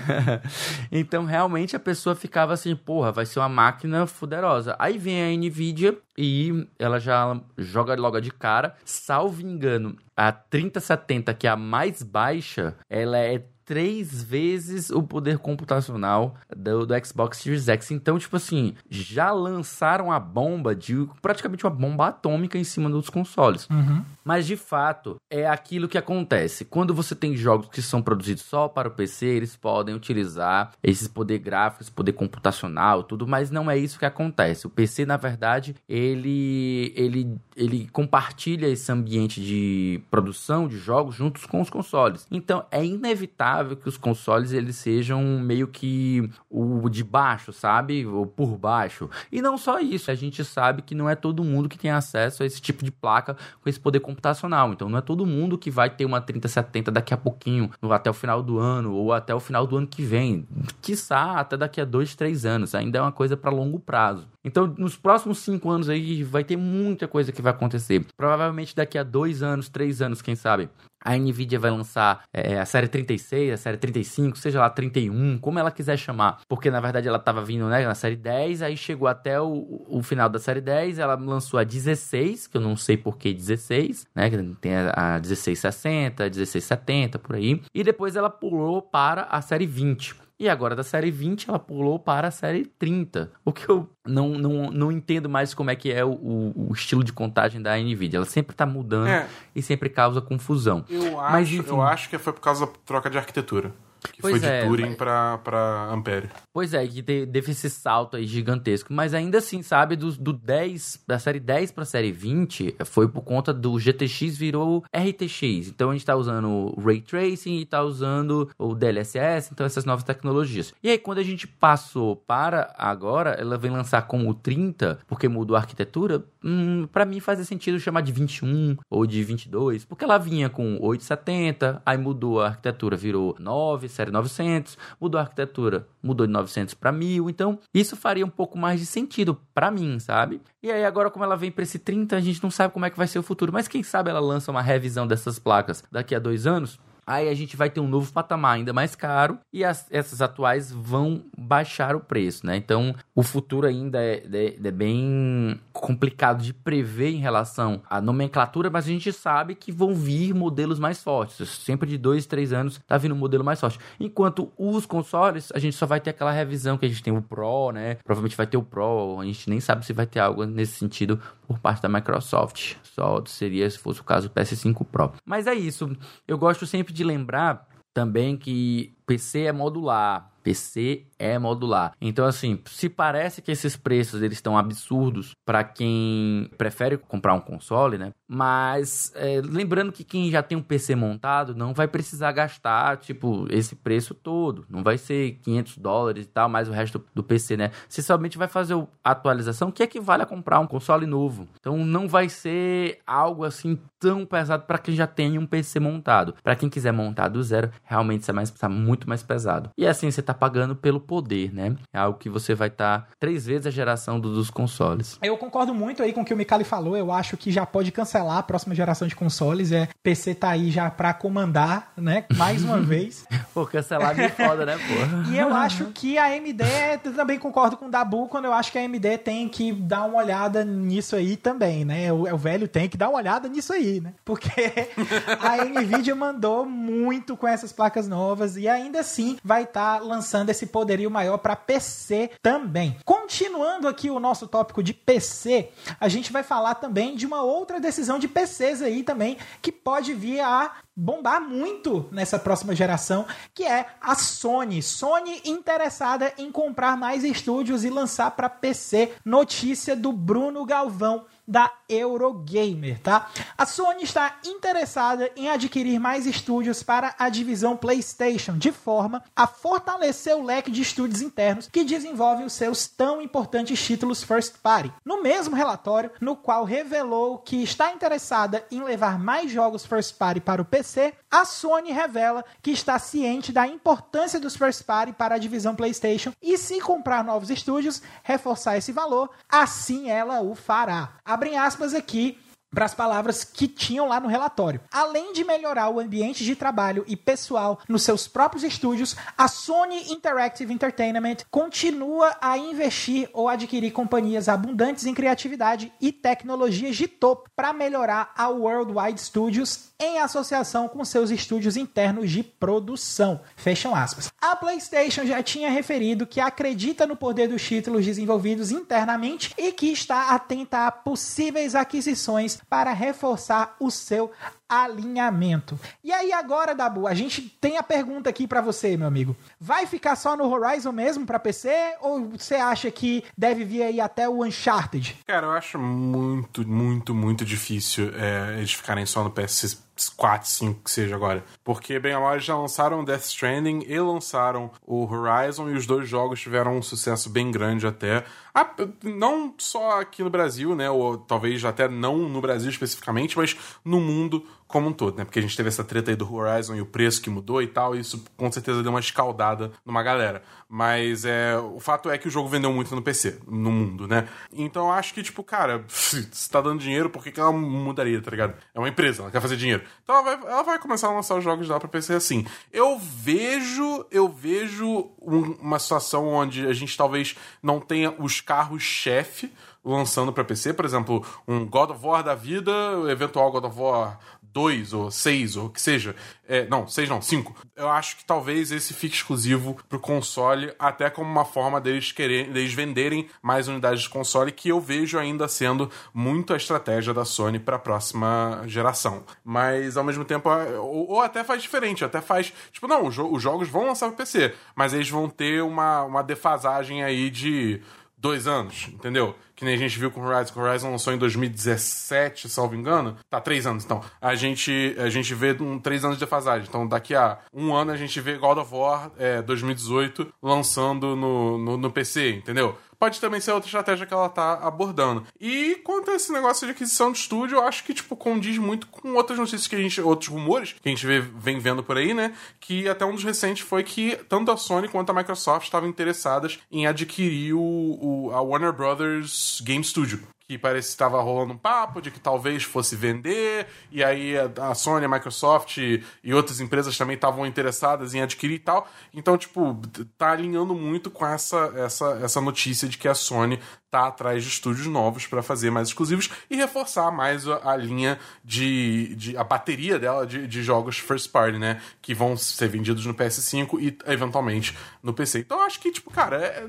então, 0.92 1.24
realmente, 1.24 1.74
a 1.74 1.80
pessoa 1.80 2.14
ficava 2.14 2.52
assim, 2.52 2.76
porra, 2.76 3.10
vai 3.10 3.24
ser 3.26 3.38
uma 3.38 3.48
máquina 3.48 4.06
fuderosa. 4.06 4.76
Aí 4.78 4.98
vem 4.98 5.22
a 5.22 5.36
NVIDIA 5.36 5.96
e 6.16 6.66
ela 6.78 6.98
já 6.98 7.40
joga 7.56 7.94
logo 7.94 8.20
de 8.20 8.30
cara. 8.30 8.74
Salvo 8.84 9.42
engano, 9.42 9.96
a 10.16 10.32
3070, 10.32 11.32
que 11.34 11.46
é 11.46 11.50
a 11.50 11.56
mais 11.56 12.02
baixa, 12.02 12.74
ela 12.90 13.18
é 13.18 13.42
três 13.68 14.22
vezes 14.22 14.88
o 14.88 15.02
poder 15.02 15.36
computacional 15.36 16.36
do, 16.56 16.86
do, 16.86 17.06
Xbox 17.06 17.36
Series 17.36 17.68
X. 17.68 17.90
Então, 17.90 18.18
tipo 18.18 18.34
assim, 18.34 18.72
já 18.88 19.30
lançaram 19.30 20.10
a 20.10 20.18
bomba 20.18 20.74
de 20.74 21.06
praticamente 21.20 21.66
uma 21.66 21.70
bomba 21.70 22.08
atômica 22.08 22.56
em 22.56 22.64
cima 22.64 22.88
dos 22.88 23.10
consoles. 23.10 23.68
Uhum. 23.68 24.02
Mas 24.24 24.46
de 24.46 24.56
fato, 24.56 25.16
é 25.28 25.46
aquilo 25.46 25.86
que 25.86 25.98
acontece. 25.98 26.64
Quando 26.64 26.94
você 26.94 27.14
tem 27.14 27.36
jogos 27.36 27.68
que 27.68 27.82
são 27.82 28.00
produzidos 28.00 28.42
só 28.42 28.68
para 28.68 28.88
o 28.88 28.92
PC, 28.92 29.26
eles 29.26 29.54
podem 29.54 29.94
utilizar 29.94 30.72
esses 30.82 31.06
poder 31.06 31.38
gráfico, 31.38 31.82
esse 31.82 31.92
poder 31.92 32.12
computacional, 32.12 33.02
tudo, 33.02 33.26
mas 33.26 33.50
não 33.50 33.70
é 33.70 33.76
isso 33.76 33.98
que 33.98 34.06
acontece. 34.06 34.66
O 34.66 34.70
PC, 34.70 35.04
na 35.04 35.18
verdade, 35.18 35.74
ele 35.86 36.90
ele 36.96 37.38
ele 37.54 37.88
compartilha 37.92 38.66
esse 38.66 38.90
ambiente 38.90 39.42
de 39.42 40.00
produção 40.10 40.66
de 40.68 40.78
jogos 40.78 41.14
juntos 41.14 41.44
com 41.44 41.60
os 41.60 41.68
consoles. 41.68 42.26
Então, 42.30 42.64
é 42.70 42.82
inevitável 42.82 43.57
que 43.64 43.88
os 43.88 43.96
consoles 43.96 44.52
eles 44.52 44.76
sejam 44.76 45.22
meio 45.40 45.68
que 45.68 46.30
o 46.50 46.88
de 46.88 47.04
baixo, 47.04 47.52
sabe? 47.52 48.06
Ou 48.06 48.26
por 48.26 48.56
baixo. 48.56 49.08
E 49.30 49.40
não 49.42 49.56
só 49.58 49.80
isso, 49.80 50.10
a 50.10 50.14
gente 50.14 50.44
sabe 50.44 50.82
que 50.82 50.94
não 50.94 51.08
é 51.08 51.14
todo 51.14 51.44
mundo 51.44 51.68
que 51.68 51.78
tem 51.78 51.90
acesso 51.90 52.42
a 52.42 52.46
esse 52.46 52.60
tipo 52.60 52.84
de 52.84 52.90
placa 52.90 53.36
com 53.62 53.68
esse 53.68 53.78
poder 53.78 54.00
computacional. 54.00 54.72
Então 54.72 54.88
não 54.88 54.98
é 54.98 55.02
todo 55.02 55.26
mundo 55.26 55.58
que 55.58 55.70
vai 55.70 55.90
ter 55.90 56.04
uma 56.04 56.20
3070 56.20 56.90
daqui 56.90 57.12
a 57.12 57.16
pouquinho, 57.16 57.70
até 57.90 58.10
o 58.10 58.14
final 58.14 58.42
do 58.42 58.58
ano 58.58 58.94
ou 58.94 59.12
até 59.12 59.34
o 59.34 59.40
final 59.40 59.66
do 59.66 59.76
ano 59.76 59.86
que 59.86 60.02
vem. 60.02 60.46
Quiçá 60.80 61.38
até 61.38 61.56
daqui 61.56 61.80
a 61.80 61.84
dois, 61.84 62.14
três 62.14 62.44
anos. 62.44 62.74
Ainda 62.74 62.98
é 62.98 63.02
uma 63.02 63.12
coisa 63.12 63.36
para 63.36 63.50
longo 63.50 63.78
prazo. 63.78 64.26
Então, 64.44 64.66
nos 64.78 64.96
próximos 64.96 65.38
cinco 65.38 65.70
anos 65.70 65.88
aí 65.88 66.22
vai 66.22 66.42
ter 66.42 66.56
muita 66.56 67.06
coisa 67.06 67.32
que 67.32 67.42
vai 67.42 67.52
acontecer. 67.52 68.04
Provavelmente 68.16 68.74
daqui 68.74 68.96
a 68.96 69.02
dois 69.02 69.42
anos, 69.42 69.68
três 69.68 70.00
anos, 70.00 70.22
quem 70.22 70.34
sabe, 70.34 70.70
a 71.04 71.16
Nvidia 71.16 71.58
vai 71.58 71.70
lançar 71.70 72.24
é, 72.32 72.58
a 72.58 72.66
série 72.66 72.88
36, 72.88 73.52
a 73.52 73.56
série 73.56 73.76
35, 73.76 74.38
seja 74.38 74.60
lá 74.60 74.70
31, 74.70 75.38
como 75.38 75.58
ela 75.58 75.70
quiser 75.70 75.96
chamar. 75.96 76.40
Porque 76.48 76.70
na 76.70 76.80
verdade 76.80 77.08
ela 77.08 77.18
estava 77.18 77.42
vindo 77.42 77.66
né, 77.68 77.84
na 77.84 77.94
série 77.94 78.16
10, 78.16 78.62
aí 78.62 78.76
chegou 78.76 79.08
até 79.08 79.40
o, 79.40 79.84
o 79.88 80.02
final 80.02 80.28
da 80.28 80.38
série 80.38 80.60
10, 80.60 80.98
ela 80.98 81.14
lançou 81.14 81.58
a 81.58 81.64
16, 81.64 82.46
que 82.46 82.56
eu 82.56 82.60
não 82.60 82.76
sei 82.76 82.96
por 82.96 83.16
que 83.16 83.32
16, 83.32 84.06
né? 84.14 84.30
Tem 84.60 84.74
a, 84.74 85.16
a 85.16 85.18
1660, 85.18 86.24
1670, 86.24 87.18
por 87.18 87.36
aí. 87.36 87.62
E 87.74 87.82
depois 87.82 88.16
ela 88.16 88.30
pulou 88.30 88.82
para 88.82 89.22
a 89.22 89.40
série 89.40 89.66
20. 89.66 90.27
E 90.40 90.48
agora 90.48 90.76
da 90.76 90.84
série 90.84 91.10
20 91.10 91.48
ela 91.48 91.58
pulou 91.58 91.98
para 91.98 92.28
a 92.28 92.30
série 92.30 92.64
30. 92.64 93.32
O 93.44 93.52
que 93.52 93.68
eu 93.68 93.90
não, 94.06 94.30
não, 94.38 94.70
não 94.70 94.92
entendo 94.92 95.28
mais 95.28 95.52
como 95.52 95.70
é 95.70 95.74
que 95.76 95.90
é 95.90 96.04
o, 96.04 96.10
o, 96.12 96.68
o 96.70 96.72
estilo 96.72 97.02
de 97.02 97.12
contagem 97.12 97.60
da 97.60 97.76
NVIDIA. 97.76 98.18
Ela 98.18 98.24
sempre 98.26 98.54
está 98.54 98.64
mudando 98.64 99.08
É. 99.08 99.26
e 99.54 99.60
sempre 99.60 99.88
causa 99.88 100.20
confusão. 100.20 100.84
Eu 100.88 101.18
acho, 101.20 101.32
Mas, 101.32 101.48
enfim. 101.52 101.68
eu 101.70 101.82
acho 101.82 102.08
que 102.08 102.18
foi 102.18 102.32
por 102.32 102.40
causa 102.40 102.66
da 102.66 102.72
troca 102.86 103.10
de 103.10 103.18
arquitetura. 103.18 103.72
Que 104.12 104.20
Pois 104.22 104.32
foi 104.32 104.40
de 104.40 104.46
é, 104.46 104.64
Turing 104.66 104.86
mas- 104.88 104.96
pra, 104.96 105.38
pra 105.38 105.90
Ampere. 105.92 106.28
Pois 106.52 106.74
é, 106.74 106.86
que 106.86 107.02
te- 107.02 107.26
teve 107.26 107.50
esse 107.52 107.68
salto 107.70 108.16
aí 108.16 108.26
gigantesco. 108.26 108.92
Mas 108.92 109.14
ainda 109.14 109.38
assim, 109.38 109.62
sabe, 109.62 109.96
do, 109.96 110.10
do 110.12 110.32
10, 110.32 111.02
da 111.06 111.18
série 111.18 111.40
10 111.40 111.70
pra 111.72 111.84
série 111.84 112.12
20, 112.12 112.76
foi 112.84 113.08
por 113.08 113.22
conta 113.22 113.52
do 113.52 113.78
GTX 113.78 114.36
virou 114.36 114.84
RTX. 114.94 115.68
Então 115.68 115.90
a 115.90 115.92
gente 115.92 116.04
tá 116.06 116.14
usando 116.16 116.48
o 116.76 116.80
Ray 116.80 117.00
Tracing 117.00 117.58
e 117.58 117.66
tá 117.66 117.82
usando 117.82 118.48
o 118.58 118.74
DLSS, 118.74 119.50
então 119.52 119.64
essas 119.66 119.84
novas 119.84 120.04
tecnologias. 120.04 120.72
E 120.82 120.90
aí, 120.90 120.98
quando 120.98 121.18
a 121.18 121.22
gente 121.22 121.46
passou 121.46 122.16
para 122.16 122.74
agora, 122.78 123.30
ela 123.30 123.56
vem 123.58 123.70
lançar 123.70 124.02
com 124.02 124.28
o 124.28 124.34
30, 124.34 124.98
porque 125.06 125.28
mudou 125.28 125.56
a 125.56 125.60
arquitetura, 125.60 126.24
hum, 126.44 126.86
para 126.92 127.04
mim 127.04 127.20
fazia 127.20 127.44
sentido 127.44 127.78
chamar 127.80 128.00
de 128.02 128.12
21 128.12 128.76
ou 128.90 129.06
de 129.06 129.22
22, 129.22 129.84
porque 129.84 130.04
ela 130.04 130.18
vinha 130.18 130.48
com 130.48 130.78
870, 130.80 131.82
aí 131.84 131.96
mudou 131.98 132.40
a 132.40 132.48
arquitetura, 132.48 132.96
virou 132.96 133.34
9, 133.38 133.87
série 133.88 134.10
900, 134.10 134.76
mudou 135.00 135.18
a 135.18 135.22
arquitetura, 135.22 135.86
mudou 136.02 136.26
de 136.26 136.32
900 136.32 136.74
para 136.74 136.92
1000, 136.92 137.30
então 137.30 137.58
isso 137.72 137.96
faria 137.96 138.24
um 138.24 138.30
pouco 138.30 138.58
mais 138.58 138.80
de 138.80 138.86
sentido 138.86 139.40
para 139.54 139.70
mim, 139.70 139.98
sabe? 139.98 140.40
E 140.62 140.70
aí 140.70 140.84
agora 140.84 141.10
como 141.10 141.24
ela 141.24 141.36
vem 141.36 141.50
para 141.50 141.62
esse 141.62 141.78
30, 141.78 142.16
a 142.16 142.20
gente 142.20 142.42
não 142.42 142.50
sabe 142.50 142.72
como 142.72 142.84
é 142.84 142.90
que 142.90 142.96
vai 142.96 143.06
ser 143.06 143.18
o 143.18 143.22
futuro, 143.22 143.52
mas 143.52 143.68
quem 143.68 143.82
sabe 143.82 144.10
ela 144.10 144.20
lança 144.20 144.50
uma 144.50 144.62
revisão 144.62 145.06
dessas 145.06 145.38
placas 145.38 145.82
daqui 145.90 146.14
a 146.14 146.18
dois 146.18 146.46
anos, 146.46 146.78
Aí 147.08 147.26
a 147.28 147.34
gente 147.34 147.56
vai 147.56 147.70
ter 147.70 147.80
um 147.80 147.88
novo 147.88 148.12
patamar 148.12 148.56
ainda 148.56 148.70
mais 148.72 148.94
caro 148.94 149.38
e 149.50 149.64
as- 149.64 149.86
essas 149.90 150.20
atuais 150.20 150.70
vão 150.70 151.24
baixar 151.36 151.96
o 151.96 152.00
preço, 152.00 152.46
né? 152.46 152.56
Então 152.56 152.94
o 153.14 153.22
futuro 153.22 153.66
ainda 153.66 153.98
é, 153.98 154.22
é- 154.30 154.56
é 154.62 154.70
bem 154.70 155.58
complicado 155.72 156.42
de 156.42 156.52
prever 156.52 157.08
em 157.10 157.18
relação 157.18 157.80
à 157.88 157.98
nomenclatura, 158.00 158.68
mas 158.68 158.84
a 158.84 158.88
gente 158.88 159.10
sabe 159.10 159.54
que 159.54 159.72
vão 159.72 159.94
vir 159.94 160.34
modelos 160.34 160.78
mais 160.78 161.02
fortes. 161.02 161.48
Sempre 161.48 161.88
de 161.88 161.96
dois, 161.96 162.26
três 162.26 162.52
anos 162.52 162.78
tá 162.86 162.98
vindo 162.98 163.14
um 163.14 163.18
modelo 163.18 163.42
mais 163.42 163.58
forte. 163.58 163.78
Enquanto 163.98 164.52
os 164.58 164.84
consoles, 164.84 165.50
a 165.54 165.58
gente 165.58 165.76
só 165.76 165.86
vai 165.86 166.00
ter 166.00 166.10
aquela 166.10 166.30
revisão 166.32 166.76
que 166.76 166.84
a 166.84 166.88
gente 166.88 167.02
tem 167.02 167.16
o 167.16 167.22
Pro, 167.22 167.72
né? 167.72 167.94
Provavelmente 168.04 168.36
vai 168.36 168.46
ter 168.46 168.58
o 168.58 168.62
Pro, 168.62 169.18
a 169.20 169.24
gente 169.24 169.48
nem 169.48 169.60
sabe 169.60 169.86
se 169.86 169.94
vai 169.94 170.04
ter 170.06 170.20
algo 170.20 170.44
nesse 170.44 170.72
sentido 170.74 171.18
por 171.48 171.58
parte 171.58 171.80
da 171.80 171.88
Microsoft. 171.88 172.76
Só 172.82 173.24
seria 173.26 173.68
se 173.68 173.78
fosse 173.78 174.02
o 174.02 174.04
caso 174.04 174.28
do 174.28 174.34
PS5 174.34 174.84
Pro. 174.84 175.12
Mas 175.24 175.46
é 175.46 175.54
isso. 175.54 175.96
Eu 176.28 176.36
gosto 176.36 176.66
sempre 176.66 176.92
de 176.92 177.02
lembrar 177.02 177.66
também 177.94 178.36
que 178.36 178.94
PC 179.06 179.44
é 179.44 179.52
modular. 179.52 180.30
PC 180.48 181.04
é 181.18 181.38
modular. 181.38 181.92
Então, 182.00 182.24
assim, 182.24 182.58
se 182.64 182.88
parece 182.88 183.42
que 183.42 183.50
esses 183.50 183.76
preços 183.76 184.22
eles 184.22 184.38
estão 184.38 184.56
absurdos 184.56 185.32
para 185.44 185.62
quem 185.62 186.50
prefere 186.56 186.96
comprar 186.96 187.34
um 187.34 187.40
console, 187.40 187.98
né? 187.98 188.12
Mas 188.26 189.12
é, 189.14 189.42
lembrando 189.44 189.92
que 189.92 190.04
quem 190.04 190.30
já 190.30 190.42
tem 190.42 190.56
um 190.56 190.62
PC 190.62 190.94
montado 190.94 191.54
não 191.54 191.74
vai 191.74 191.86
precisar 191.86 192.32
gastar, 192.32 192.96
tipo, 192.96 193.46
esse 193.50 193.76
preço 193.76 194.14
todo. 194.14 194.64
Não 194.70 194.82
vai 194.82 194.96
ser 194.96 195.38
500 195.42 195.78
dólares 195.78 196.24
e 196.24 196.28
tal, 196.28 196.48
mais 196.48 196.68
o 196.68 196.72
resto 196.72 197.04
do 197.14 197.22
PC, 197.22 197.56
né? 197.56 197.70
Você 197.88 198.00
somente 198.00 198.38
vai 198.38 198.48
fazer 198.48 198.74
a 199.04 199.10
atualização 199.10 199.70
que 199.70 199.82
equivale 199.82 200.22
a 200.22 200.26
comprar 200.26 200.60
um 200.60 200.66
console 200.66 201.04
novo. 201.04 201.46
Então, 201.58 201.76
não 201.84 202.08
vai 202.08 202.28
ser 202.28 203.00
algo 203.06 203.44
assim 203.44 203.78
tão 203.98 204.24
pesado 204.24 204.64
para 204.64 204.78
quem 204.78 204.94
já 204.94 205.06
tem 205.06 205.36
um 205.36 205.46
PC 205.46 205.80
montado. 205.80 206.34
Para 206.42 206.56
quem 206.56 206.70
quiser 206.70 206.92
montar 206.92 207.28
do 207.28 207.42
zero, 207.42 207.70
realmente 207.82 208.22
isso 208.22 208.30
é 208.30 208.34
mais, 208.34 208.50
tá 208.50 208.68
muito 208.68 209.08
mais 209.08 209.22
pesado. 209.22 209.70
E 209.76 209.86
assim, 209.86 210.10
você 210.10 210.22
tá 210.22 210.37
pagando 210.38 210.74
pelo 210.76 211.00
poder, 211.00 211.52
né? 211.54 211.74
É 211.92 211.98
algo 211.98 212.18
que 212.18 212.28
você 212.28 212.54
vai 212.54 212.68
estar 212.68 213.08
três 213.18 213.46
vezes 213.46 213.66
a 213.66 213.70
geração 213.70 214.18
do- 214.20 214.34
dos 214.34 214.50
consoles. 214.50 215.18
Eu 215.22 215.36
concordo 215.36 215.74
muito 215.74 216.02
aí 216.02 216.12
com 216.12 216.20
o 216.22 216.24
que 216.24 216.32
o 216.32 216.36
Mikali 216.36 216.64
falou. 216.64 216.96
Eu 216.96 217.12
acho 217.12 217.36
que 217.36 217.50
já 217.50 217.64
pode 217.66 217.90
cancelar 217.92 218.38
a 218.38 218.42
próxima 218.42 218.74
geração 218.74 219.06
de 219.08 219.16
consoles. 219.16 219.72
É, 219.72 219.88
PC 220.02 220.34
tá 220.34 220.50
aí 220.50 220.70
já 220.70 220.90
pra 220.90 221.12
comandar, 221.14 221.92
né? 221.96 222.24
Mais 222.36 222.62
uma 222.62 222.78
vez. 222.80 223.26
Pô, 223.52 223.66
cancelar 223.66 224.18
é 224.18 224.28
foda, 224.28 224.64
né, 224.64 224.76
pô? 224.78 225.30
E 225.30 225.38
eu 225.38 225.54
acho 225.54 225.86
que 225.86 226.16
a 226.18 226.26
AMD, 226.26 226.62
eu 227.04 227.12
também 227.14 227.38
concordo 227.38 227.76
com 227.76 227.86
o 227.86 227.90
Dabu, 227.90 228.28
quando 228.28 228.44
eu 228.44 228.52
acho 228.52 228.70
que 228.72 228.78
a 228.78 228.82
AMD 228.82 229.18
tem 229.18 229.48
que 229.48 229.72
dar 229.72 230.04
uma 230.04 230.18
olhada 230.18 230.64
nisso 230.64 231.16
aí 231.16 231.36
também, 231.36 231.84
né? 231.84 232.12
O, 232.12 232.32
o 232.32 232.36
velho 232.38 232.68
tem 232.68 232.88
que 232.88 232.96
dar 232.96 233.08
uma 233.08 233.18
olhada 233.18 233.48
nisso 233.48 233.72
aí, 233.72 234.00
né? 234.00 234.12
Porque 234.24 234.48
a 235.40 235.64
Nvidia 235.64 236.14
mandou 236.14 236.64
muito 236.66 237.36
com 237.36 237.46
essas 237.48 237.72
placas 237.72 238.06
novas 238.08 238.56
e 238.56 238.68
ainda 238.68 239.00
assim 239.00 239.36
vai 239.42 239.64
estar 239.64 239.98
lançando 240.02 240.17
esse 240.50 240.66
poderio 240.66 241.10
maior 241.10 241.38
para 241.38 241.56
PC 241.56 242.30
também. 242.42 242.96
Continuando 243.04 243.88
aqui 243.88 244.10
o 244.10 244.20
nosso 244.20 244.46
tópico 244.46 244.82
de 244.82 244.92
PC, 244.92 245.70
a 246.00 246.08
gente 246.08 246.32
vai 246.32 246.42
falar 246.42 246.76
também 246.76 247.16
de 247.16 247.26
uma 247.26 247.42
outra 247.42 247.80
decisão 247.80 248.18
de 248.18 248.28
PCs 248.28 248.82
aí 248.82 249.02
também 249.02 249.38
que 249.60 249.72
pode 249.72 250.14
vir 250.14 250.40
a 250.40 250.72
bombar 250.98 251.40
muito 251.40 252.08
nessa 252.10 252.40
próxima 252.40 252.74
geração, 252.74 253.24
que 253.54 253.62
é 253.62 253.86
a 254.00 254.16
Sony. 254.16 254.82
Sony 254.82 255.40
interessada 255.44 256.34
em 256.36 256.50
comprar 256.50 256.96
mais 256.96 257.22
estúdios 257.22 257.84
e 257.84 257.90
lançar 257.90 258.32
para 258.32 258.48
PC. 258.48 259.12
Notícia 259.24 259.94
do 259.94 260.12
Bruno 260.12 260.64
Galvão 260.64 261.24
da 261.48 261.72
Eurogamer, 261.88 263.00
tá? 263.00 263.30
A 263.56 263.64
Sony 263.64 264.02
está 264.02 264.36
interessada 264.44 265.30
em 265.34 265.48
adquirir 265.48 265.98
mais 265.98 266.26
estúdios 266.26 266.82
para 266.82 267.14
a 267.18 267.30
divisão 267.30 267.74
PlayStation, 267.74 268.58
de 268.58 268.70
forma 268.70 269.24
a 269.34 269.46
fortalecer 269.46 270.36
o 270.36 270.44
leque 270.44 270.70
de 270.70 270.82
estúdios 270.82 271.22
internos 271.22 271.66
que 271.72 271.84
desenvolvem 271.84 272.44
os 272.44 272.52
seus 272.52 272.86
tão 272.86 273.22
importantes 273.22 273.82
títulos 273.82 274.22
first 274.22 274.56
party. 274.62 274.92
No 275.02 275.22
mesmo 275.22 275.56
relatório, 275.56 276.10
no 276.20 276.36
qual 276.36 276.64
revelou 276.64 277.38
que 277.38 277.62
está 277.62 277.92
interessada 277.92 278.62
em 278.70 278.82
levar 278.82 279.18
mais 279.18 279.50
jogos 279.50 279.86
first 279.86 280.16
party 280.16 280.40
para 280.40 280.60
o 280.60 280.66
PC, 280.66 280.87
PC, 280.88 281.12
a 281.30 281.44
Sony 281.44 281.92
revela 281.92 282.42
que 282.62 282.70
está 282.70 282.98
ciente 282.98 283.52
da 283.52 283.66
importância 283.66 284.40
dos 284.40 284.56
first 284.56 284.84
party 284.84 285.12
para 285.12 285.34
a 285.34 285.38
divisão 285.38 285.76
PlayStation 285.76 286.32
e 286.42 286.56
se 286.56 286.80
comprar 286.80 287.22
novos 287.22 287.50
estúdios, 287.50 288.00
reforçar 288.22 288.78
esse 288.78 288.90
valor, 288.90 289.30
assim 289.48 290.08
ela 290.08 290.40
o 290.40 290.54
fará. 290.54 291.18
Abrem 291.24 291.58
aspas 291.58 291.92
aqui 291.94 292.38
para 292.70 292.84
as 292.84 292.94
palavras 292.94 293.44
que 293.44 293.66
tinham 293.66 294.06
lá 294.06 294.20
no 294.20 294.28
relatório. 294.28 294.80
Além 294.92 295.32
de 295.32 295.44
melhorar 295.44 295.88
o 295.88 296.00
ambiente 296.00 296.44
de 296.44 296.54
trabalho 296.54 297.04
e 297.06 297.16
pessoal 297.16 297.80
nos 297.88 298.02
seus 298.02 298.28
próprios 298.28 298.64
estúdios, 298.64 299.16
a 299.36 299.48
Sony 299.48 300.12
Interactive 300.12 300.72
Entertainment 300.72 301.38
continua 301.50 302.36
a 302.40 302.58
investir 302.58 303.28
ou 303.32 303.48
adquirir 303.48 303.92
companhias 303.92 304.48
abundantes 304.48 305.06
em 305.06 305.14
criatividade 305.14 305.92
e 306.00 306.12
tecnologias 306.12 306.96
de 306.96 307.08
topo 307.08 307.48
para 307.56 307.72
melhorar 307.72 308.32
a 308.36 308.48
Worldwide 308.48 309.20
Studios 309.20 309.88
em 310.00 310.18
associação 310.18 310.88
com 310.88 311.04
seus 311.04 311.30
estúdios 311.30 311.76
internos 311.76 312.30
de 312.30 312.42
produção. 312.42 313.40
Fecham 313.56 313.94
aspas. 313.94 314.30
A 314.40 314.54
PlayStation 314.54 315.24
já 315.24 315.42
tinha 315.42 315.70
referido 315.70 316.26
que 316.26 316.40
acredita 316.40 317.06
no 317.06 317.16
poder 317.16 317.48
dos 317.48 317.62
títulos 317.62 318.04
desenvolvidos 318.04 318.70
internamente 318.70 319.52
e 319.58 319.72
que 319.72 319.90
está 319.90 320.30
atenta 320.30 320.86
a 320.86 320.92
possíveis 320.92 321.74
aquisições 321.74 322.57
para 322.68 322.92
reforçar 322.92 323.76
o 323.80 323.90
seu 323.90 324.30
alinhamento. 324.68 325.78
E 326.04 326.12
aí 326.12 326.32
agora, 326.32 326.74
Dabu, 326.74 327.06
a 327.06 327.14
gente 327.14 327.42
tem 327.42 327.78
a 327.78 327.82
pergunta 327.82 328.28
aqui 328.28 328.46
para 328.46 328.60
você, 328.60 328.96
meu 328.96 329.06
amigo. 329.06 329.34
Vai 329.58 329.86
ficar 329.86 330.14
só 330.14 330.36
no 330.36 330.48
Horizon 330.48 330.92
mesmo 330.92 331.24
para 331.24 331.38
PC 331.38 331.70
ou 332.00 332.28
você 332.30 332.56
acha 332.56 332.90
que 332.90 333.24
deve 333.36 333.64
vir 333.64 333.82
aí 333.82 334.00
até 334.00 334.28
o 334.28 334.44
Uncharted? 334.44 335.16
Cara, 335.26 335.46
eu 335.46 335.52
acho 335.52 335.78
muito, 335.78 336.66
muito, 336.68 337.14
muito 337.14 337.44
difícil 337.44 338.12
é, 338.14 338.58
eles 338.58 338.74
ficarem 338.74 339.06
só 339.06 339.24
no 339.24 339.30
PS 339.30 339.87
4, 340.08 340.48
5 340.48 340.84
que 340.84 340.90
seja 340.90 341.16
agora. 341.16 341.44
Porque, 341.64 341.98
bem, 341.98 342.12
a 342.12 342.38
já 342.38 342.56
lançaram 342.56 343.04
Death 343.04 343.24
Stranding 343.24 343.84
e 343.86 343.98
lançaram 343.98 344.70
o 344.86 345.04
Horizon, 345.04 345.70
e 345.70 345.74
os 345.74 345.86
dois 345.86 346.08
jogos 346.08 346.40
tiveram 346.40 346.76
um 346.76 346.82
sucesso 346.82 347.30
bem 347.30 347.50
grande 347.50 347.86
até. 347.86 348.24
Ah, 348.54 348.68
não 349.02 349.54
só 349.58 350.00
aqui 350.00 350.22
no 350.22 350.30
Brasil, 350.30 350.74
né? 350.74 350.90
Ou 350.90 351.16
talvez 351.16 351.64
até 351.64 351.88
não 351.88 352.28
no 352.28 352.40
Brasil 352.40 352.70
especificamente, 352.70 353.36
mas 353.36 353.56
no 353.84 354.00
mundo 354.00 354.44
como 354.68 354.88
um 354.88 354.92
todo, 354.92 355.16
né? 355.16 355.24
Porque 355.24 355.38
a 355.38 355.42
gente 355.42 355.56
teve 355.56 355.70
essa 355.70 355.82
treta 355.82 356.10
aí 356.10 356.16
do 356.16 356.30
Horizon 356.32 356.76
e 356.76 356.80
o 356.82 356.86
preço 356.86 357.22
que 357.22 357.30
mudou 357.30 357.62
e 357.62 357.66
tal, 357.66 357.96
e 357.96 358.00
isso 358.00 358.22
com 358.36 358.52
certeza 358.52 358.82
deu 358.82 358.92
uma 358.92 359.00
escaldada 359.00 359.72
numa 359.84 360.02
galera. 360.02 360.42
Mas 360.68 361.24
é, 361.24 361.56
o 361.56 361.80
fato 361.80 362.10
é 362.10 362.18
que 362.18 362.28
o 362.28 362.30
jogo 362.30 362.50
vendeu 362.50 362.70
muito 362.70 362.94
no 362.94 363.00
PC, 363.00 363.40
no 363.48 363.72
mundo, 363.72 364.06
né? 364.06 364.28
Então 364.52 364.84
eu 364.84 364.92
acho 364.92 365.14
que, 365.14 365.22
tipo, 365.22 365.42
cara, 365.42 365.82
se 365.88 366.50
tá 366.50 366.60
dando 366.60 366.80
dinheiro, 366.80 367.08
por 367.08 367.24
que, 367.24 367.32
que 367.32 367.40
ela 367.40 367.50
mudaria, 367.50 368.20
tá 368.20 368.30
ligado? 368.30 368.54
É 368.74 368.78
uma 368.78 368.90
empresa, 368.90 369.22
ela 369.22 369.30
quer 369.30 369.40
fazer 369.40 369.56
dinheiro. 369.56 369.82
Então 370.04 370.14
ela 370.14 370.36
vai, 370.36 370.52
ela 370.52 370.62
vai 370.62 370.78
começar 370.78 371.08
a 371.08 371.12
lançar 371.12 371.36
os 371.36 371.42
jogos 371.42 371.66
lá 371.66 371.80
pra 371.80 371.88
PC 371.88 372.12
assim. 372.12 372.46
Eu 372.70 372.98
vejo, 372.98 374.04
eu 374.10 374.28
vejo 374.28 375.10
um, 375.22 375.56
uma 375.62 375.78
situação 375.78 376.28
onde 376.28 376.66
a 376.66 376.74
gente 376.74 376.94
talvez 376.94 377.34
não 377.62 377.80
tenha 377.80 378.14
os 378.18 378.42
carros-chefe 378.42 379.50
lançando 379.84 380.32
para 380.32 380.44
PC, 380.44 380.74
por 380.74 380.84
exemplo, 380.84 381.24
um 381.46 381.64
God 381.64 381.90
of 381.90 382.04
War 382.04 382.22
da 382.22 382.34
vida, 382.34 382.72
eventual 383.08 383.50
God 383.50 383.64
of 383.64 383.78
War 383.78 384.18
2 384.52 384.92
ou 384.92 385.10
6 385.10 385.56
ou 385.56 385.66
o 385.66 385.70
que 385.70 385.80
seja. 385.80 386.14
É, 386.46 386.66
não, 386.66 386.86
6 386.86 387.08
não, 387.08 387.20
5. 387.20 387.54
Eu 387.76 387.88
acho 387.88 388.16
que 388.16 388.24
talvez 388.24 388.72
esse 388.72 388.94
fique 388.94 389.14
exclusivo 389.14 389.76
pro 389.88 390.00
console, 390.00 390.72
até 390.78 391.10
como 391.10 391.30
uma 391.30 391.44
forma 391.44 391.80
deles 391.80 392.12
quererem, 392.12 392.52
deles 392.52 392.72
venderem 392.72 393.28
mais 393.42 393.68
unidades 393.68 394.02
de 394.02 394.08
console, 394.08 394.50
que 394.50 394.70
eu 394.70 394.80
vejo 394.80 395.18
ainda 395.18 395.46
sendo 395.48 395.90
muito 396.12 396.52
a 396.52 396.56
estratégia 396.56 397.12
da 397.12 397.24
Sony 397.24 397.58
para 397.58 397.76
a 397.76 397.78
próxima 397.78 398.62
geração. 398.66 399.24
Mas 399.44 399.96
ao 399.96 400.04
mesmo 400.04 400.24
tempo, 400.24 400.48
ou, 400.48 401.10
ou, 401.10 401.20
até 401.20 401.44
faz 401.44 401.62
diferente, 401.62 402.04
até 402.04 402.20
faz, 402.20 402.52
tipo, 402.72 402.88
não, 402.88 403.06
os, 403.06 403.18
os 403.18 403.42
jogos 403.42 403.68
vão 403.68 403.86
lançar 403.86 404.08
pro 404.08 404.16
PC, 404.16 404.54
mas 404.74 404.92
eles 404.92 405.10
vão 405.10 405.28
ter 405.28 405.62
uma, 405.62 406.04
uma 406.04 406.22
defasagem 406.22 407.02
aí 407.02 407.30
de 407.30 407.80
dois 408.16 408.46
anos, 408.46 408.88
entendeu? 408.92 409.34
Que 409.58 409.64
nem 409.64 409.74
a 409.74 409.76
gente 409.76 409.98
viu 409.98 410.08
com 410.08 410.22
Horizon. 410.22 410.52
O 410.54 410.62
Horizon 410.62 410.92
lançou 410.92 411.12
em 411.12 411.18
2017, 411.18 412.48
salvo 412.48 412.76
engano. 412.76 413.16
Tá, 413.28 413.40
três 413.40 413.66
anos, 413.66 413.84
então. 413.84 414.00
A 414.20 414.36
gente, 414.36 414.94
a 414.96 415.10
gente 415.10 415.34
vê 415.34 415.50
um, 415.60 415.80
três 415.80 416.04
anos 416.04 416.16
de 416.16 416.24
defasagem. 416.24 416.68
Então, 416.68 416.86
daqui 416.86 417.12
a 417.12 417.38
um 417.52 417.74
ano 417.74 417.90
a 417.90 417.96
gente 417.96 418.20
vê 418.20 418.38
God 418.38 418.58
of 418.58 418.72
War 418.72 419.10
é, 419.18 419.42
2018 419.42 420.32
lançando 420.40 421.16
no, 421.16 421.58
no, 421.58 421.76
no 421.76 421.90
PC, 421.90 422.36
entendeu? 422.36 422.78
Pode 422.98 423.20
também 423.20 423.40
ser 423.40 423.52
outra 423.52 423.68
estratégia 423.68 424.06
que 424.06 424.14
ela 424.14 424.28
tá 424.28 424.54
abordando. 424.54 425.24
E 425.40 425.76
quanto 425.84 426.10
a 426.10 426.14
esse 426.14 426.32
negócio 426.32 426.66
de 426.66 426.72
aquisição 426.72 427.12
de 427.12 427.18
estúdio, 427.18 427.56
eu 427.56 427.66
acho 427.66 427.84
que, 427.84 427.94
tipo, 427.94 428.16
condiz 428.16 428.58
muito 428.58 428.86
com 428.88 429.14
outras 429.14 429.38
notícias 429.38 429.66
que 429.66 429.76
a 429.76 429.78
gente. 429.78 430.00
outros 430.00 430.28
rumores 430.28 430.74
que 430.80 430.88
a 430.88 430.90
gente 430.90 431.06
vê, 431.06 431.20
vem 431.20 431.58
vendo 431.58 431.82
por 431.82 431.96
aí, 431.96 432.12
né? 432.12 432.34
Que 432.60 432.88
até 432.88 433.04
um 433.04 433.14
dos 433.14 433.24
recentes 433.24 433.62
foi 433.62 433.82
que 433.82 434.16
tanto 434.28 434.50
a 434.50 434.56
Sony 434.56 434.88
quanto 434.88 435.10
a 435.10 435.14
Microsoft 435.14 435.66
estavam 435.66 435.88
interessadas 435.88 436.58
em 436.70 436.86
adquirir 436.86 437.54
o, 437.54 437.60
o 437.60 438.30
a 438.32 438.40
Warner 438.40 438.72
Brothers 438.72 439.60
Game 439.64 439.84
Studio 439.84 440.22
que 440.48 440.56
parece 440.56 440.88
que 440.88 440.94
estava 440.94 441.20
rolando 441.20 441.52
um 441.52 441.58
papo 441.58 442.00
de 442.00 442.10
que 442.10 442.18
talvez 442.18 442.62
fosse 442.62 442.96
vender, 442.96 443.66
e 443.92 444.02
aí 444.02 444.32
a 444.58 444.74
Sony, 444.74 445.04
a 445.04 445.08
Microsoft 445.08 445.76
e, 445.76 446.02
e 446.24 446.32
outras 446.32 446.58
empresas 446.58 446.96
também 446.96 447.16
estavam 447.16 447.44
interessadas 447.44 448.14
em 448.14 448.22
adquirir 448.22 448.54
e 448.54 448.58
tal. 448.58 448.88
Então, 449.12 449.36
tipo, 449.36 449.78
tá 450.16 450.30
alinhando 450.30 450.74
muito 450.74 451.10
com 451.10 451.26
essa, 451.26 451.70
essa, 451.76 452.18
essa 452.22 452.40
notícia 452.40 452.88
de 452.88 452.96
que 452.96 453.06
a 453.06 453.14
Sony 453.14 453.60
tá 453.90 454.06
atrás 454.08 454.42
de 454.42 454.50
estúdios 454.50 454.86
novos 454.86 455.26
para 455.26 455.42
fazer 455.42 455.70
mais 455.70 455.88
exclusivos 455.88 456.30
e 456.50 456.56
reforçar 456.56 457.10
mais 457.10 457.46
a, 457.48 457.76
linha 457.76 458.18
de, 458.44 459.14
de, 459.16 459.36
a 459.36 459.44
bateria 459.44 459.98
dela 459.98 460.26
de, 460.26 460.46
de, 460.46 460.62
jogos 460.62 460.98
first 460.98 461.30
party, 461.30 461.58
né, 461.58 461.80
que 462.02 462.14
vão 462.14 462.36
ser 462.36 462.68
vendidos 462.68 463.06
no 463.06 463.14
PS5 463.14 463.80
e 463.80 463.96
eventualmente 464.06 464.76
no 465.02 465.14
PC. 465.14 465.40
Então 465.40 465.58
eu 465.58 465.64
acho 465.64 465.80
que 465.80 465.90
tipo, 465.90 466.10
cara, 466.10 466.36
é, 466.36 466.66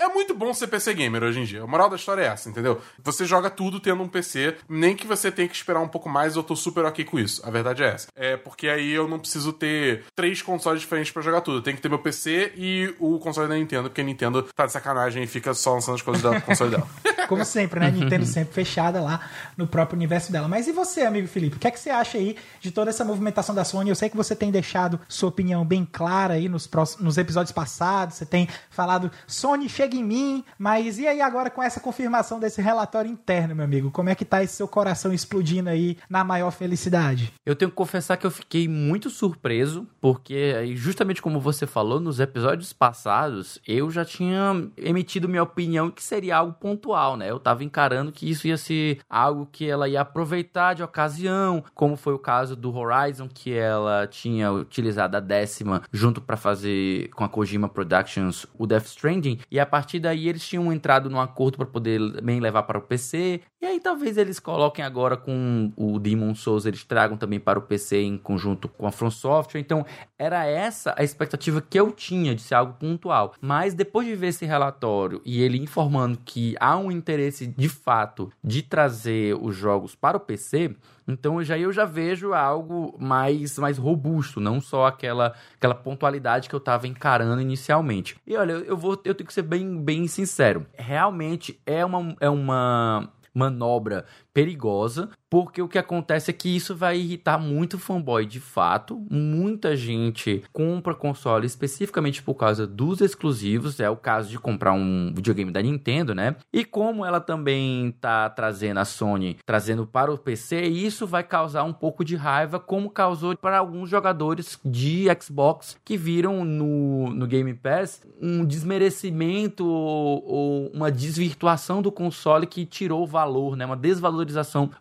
é, 0.00 0.04
é, 0.04 0.08
muito 0.08 0.34
bom 0.34 0.52
ser 0.52 0.66
PC 0.66 0.94
gamer 0.94 1.22
hoje 1.22 1.40
em 1.40 1.44
dia. 1.44 1.62
A 1.62 1.66
moral 1.66 1.88
da 1.88 1.96
história 1.96 2.22
é 2.22 2.26
essa, 2.26 2.48
entendeu? 2.48 2.80
Você 3.02 3.24
joga 3.24 3.48
tudo 3.48 3.78
tendo 3.78 4.02
um 4.02 4.08
PC, 4.08 4.56
nem 4.68 4.96
que 4.96 5.06
você 5.06 5.30
tenha 5.30 5.48
que 5.48 5.54
esperar 5.54 5.80
um 5.80 5.88
pouco 5.88 6.08
mais, 6.08 6.34
eu 6.34 6.42
tô 6.42 6.56
super 6.56 6.84
ok 6.84 7.04
com 7.04 7.18
isso. 7.18 7.46
A 7.46 7.50
verdade 7.50 7.82
é 7.82 7.88
essa. 7.88 8.08
É 8.16 8.36
porque 8.36 8.68
aí 8.68 8.90
eu 8.90 9.06
não 9.06 9.18
preciso 9.18 9.52
ter 9.52 10.04
três 10.16 10.42
consoles 10.42 10.80
diferentes 10.80 11.12
para 11.12 11.22
jogar 11.22 11.40
tudo. 11.40 11.58
Eu 11.58 11.62
tenho 11.62 11.76
que 11.76 11.82
ter 11.82 11.88
meu 11.88 11.98
PC 11.98 12.52
e 12.56 12.94
o 12.98 13.18
console 13.18 13.48
da 13.48 13.54
Nintendo, 13.54 13.88
porque 13.88 14.00
a 14.00 14.04
Nintendo 14.04 14.42
tá 14.54 14.66
de 14.66 14.72
sacanagem 14.72 15.22
e 15.22 15.26
fica 15.26 15.54
só 15.54 15.74
lançando 15.74 15.94
as 15.94 16.02
coisas 16.02 16.22
da 16.22 16.31
console 16.40 16.70
dela. 16.70 16.86
Como 17.28 17.44
sempre, 17.44 17.80
né? 17.80 17.90
Nintendo 17.90 18.26
sempre 18.26 18.52
fechada 18.52 19.00
lá 19.00 19.20
no 19.56 19.66
próprio 19.66 19.96
universo 19.96 20.30
dela. 20.30 20.48
Mas 20.48 20.66
e 20.66 20.72
você, 20.72 21.02
amigo 21.02 21.28
Felipe? 21.28 21.56
O 21.56 21.58
que 21.58 21.66
é 21.66 21.70
que 21.70 21.80
você 21.80 21.90
acha 21.90 22.18
aí 22.18 22.36
de 22.60 22.70
toda 22.70 22.90
essa 22.90 23.04
movimentação 23.04 23.54
da 23.54 23.64
Sony? 23.64 23.90
Eu 23.90 23.96
sei 23.96 24.08
que 24.08 24.16
você 24.16 24.34
tem 24.36 24.50
deixado 24.50 25.00
sua 25.08 25.28
opinião 25.28 25.64
bem 25.64 25.86
clara 25.90 26.34
aí 26.34 26.48
nos, 26.48 26.66
próximos, 26.66 27.04
nos 27.04 27.18
episódios 27.18 27.52
passados. 27.52 28.16
Você 28.16 28.26
tem 28.26 28.48
falado, 28.70 29.10
Sony, 29.26 29.68
chega 29.68 29.96
em 29.96 30.04
mim. 30.04 30.44
Mas 30.58 30.98
e 30.98 31.06
aí 31.06 31.20
agora 31.20 31.50
com 31.50 31.62
essa 31.62 31.80
confirmação 31.80 32.38
desse 32.38 32.60
relatório 32.60 33.10
interno, 33.10 33.54
meu 33.54 33.64
amigo? 33.64 33.90
Como 33.90 34.08
é 34.08 34.14
que 34.14 34.24
tá 34.24 34.42
esse 34.42 34.56
seu 34.56 34.68
coração 34.68 35.12
explodindo 35.12 35.68
aí 35.68 35.96
na 36.08 36.24
maior 36.24 36.50
felicidade? 36.50 37.32
Eu 37.44 37.56
tenho 37.56 37.70
que 37.70 37.76
confessar 37.76 38.16
que 38.16 38.26
eu 38.26 38.30
fiquei 38.30 38.68
muito 38.68 39.10
surpreso, 39.10 39.86
porque 40.00 40.74
justamente 40.74 41.22
como 41.22 41.40
você 41.40 41.66
falou, 41.66 42.00
nos 42.00 42.20
episódios 42.20 42.72
passados, 42.72 43.58
eu 43.66 43.90
já 43.90 44.04
tinha 44.04 44.68
emitido 44.76 45.28
minha 45.28 45.42
opinião 45.42 45.90
que 45.90 46.02
seria 46.02 46.21
algo 46.30 46.52
pontual, 46.52 47.16
né? 47.16 47.30
Eu 47.30 47.40
tava 47.40 47.64
encarando 47.64 48.12
que 48.12 48.28
isso 48.28 48.46
ia 48.46 48.56
ser 48.56 49.00
algo 49.08 49.48
que 49.50 49.68
ela 49.68 49.88
ia 49.88 50.00
aproveitar 50.00 50.74
de 50.74 50.82
ocasião, 50.82 51.64
como 51.74 51.96
foi 51.96 52.14
o 52.14 52.18
caso 52.18 52.54
do 52.54 52.74
Horizon, 52.74 53.28
que 53.28 53.52
ela 53.52 54.06
tinha 54.06 54.52
utilizado 54.52 55.16
a 55.16 55.20
décima 55.20 55.82
junto 55.90 56.20
para 56.20 56.36
fazer 56.36 57.08
com 57.10 57.24
a 57.24 57.28
Kojima 57.28 57.68
Productions 57.68 58.46
o 58.58 58.66
Death 58.66 58.86
Stranding, 58.86 59.38
e 59.50 59.58
a 59.58 59.66
partir 59.66 59.98
daí 59.98 60.28
eles 60.28 60.46
tinham 60.46 60.72
entrado 60.72 61.10
num 61.10 61.20
acordo 61.20 61.56
para 61.56 61.66
poder 61.66 62.00
também 62.12 62.40
levar 62.40 62.62
para 62.64 62.78
o 62.78 62.82
PC, 62.82 63.40
e 63.60 63.66
aí 63.66 63.80
talvez 63.80 64.16
eles 64.18 64.38
coloquem 64.38 64.84
agora 64.84 65.16
com 65.16 65.72
o 65.76 65.98
Demon 65.98 66.34
Souls, 66.34 66.66
eles 66.66 66.84
tragam 66.84 67.16
também 67.16 67.40
para 67.40 67.58
o 67.58 67.62
PC 67.62 68.02
em 68.02 68.18
conjunto 68.18 68.68
com 68.68 68.86
a 68.86 68.92
From 68.92 69.10
Software, 69.10 69.60
então 69.60 69.84
era 70.18 70.44
essa 70.44 70.94
a 70.96 71.02
expectativa 71.02 71.60
que 71.60 71.78
eu 71.78 71.92
tinha 71.92 72.34
de 72.34 72.42
ser 72.42 72.54
algo 72.54 72.74
pontual, 72.74 73.34
mas 73.40 73.74
depois 73.74 74.06
de 74.06 74.14
ver 74.14 74.28
esse 74.28 74.44
relatório 74.44 75.20
e 75.24 75.40
ele 75.40 75.58
informando 75.58 76.11
que 76.14 76.54
há 76.60 76.76
um 76.76 76.90
interesse 76.90 77.46
de 77.46 77.68
fato 77.68 78.32
de 78.42 78.62
trazer 78.62 79.36
os 79.40 79.56
jogos 79.56 79.94
para 79.94 80.16
o 80.16 80.20
PC, 80.20 80.74
então 81.06 81.42
já 81.42 81.58
eu 81.58 81.72
já 81.72 81.84
vejo 81.84 82.32
algo 82.32 82.96
mais 82.98 83.58
mais 83.58 83.78
robusto, 83.78 84.40
não 84.40 84.60
só 84.60 84.86
aquela 84.86 85.34
aquela 85.56 85.74
pontualidade 85.74 86.48
que 86.48 86.54
eu 86.54 86.58
estava 86.58 86.86
encarando 86.86 87.40
inicialmente. 87.40 88.16
E 88.26 88.36
olha, 88.36 88.52
eu 88.52 88.76
vou 88.76 89.00
eu 89.04 89.14
tenho 89.14 89.26
que 89.26 89.34
ser 89.34 89.42
bem 89.42 89.82
bem 89.82 90.06
sincero. 90.06 90.66
Realmente 90.74 91.60
é 91.66 91.84
uma 91.84 92.16
é 92.20 92.28
uma 92.28 93.10
manobra 93.34 94.04
perigosa, 94.32 95.10
porque 95.28 95.62
o 95.62 95.68
que 95.68 95.78
acontece 95.78 96.30
é 96.30 96.34
que 96.34 96.54
isso 96.54 96.74
vai 96.74 96.98
irritar 96.98 97.38
muito 97.38 97.78
fanboy 97.78 98.26
de 98.26 98.40
fato. 98.40 99.02
Muita 99.10 99.76
gente 99.76 100.42
compra 100.52 100.94
console 100.94 101.46
especificamente 101.46 102.22
por 102.22 102.34
causa 102.34 102.66
dos 102.66 103.00
exclusivos, 103.00 103.80
é 103.80 103.88
o 103.88 103.96
caso 103.96 104.28
de 104.28 104.38
comprar 104.38 104.72
um 104.72 105.12
videogame 105.14 105.50
da 105.50 105.62
Nintendo, 105.62 106.14
né? 106.14 106.36
E 106.52 106.64
como 106.64 107.04
ela 107.04 107.20
também 107.20 107.94
tá 108.00 108.28
trazendo 108.28 108.78
a 108.78 108.84
Sony, 108.84 109.38
trazendo 109.46 109.86
para 109.86 110.12
o 110.12 110.18
PC, 110.18 110.62
isso 110.62 111.06
vai 111.06 111.22
causar 111.22 111.64
um 111.64 111.72
pouco 111.72 112.04
de 112.04 112.16
raiva, 112.16 112.58
como 112.58 112.90
causou 112.90 113.36
para 113.36 113.58
alguns 113.58 113.88
jogadores 113.88 114.58
de 114.64 115.06
Xbox 115.20 115.76
que 115.84 115.96
viram 115.96 116.44
no, 116.44 117.10
no 117.10 117.26
Game 117.26 117.54
Pass 117.54 118.02
um 118.20 118.44
desmerecimento 118.44 119.66
ou, 119.66 120.24
ou 120.26 120.66
uma 120.74 120.90
desvirtuação 120.90 121.82
do 121.82 121.90
console 121.90 122.46
que 122.46 122.64
tirou 122.64 123.02
o 123.02 123.06
valor, 123.06 123.56
né? 123.56 123.64
Uma 123.64 123.76
desvalorização 123.76 124.21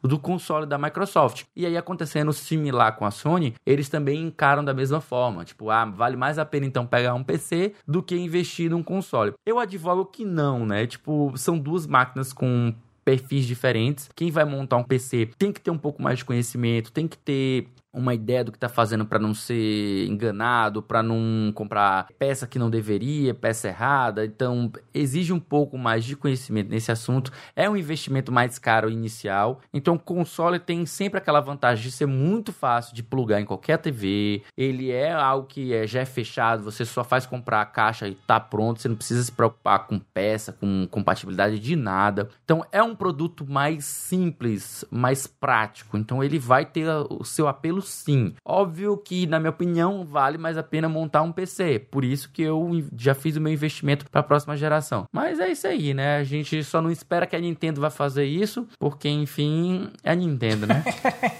do 0.02 0.20
console 0.20 0.66
da 0.66 0.78
Microsoft. 0.78 1.44
E 1.56 1.66
aí 1.66 1.78
acontecendo 1.78 2.34
similar 2.34 2.96
com 2.96 3.06
a 3.06 3.12
Sony, 3.12 3.54
eles 3.66 3.90
também 3.90 4.22
encaram 4.22 4.64
da 4.64 4.74
mesma 4.74 5.02
forma, 5.02 5.46
tipo, 5.46 5.70
ah, 5.70 5.86
vale 5.86 6.16
mais 6.16 6.38
a 6.38 6.46
pena 6.46 6.66
então 6.66 6.86
pegar 6.86 7.14
um 7.14 7.24
PC 7.24 7.74
do 7.88 8.04
que 8.04 8.16
investir 8.16 8.70
num 8.70 8.84
console. 8.84 9.34
Eu 9.46 9.60
advogo 9.60 10.06
que 10.06 10.26
não, 10.26 10.66
né? 10.66 10.86
Tipo, 10.86 11.34
são 11.36 11.58
duas 11.58 11.86
máquinas 11.86 12.34
com 12.34 12.74
perfis 13.04 13.46
diferentes. 13.46 14.10
Quem 14.16 14.32
vai 14.32 14.46
montar 14.46 14.78
um 14.78 14.84
PC 14.84 15.30
tem 15.38 15.52
que 15.52 15.60
ter 15.60 15.72
um 15.72 15.78
pouco 15.78 16.02
mais 16.02 16.20
de 16.20 16.26
conhecimento, 16.26 16.92
tem 16.92 17.08
que 17.08 17.18
ter 17.18 17.68
uma 17.94 18.14
ideia 18.14 18.44
do 18.44 18.52
que 18.52 18.58
está 18.58 18.70
fazendo 18.70 19.06
para 19.06 19.20
não 19.20 19.34
ser 19.34 20.08
enganado, 20.08 20.82
para 20.82 21.04
não 21.04 21.52
comprar 21.54 22.08
peça 22.18 22.48
que 22.48 22.58
não 22.58 22.70
deveria, 22.70 23.34
peça 23.34 23.68
errada. 23.68 24.26
Então, 24.26 24.72
exige 24.94 25.34
um 25.34 25.40
pouco 25.40 25.78
mais 25.78 26.06
de 26.06 26.16
conhecimento 26.16 26.70
nesse 26.70 26.92
assunto. 26.92 27.32
É 27.56 27.70
um 27.70 27.76
investimento 27.76 28.32
mais 28.32 28.58
caro 28.58 28.90
inicial. 28.90 29.62
Então, 29.74 29.96
o 29.96 30.00
console 30.00 30.60
tem 30.60 30.86
sempre 30.86 31.18
aquela 31.18 31.42
vantagem 31.42 31.84
de 31.84 31.92
ser 31.92 32.06
muito 32.06 32.54
fácil 32.54 32.96
de 32.96 33.04
plugar 33.04 33.42
em 33.42 33.46
qualquer 33.46 33.78
TV. 33.78 34.44
Ele 34.58 34.92
é 34.92 35.12
algo 35.12 35.48
que 35.48 35.74
é, 35.74 35.86
já 35.86 36.02
é 36.02 36.06
fechado, 36.06 36.64
você 36.64 36.86
só 36.86 37.04
faz 37.04 37.26
comprar 37.26 37.62
a 37.62 37.66
caixa 37.66 38.08
e 38.08 38.16
tá 38.16 38.40
pronto, 38.40 38.82
você 38.82 38.88
não 38.88 38.96
precisa 38.96 39.24
se 39.24 39.32
preocupar 39.32 39.88
com 39.88 40.00
peça, 40.00 40.54
com 40.54 40.88
compatibilidade 40.90 41.60
de 41.60 41.76
nada. 41.76 42.30
Então, 42.44 42.66
é 42.72 42.82
um 42.82 42.96
produto 42.96 43.46
mais 43.46 43.84
simples, 43.86 44.86
mais 44.90 45.28
prático. 45.28 45.98
Então, 45.98 46.24
ele 46.24 46.40
vai 46.40 46.66
ter 46.66 46.88
o 47.10 47.24
seu 47.24 47.48
apelo 47.48 47.81
sim. 47.82 48.34
Óbvio 48.46 48.98
que, 48.98 49.26
na 49.28 49.40
minha 49.40 49.50
opinião, 49.50 50.06
vale 50.06 50.38
mais 50.38 50.58
a 50.58 50.64
pena 50.64 50.88
montar 50.88 51.22
um 51.22 51.32
PC. 51.32 51.80
Por 51.92 52.04
isso 52.04 52.30
que 52.32 52.42
eu 52.42 52.70
já 52.98 53.14
fiz 53.14 53.36
o 53.36 53.42
meu 53.42 53.52
investimento 53.52 54.06
para 54.10 54.22
a 54.22 54.24
próxima 54.24 54.56
geração. 54.56 55.06
Mas 55.12 55.40
é 55.40 55.50
isso 55.50 55.68
aí, 55.68 55.94
né? 55.94 56.18
A 56.18 56.24
gente 56.24 56.64
só 56.64 56.82
não 56.82 56.92
espera 56.92 57.26
que 57.26 57.36
a 57.36 57.40
Nintendo 57.40 57.82
vá 57.82 57.90
fazer 57.90 58.26
isso, 58.26 58.68
porque, 58.80 59.10
enfim, 59.10 59.90
é 60.04 60.12
a 60.12 60.16
Nintendo, 60.16 60.68
né? 60.68 60.84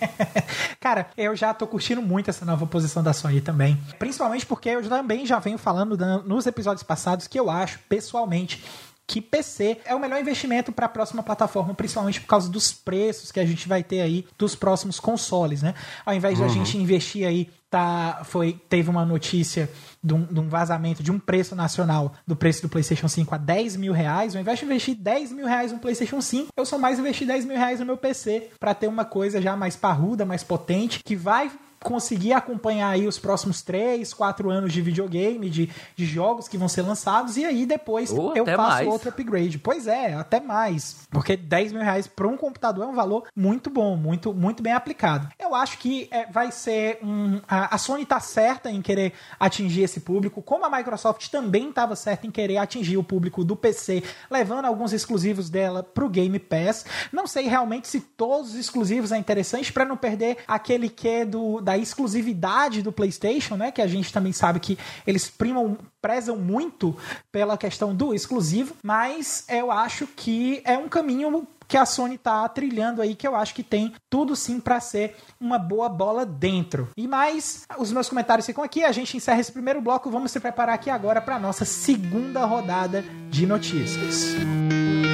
Cara, 0.80 1.08
eu 1.18 1.36
já 1.36 1.54
tô 1.54 1.68
curtindo 1.68 2.02
muito 2.02 2.30
essa 2.30 2.46
nova 2.46 2.66
posição 2.66 3.04
da 3.04 3.14
Sony 3.14 3.42
também. 3.42 3.78
Principalmente 4.00 4.46
porque 4.46 4.70
eu 4.70 4.88
também 4.88 5.26
já 5.26 5.40
venho 5.40 5.58
falando 5.58 5.98
nos 6.26 6.48
episódios 6.48 6.84
passados 6.84 7.28
que 7.28 7.40
eu 7.40 7.50
acho, 7.50 7.80
pessoalmente, 7.88 8.64
que 9.12 9.20
PC 9.20 9.80
é 9.84 9.94
o 9.94 10.00
melhor 10.00 10.22
investimento 10.22 10.72
para 10.72 10.86
a 10.86 10.90
próxima 10.90 11.22
plataforma, 11.22 11.74
principalmente 11.74 12.22
por 12.22 12.28
causa 12.28 12.50
dos 12.50 12.72
preços 12.72 13.30
que 13.30 13.42
a 13.42 13.46
gente 13.46 13.68
vai 13.68 13.84
ter 13.84 14.00
aí 14.00 14.26
dos 14.38 14.56
próximos 14.56 15.02
consoles, 15.02 15.62
né? 15.62 15.76
Ao 16.06 16.14
invés 16.14 16.38
de 16.38 16.44
a 16.44 16.48
uhum. 16.48 16.54
gente 16.54 16.78
investir 16.78 17.28
aí 17.28 17.50
tá, 17.70 18.22
foi, 18.24 18.54
teve 18.70 18.90
uma 18.90 19.06
notícia 19.06 19.70
de 20.02 20.14
um, 20.14 20.24
de 20.24 20.40
um, 20.40 20.48
vazamento 20.48 21.04
de 21.04 21.12
um 21.12 21.20
preço 21.20 21.56
nacional 21.58 22.14
do 22.26 22.38
preço 22.38 22.62
do 22.62 22.70
PlayStation 22.70 23.10
5 23.10 23.36
a 23.36 23.38
10 23.38 23.76
mil 23.76 23.92
reais. 23.92 24.34
Ao 24.34 24.42
invés 24.42 24.60
de 24.60 24.66
investir 24.66 24.96
10 24.96 25.34
mil 25.34 25.46
reais 25.46 25.74
no 25.74 25.80
PlayStation 25.80 26.22
5, 26.22 26.48
eu 26.56 26.66
sou 26.66 26.80
mais 26.80 26.98
investir 26.98 27.28
10 27.28 27.44
mil 27.44 27.58
reais 27.58 27.82
no 27.82 27.86
meu 27.86 27.98
PC 27.98 28.52
para 28.58 28.74
ter 28.74 28.88
uma 28.88 29.04
coisa 29.04 29.42
já 29.42 29.58
mais 29.58 29.76
parruda, 29.76 30.26
mais 30.26 30.42
potente, 30.42 31.02
que 31.04 31.18
vai 31.18 31.52
conseguir 31.84 32.34
acompanhar 32.34 32.90
aí 32.90 33.08
os 33.08 33.18
próximos 33.18 33.62
3, 33.62 34.14
4 34.14 34.50
anos 34.50 34.72
de 34.72 34.82
videogame, 34.82 35.50
de, 35.50 35.70
de 35.96 36.06
jogos 36.06 36.48
que 36.48 36.58
vão 36.58 36.68
ser 36.68 36.84
lançados, 36.84 37.38
e 37.38 37.46
aí 37.46 37.66
depois 37.66 38.12
oh, 38.12 38.34
eu 38.36 38.46
faço 38.46 38.58
mais. 38.58 38.88
outro 38.88 39.10
upgrade. 39.10 39.58
Pois 39.58 39.88
é, 39.88 40.14
até 40.14 40.40
mais. 40.40 41.08
Porque 41.10 41.36
10 41.36 41.74
mil 41.74 41.82
reais 41.82 42.08
para 42.08 42.28
um 42.28 42.38
computador 42.38 42.86
é 42.86 42.88
um 42.88 42.94
valor 42.94 43.26
muito 43.36 43.70
bom, 43.70 43.96
muito, 43.96 44.34
muito 44.34 44.62
bem 44.62 44.74
aplicado. 44.74 45.28
Eu 45.40 45.56
acho 45.56 45.78
que 45.78 46.08
é, 46.12 46.26
vai 46.28 46.52
ser 46.52 47.00
um. 47.04 47.42
A, 47.48 47.76
a 47.76 47.78
Sony 47.78 48.06
tá 48.06 48.20
certa 48.20 48.70
em 48.70 48.82
querer 48.82 49.14
atingir 49.40 49.82
esse 49.82 50.00
público, 50.00 50.42
como 50.42 50.66
a 50.66 50.70
Microsoft 50.70 51.30
também 51.30 51.70
estava 51.70 51.96
certa 51.96 52.28
em 52.28 52.32
querer 52.32 52.58
atingir 52.58 52.98
o 52.98 53.04
público 53.04 53.44
do 53.44 53.56
PC, 53.56 54.04
levando 54.30 54.66
alguns 54.66 54.94
exclusivos 54.94 55.50
dela 55.50 55.82
pro 55.82 56.10
Game 56.10 56.38
Pass. 56.40 56.86
Não 57.12 57.26
sei 57.26 57.48
realmente 57.48 57.88
se 57.88 58.02
todos 58.02 58.52
os 58.52 58.56
exclusivos 58.56 59.12
é 59.12 59.18
interessante 59.18 59.74
para 59.74 59.86
não 59.86 59.98
perder 59.98 60.38
aquele 60.48 60.90
que 60.90 61.26
do 61.26 61.60
da 61.62 61.71
exclusividade 61.78 62.82
do 62.82 62.92
PlayStation, 62.92 63.56
né? 63.56 63.72
Que 63.72 63.82
a 63.82 63.88
gente 63.88 64.12
também 64.12 64.32
sabe 64.32 64.60
que 64.60 64.78
eles 65.06 65.30
primam, 65.30 65.78
prezam 66.02 66.38
muito 66.38 66.96
pela 67.32 67.58
questão 67.58 67.96
do 67.96 68.14
exclusivo, 68.14 68.76
mas 68.84 69.46
eu 69.48 69.72
acho 69.72 70.08
que 70.08 70.62
é 70.66 70.78
um 70.78 70.90
caminho 70.90 71.48
que 71.68 71.78
a 71.78 71.86
Sony 71.86 72.18
tá 72.18 72.48
trilhando 72.50 73.02
aí, 73.02 73.16
que 73.16 73.26
eu 73.26 73.34
acho 73.34 73.56
que 73.56 73.64
tem 73.64 73.94
tudo 74.10 74.36
sim 74.36 74.60
para 74.60 74.78
ser 74.82 75.16
uma 75.40 75.58
boa 75.58 75.88
bola 75.88 76.26
dentro. 76.26 76.90
E 76.98 77.08
mais, 77.08 77.66
os 77.78 77.94
meus 77.94 78.10
comentários 78.10 78.46
ficam 78.46 78.62
aqui, 78.62 78.84
a 78.84 78.92
gente 78.92 79.16
encerra 79.16 79.40
esse 79.40 79.54
primeiro 79.54 79.82
bloco, 79.82 80.12
vamos 80.12 80.32
se 80.32 80.40
preparar 80.42 80.76
aqui 80.76 80.90
agora 80.90 81.22
para 81.22 81.40
nossa 81.40 81.64
segunda 81.64 82.44
rodada 82.46 83.06
de 83.30 83.46
notícias. 83.46 84.36
Música 84.44 85.11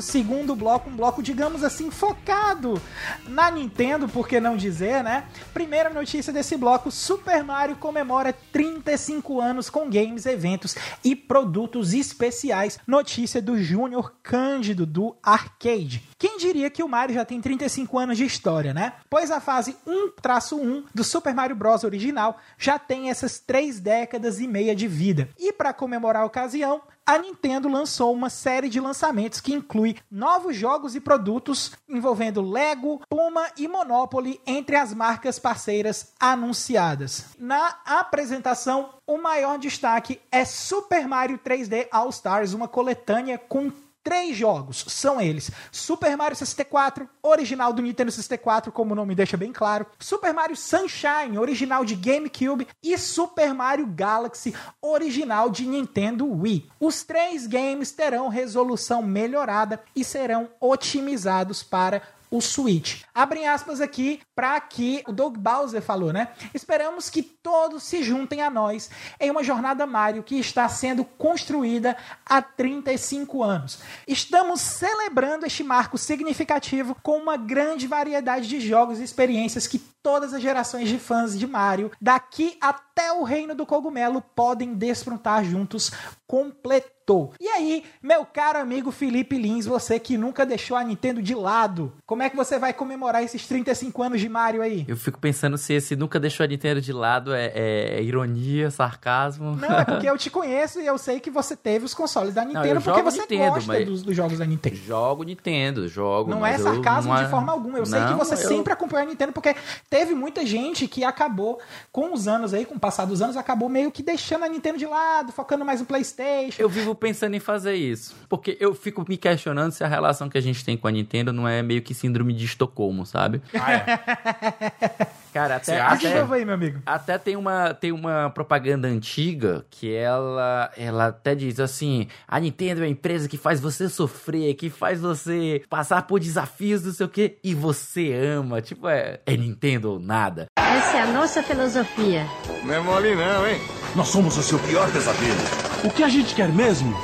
nosso 0.00 0.10
segundo 0.10 0.56
bloco, 0.56 0.88
um 0.88 0.96
bloco, 0.96 1.22
digamos 1.22 1.62
assim, 1.62 1.90
focado 1.90 2.80
na 3.28 3.50
Nintendo, 3.50 4.08
por 4.08 4.26
que 4.26 4.40
não 4.40 4.56
dizer, 4.56 5.04
né? 5.04 5.26
Primeira 5.52 5.90
notícia 5.90 6.32
desse 6.32 6.56
bloco: 6.56 6.90
Super 6.90 7.44
Mario 7.44 7.76
comemora 7.76 8.32
35 8.52 9.40
anos 9.40 9.68
com 9.68 9.90
games, 9.90 10.26
eventos 10.26 10.74
e 11.04 11.14
produtos 11.14 11.92
especiais. 11.92 12.78
Notícia 12.86 13.42
do 13.42 13.62
Júnior 13.62 14.14
Cândido 14.22 14.86
do 14.86 15.16
Arcade. 15.22 16.02
Quem 16.18 16.38
diria 16.38 16.70
que 16.70 16.82
o 16.82 16.88
Mario 16.88 17.14
já 17.14 17.24
tem 17.24 17.40
35 17.40 17.98
anos 17.98 18.16
de 18.16 18.24
história, 18.24 18.72
né? 18.72 18.94
Pois 19.08 19.30
a 19.30 19.40
fase 19.40 19.76
1-1 19.86 20.84
do 20.94 21.04
Super 21.04 21.34
Mario 21.34 21.56
Bros. 21.56 21.84
original 21.84 22.38
já 22.58 22.78
tem 22.78 23.10
essas 23.10 23.38
três 23.38 23.80
décadas 23.80 24.40
e 24.40 24.46
meia 24.46 24.74
de 24.74 24.88
vida. 24.88 25.28
E 25.38 25.52
para 25.52 25.72
comemorar 25.72 26.22
a 26.22 26.26
ocasião, 26.26 26.82
a 27.10 27.18
Nintendo 27.18 27.68
lançou 27.68 28.12
uma 28.14 28.30
série 28.30 28.68
de 28.68 28.78
lançamentos 28.78 29.40
que 29.40 29.52
inclui 29.52 29.96
novos 30.08 30.54
jogos 30.54 30.94
e 30.94 31.00
produtos 31.00 31.72
envolvendo 31.88 32.40
Lego, 32.40 33.00
Puma 33.08 33.48
e 33.56 33.66
Monopoly 33.66 34.40
entre 34.46 34.76
as 34.76 34.94
marcas 34.94 35.36
parceiras 35.36 36.12
anunciadas. 36.20 37.34
Na 37.36 37.80
apresentação, 37.84 38.90
o 39.04 39.18
maior 39.18 39.58
destaque 39.58 40.20
é 40.30 40.44
Super 40.44 41.08
Mario 41.08 41.36
3D 41.36 41.88
All 41.90 42.10
Stars, 42.10 42.54
uma 42.54 42.68
coletânea 42.68 43.38
com 43.38 43.72
três 44.02 44.36
jogos. 44.36 44.84
São 44.88 45.20
eles: 45.20 45.50
Super 45.70 46.16
Mario 46.16 46.36
64, 46.36 47.08
original 47.22 47.72
do 47.72 47.82
Nintendo 47.82 48.10
64, 48.10 48.72
como 48.72 48.92
o 48.92 48.96
nome 48.96 49.14
deixa 49.14 49.36
bem 49.36 49.52
claro, 49.52 49.86
Super 49.98 50.32
Mario 50.32 50.56
Sunshine, 50.56 51.38
original 51.38 51.84
de 51.84 51.94
GameCube, 51.94 52.68
e 52.82 52.96
Super 52.98 53.54
Mario 53.54 53.86
Galaxy, 53.86 54.54
original 54.80 55.50
de 55.50 55.66
Nintendo 55.66 56.26
Wii. 56.26 56.70
Os 56.78 57.02
três 57.02 57.46
games 57.46 57.90
terão 57.90 58.28
resolução 58.28 59.02
melhorada 59.02 59.82
e 59.94 60.04
serão 60.04 60.48
otimizados 60.60 61.62
para 61.62 62.02
o 62.30 62.40
Switch. 62.40 63.02
Abrem 63.14 63.48
aspas 63.48 63.80
aqui 63.80 64.20
para 64.34 64.58
que 64.60 65.02
o 65.08 65.12
Doug 65.12 65.36
Bowser 65.36 65.82
falou, 65.82 66.12
né? 66.12 66.28
Esperamos 66.54 67.10
que 67.10 67.22
todos 67.22 67.82
se 67.82 68.02
juntem 68.02 68.42
a 68.42 68.48
nós 68.48 68.90
em 69.18 69.30
uma 69.30 69.42
jornada 69.42 69.86
Mario 69.86 70.22
que 70.22 70.38
está 70.38 70.68
sendo 70.68 71.04
construída 71.04 71.96
há 72.24 72.40
35 72.40 73.42
anos. 73.42 73.80
Estamos 74.06 74.60
celebrando 74.60 75.46
este 75.46 75.64
marco 75.64 75.98
significativo 75.98 76.96
com 77.02 77.18
uma 77.18 77.36
grande 77.36 77.86
variedade 77.86 78.48
de 78.48 78.60
jogos 78.60 79.00
e 79.00 79.04
experiências 79.04 79.66
que 79.66 79.78
todas 80.02 80.32
as 80.32 80.40
gerações 80.40 80.88
de 80.88 80.98
fãs 80.98 81.38
de 81.38 81.46
Mario 81.46 81.90
daqui 82.00 82.56
até 82.60 82.89
até 83.00 83.12
o 83.12 83.22
reino 83.24 83.54
do 83.54 83.64
cogumelo 83.64 84.20
podem 84.34 84.74
desfrutar 84.74 85.42
juntos 85.42 85.90
completou. 86.26 87.32
E 87.40 87.48
aí, 87.48 87.82
meu 88.00 88.24
caro 88.24 88.60
amigo 88.60 88.92
Felipe 88.92 89.36
Lins, 89.36 89.66
você 89.66 89.98
que 89.98 90.16
nunca 90.16 90.46
deixou 90.46 90.76
a 90.76 90.84
Nintendo 90.84 91.20
de 91.20 91.34
lado, 91.34 91.92
como 92.06 92.22
é 92.22 92.30
que 92.30 92.36
você 92.36 92.56
vai 92.56 92.72
comemorar 92.72 93.24
esses 93.24 93.48
35 93.48 94.00
anos 94.00 94.20
de 94.20 94.28
Mario 94.28 94.62
aí? 94.62 94.84
Eu 94.86 94.96
fico 94.96 95.18
pensando 95.18 95.58
se 95.58 95.72
esse 95.74 95.96
nunca 95.96 96.20
deixou 96.20 96.44
a 96.44 96.46
Nintendo 96.46 96.80
de 96.80 96.92
lado 96.92 97.34
é, 97.34 97.46
é- 97.46 97.94
é 97.98 98.02
ironia, 98.02 98.70
sarcasmo. 98.70 99.56
Não, 99.56 99.76
é 99.80 99.84
porque 99.84 100.06
eu 100.08 100.16
te 100.16 100.30
conheço 100.30 100.80
e 100.80 100.86
eu 100.86 100.96
sei 100.98 101.18
que 101.18 101.30
você 101.30 101.56
teve 101.56 101.84
os 101.84 101.94
consoles 101.94 102.32
da 102.34 102.44
Nintendo 102.44 102.76
eu 102.76 102.80
porque 102.80 103.02
você 103.02 103.22
Nintendo, 103.22 103.54
gosta 103.54 103.84
dos, 103.84 104.02
dos 104.04 104.14
jogos 104.14 104.38
da 104.38 104.46
Nintendo. 104.46 104.76
Jogo 104.76 105.24
Nintendo, 105.24 105.88
jogo. 105.88 106.30
Não 106.30 106.46
é 106.46 106.56
sarcasmo 106.58 107.12
não 107.12 107.24
de 107.24 107.28
forma 107.28 107.50
alguma. 107.50 107.76
Eu 107.78 107.86
sei 107.86 107.98
que 108.04 108.10
Não, 108.10 108.18
você 108.18 108.34
eu- 108.34 108.48
sempre 108.48 108.72
acompanhou 108.72 109.04
a 109.08 109.10
Nintendo, 109.10 109.32
porque 109.32 109.56
teve 109.88 110.14
muita 110.14 110.46
gente 110.46 110.86
que 110.86 111.02
acabou, 111.02 111.58
com 111.90 112.12
os 112.14 112.28
anos 112.28 112.54
aí, 112.54 112.64
com 112.64 112.76
o 112.76 112.80
passar 112.90 113.04
dos 113.04 113.22
anos, 113.22 113.36
acabou 113.36 113.68
meio 113.68 113.92
que 113.92 114.02
deixando 114.02 114.44
a 114.44 114.48
Nintendo 114.48 114.76
de 114.76 114.84
lado, 114.84 115.30
focando 115.30 115.64
mais 115.64 115.78
no 115.78 115.86
PlayStation. 115.86 116.60
Eu 116.60 116.68
vivo 116.68 116.92
pensando 116.92 117.36
em 117.36 117.40
fazer 117.40 117.74
isso. 117.74 118.16
Porque 118.28 118.56
eu 118.58 118.74
fico 118.74 119.04
me 119.08 119.16
questionando 119.16 119.70
se 119.70 119.84
a 119.84 119.86
relação 119.86 120.28
que 120.28 120.36
a 120.36 120.40
gente 120.40 120.64
tem 120.64 120.76
com 120.76 120.88
a 120.88 120.90
Nintendo 120.90 121.32
não 121.32 121.46
é 121.46 121.62
meio 121.62 121.82
que 121.82 121.94
síndrome 121.94 122.32
de 122.32 122.44
Estocolmo, 122.44 123.06
sabe? 123.06 123.40
Ah, 123.54 123.72
é. 123.72 125.06
Cara, 125.32 125.60
Você 125.60 125.72
até, 125.72 126.08
até, 126.08 126.20
novo 126.20 126.34
aí, 126.34 126.44
meu 126.44 126.54
amigo. 126.54 126.80
até 126.84 127.16
tem 127.16 127.36
uma, 127.36 127.72
tem 127.72 127.92
uma 127.92 128.30
propaganda 128.30 128.88
antiga 128.88 129.64
que 129.70 129.94
ela, 129.94 130.72
ela 130.76 131.06
até 131.06 131.36
diz 131.36 131.60
assim: 131.60 132.08
a 132.26 132.40
Nintendo 132.40 132.80
é 132.80 132.84
uma 132.84 132.90
empresa 132.90 133.28
que 133.28 133.36
faz 133.36 133.60
você 133.60 133.88
sofrer, 133.88 134.54
que 134.54 134.68
faz 134.68 135.00
você 135.00 135.62
passar 135.70 136.02
por 136.02 136.18
desafios, 136.18 136.84
não 136.84 136.92
sei 136.92 137.06
o 137.06 137.08
quê, 137.08 137.38
e 137.44 137.54
você 137.54 138.12
ama. 138.12 138.60
Tipo, 138.60 138.88
é, 138.88 139.20
é 139.24 139.36
Nintendo 139.36 139.92
ou 139.92 140.00
nada. 140.00 140.46
Essa 140.76 140.96
é 140.96 141.00
a 141.02 141.06
nossa 141.06 141.42
filosofia. 141.42 142.26
Não 142.62 142.74
é 142.74 142.80
mole 142.80 143.14
não, 143.14 143.46
hein? 143.46 143.60
Nós 143.94 144.08
somos 144.08 144.36
o 144.36 144.42
seu 144.42 144.58
pior 144.58 144.90
pesadelo. 144.90 145.40
O 145.84 145.90
que 145.90 146.02
a 146.02 146.08
gente 146.08 146.34
quer 146.34 146.48
mesmo? 146.48 146.96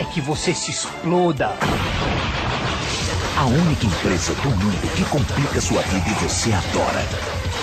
é 0.00 0.04
que 0.04 0.20
você 0.20 0.54
se 0.54 0.70
exploda. 0.70 1.50
A 3.36 3.44
única 3.44 3.84
empresa 3.84 4.34
do 4.36 4.48
mundo 4.48 4.94
que 4.96 5.04
complica 5.04 5.60
sua 5.60 5.82
vida 5.82 6.08
e 6.08 6.14
você 6.24 6.50
adora 6.52 7.04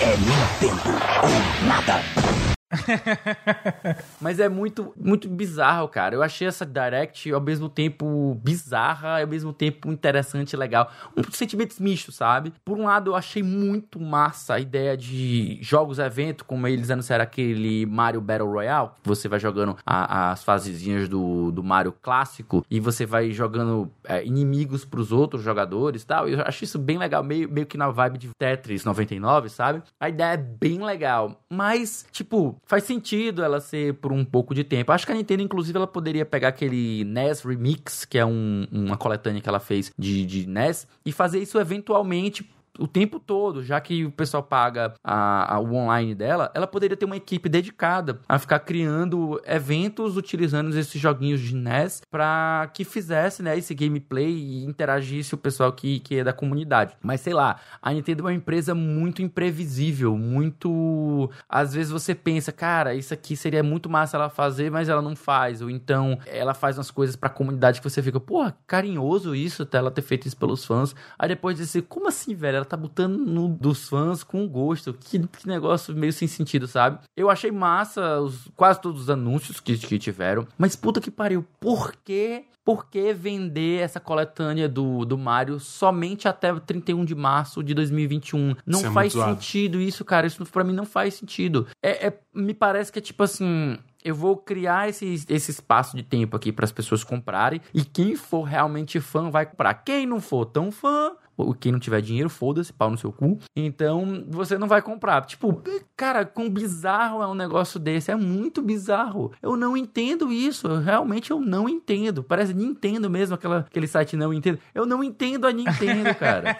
é 0.01 0.15
Nintendo 0.17 1.01
ou 1.23 1.67
nada. 1.67 2.56
Mas 4.19 4.39
é 4.39 4.49
muito, 4.49 4.93
muito 4.95 5.27
bizarro, 5.29 5.87
cara. 5.87 6.15
Eu 6.15 6.23
achei 6.23 6.47
essa 6.47 6.65
Direct 6.65 7.31
ao 7.31 7.41
mesmo 7.41 7.69
tempo 7.69 8.35
bizarra, 8.43 9.21
ao 9.21 9.27
mesmo 9.27 9.53
tempo 9.53 9.91
interessante 9.91 10.53
e 10.53 10.57
legal. 10.57 10.91
Um 11.15 11.23
sentimentos 11.31 11.79
mistos, 11.79 12.15
sabe? 12.15 12.53
Por 12.65 12.77
um 12.77 12.85
lado, 12.85 13.11
eu 13.11 13.15
achei 13.15 13.43
muito 13.43 13.99
massa 13.99 14.55
a 14.55 14.59
ideia 14.59 14.97
de 14.97 15.57
jogos-evento, 15.61 16.45
como 16.45 16.67
eles 16.67 16.89
anunciaram 16.89 17.23
aquele 17.23 17.85
Mario 17.85 18.21
Battle 18.21 18.49
Royale, 18.51 18.89
que 19.01 19.07
você 19.07 19.27
vai 19.27 19.39
jogando 19.39 19.77
a- 19.85 20.31
as 20.31 20.43
fasezinhas 20.43 21.07
do, 21.07 21.51
do 21.51 21.63
Mario 21.63 21.91
clássico 22.01 22.65
e 22.69 22.79
você 22.79 23.05
vai 23.05 23.31
jogando 23.31 23.91
é, 24.03 24.25
inimigos 24.25 24.83
pros 24.85 25.11
outros 25.11 25.41
jogadores 25.43 26.01
e 26.03 26.07
tal. 26.07 26.27
Eu 26.27 26.41
achei 26.41 26.65
isso 26.65 26.79
bem 26.79 26.97
legal, 26.97 27.23
meio, 27.23 27.49
meio 27.49 27.65
que 27.67 27.77
na 27.77 27.89
vibe 27.89 28.17
de 28.17 28.29
Tetris 28.37 28.83
99, 28.83 29.49
sabe? 29.49 29.81
A 29.99 30.09
ideia 30.09 30.33
é 30.33 30.37
bem 30.37 30.83
legal, 30.83 31.41
mas, 31.49 32.05
tipo, 32.11 32.56
faz 32.65 32.83
sentido 32.83 33.43
ela 33.43 33.59
ser 33.59 33.93
por 33.95 34.11
um 34.11 34.23
pouco 34.25 34.53
de 34.53 34.63
tempo. 34.63 34.91
Acho 34.91 35.05
que 35.05 35.11
a 35.11 35.15
Nintendo, 35.15 35.43
inclusive, 35.43 35.77
ela 35.77 35.87
poderia 35.87 36.25
pegar 36.25 36.49
aquele 36.49 37.03
NES 37.03 37.41
Remix, 37.43 38.05
que 38.05 38.17
é 38.17 38.25
um- 38.25 38.67
uma 38.71 38.97
coletânea 38.97 39.41
que 39.41 39.49
ela 39.49 39.59
fez 39.59 39.91
de, 39.97 40.25
de 40.25 40.47
NES, 40.47 40.87
e 41.05 41.11
fazer 41.11 41.39
isso 41.39 41.59
eventualmente 41.59 42.49
o 42.79 42.87
tempo 42.87 43.19
todo, 43.19 43.63
já 43.63 43.79
que 43.81 44.05
o 44.05 44.11
pessoal 44.11 44.43
paga 44.43 44.93
a, 45.03 45.55
a- 45.55 45.59
o 45.59 45.73
online 45.73 46.13
dela, 46.15 46.51
ela 46.53 46.67
poderia 46.67 46.95
ter 46.97 47.05
uma 47.05 47.17
equipe 47.17 47.49
dedicada 47.49 48.19
a 48.27 48.37
ficar 48.39 48.59
criando 48.59 49.41
eventos 49.45 50.17
utilizando 50.17 50.77
esses 50.77 50.99
joguinhos 50.99 51.39
de 51.41 51.55
NES 51.55 52.01
para 52.09 52.69
que 52.73 52.83
fizesse 52.83 53.41
né, 53.41 53.57
esse 53.57 53.73
gameplay 53.73 54.29
e 54.31 54.65
interagisse 54.65 55.33
o 55.33 55.37
pessoal 55.37 55.71
que, 55.71 55.99
que 55.99 56.15
é 56.17 56.23
da 56.23 56.33
comunidade. 56.33 56.95
Mas 57.01 57.21
sei 57.21 57.33
lá, 57.33 57.57
a 57.81 57.91
Nintendo 57.93 58.21
é 58.23 58.25
uma 58.25 58.33
empresa 58.33 58.73
muito 58.75 59.21
imprevisível, 59.21 60.17
muito. 60.17 61.29
Às 61.49 61.73
vezes 61.73 61.91
você 61.91 62.13
pensa, 62.15 62.51
cara, 62.51 62.93
isso 62.95 63.13
aqui 63.13 63.35
seria 63.35 63.63
muito 63.63 63.89
massa 63.89 64.17
ela 64.17 64.29
fazer, 64.29 64.69
mas 64.71 64.89
ela 64.89 65.01
não 65.01 65.15
faz. 65.15 65.61
Ou 65.61 65.69
então 65.69 66.17
ela 66.25 66.53
faz 66.53 66.77
umas 66.77 66.91
coisas 66.91 67.15
pra 67.15 67.29
comunidade 67.29 67.79
que 67.81 67.89
você 67.89 68.01
fica, 68.01 68.19
porra, 68.19 68.55
carinhoso 68.67 69.35
isso, 69.35 69.63
até 69.63 69.77
ela 69.77 69.91
ter 69.91 70.01
feito 70.01 70.27
isso 70.27 70.37
pelos 70.37 70.65
fãs. 70.65 70.95
Aí 71.17 71.27
depois 71.29 71.57
diz 71.57 71.69
assim, 71.69 71.81
como 71.81 72.07
assim, 72.07 72.33
velho? 72.35 72.57
Ela 72.57 72.65
tá 72.69 72.77
botando 72.77 73.17
no 73.17 73.47
dos 73.47 73.87
fãs 73.89 74.23
com 74.23 74.47
gosto. 74.47 74.93
Que, 74.93 75.19
que 75.19 75.47
negócio 75.47 75.95
meio 75.95 76.13
sem 76.13 76.27
sentido, 76.27 76.67
sabe? 76.67 76.99
Eu 77.15 77.29
achei 77.29 77.51
massa 77.51 78.19
os, 78.19 78.47
quase 78.55 78.81
todos 78.81 79.01
os 79.03 79.09
anúncios 79.09 79.59
que, 79.59 79.77
que 79.77 79.99
tiveram. 79.99 80.47
Mas 80.57 80.75
puta 80.75 81.01
que 81.01 81.11
pariu, 81.11 81.45
por 81.59 81.93
que 82.03 82.45
por 82.67 82.89
que 82.89 83.13
vender 83.13 83.79
essa 83.79 83.97
coletânea 83.97 84.67
do, 84.67 85.05
do 85.05 85.17
Mario 85.17 85.57
somente 85.57 86.27
até 86.27 86.51
o 86.51 86.59
31 86.59 87.05
de 87.05 87.15
março 87.15 87.63
de 87.63 87.73
2021? 87.73 88.55
Não 88.65 88.79
Isso 88.79 88.87
é 88.87 88.91
faz 88.91 89.13
zoado. 89.13 89.31
sentido 89.35 89.79
isso, 89.79 90.03
cara. 90.03 90.27
Isso 90.27 90.45
pra 90.47 90.65
mim 90.65 90.73
não 90.73 90.85
faz 90.85 91.13
sentido. 91.13 91.65
É, 91.81 92.07
é- 92.07 92.19
me 92.35 92.53
parece 92.53 92.91
que 92.91 92.99
é 92.99 93.01
tipo 93.01 93.23
assim. 93.23 93.77
Eu 94.03 94.13
vou 94.13 94.35
criar 94.35 94.89
esse, 94.89 95.05
esse 95.29 95.51
espaço 95.51 95.95
de 95.95 96.03
tempo 96.03 96.35
aqui 96.35 96.51
para 96.51 96.65
as 96.65 96.71
pessoas 96.73 97.05
comprarem. 97.05 97.61
E 97.73 97.85
quem 97.85 98.17
for 98.17 98.43
realmente 98.43 98.99
fã 98.99 99.29
vai 99.29 99.45
comprar. 99.45 99.73
Quem 99.73 100.05
não 100.05 100.19
for 100.19 100.45
tão 100.45 100.69
fã, 100.69 101.13
quem 101.59 101.71
não 101.71 101.79
tiver 101.79 102.01
dinheiro, 102.01 102.29
foda-se, 102.29 102.73
pau 102.73 102.89
no 102.89 102.97
seu 102.97 103.11
cu. 103.11 103.39
Então, 103.55 104.25
você 104.27 104.57
não 104.57 104.67
vai 104.67 104.81
comprar. 104.81 105.21
Tipo, 105.25 105.61
cara, 105.95 106.25
quão 106.25 106.49
bizarro 106.49 107.21
é 107.21 107.27
um 107.27 107.35
negócio 107.35 107.79
desse. 107.79 108.11
É 108.11 108.15
muito 108.15 108.61
bizarro. 108.61 109.31
Eu 109.41 109.55
não 109.55 109.77
entendo 109.77 110.31
isso. 110.31 110.67
Eu, 110.67 110.81
realmente 110.81 111.31
eu 111.31 111.39
não 111.39 111.69
entendo. 111.69 112.23
Parece 112.23 112.53
Nintendo 112.53 113.09
mesmo, 113.09 113.35
aquela, 113.35 113.59
aquele 113.59 113.87
site 113.87 114.15
não 114.15 114.33
entendo. 114.33 114.59
Eu 114.73 114.85
não 114.85 115.03
entendo 115.03 115.47
a 115.47 115.51
Nintendo, 115.51 116.13
cara. 116.15 116.57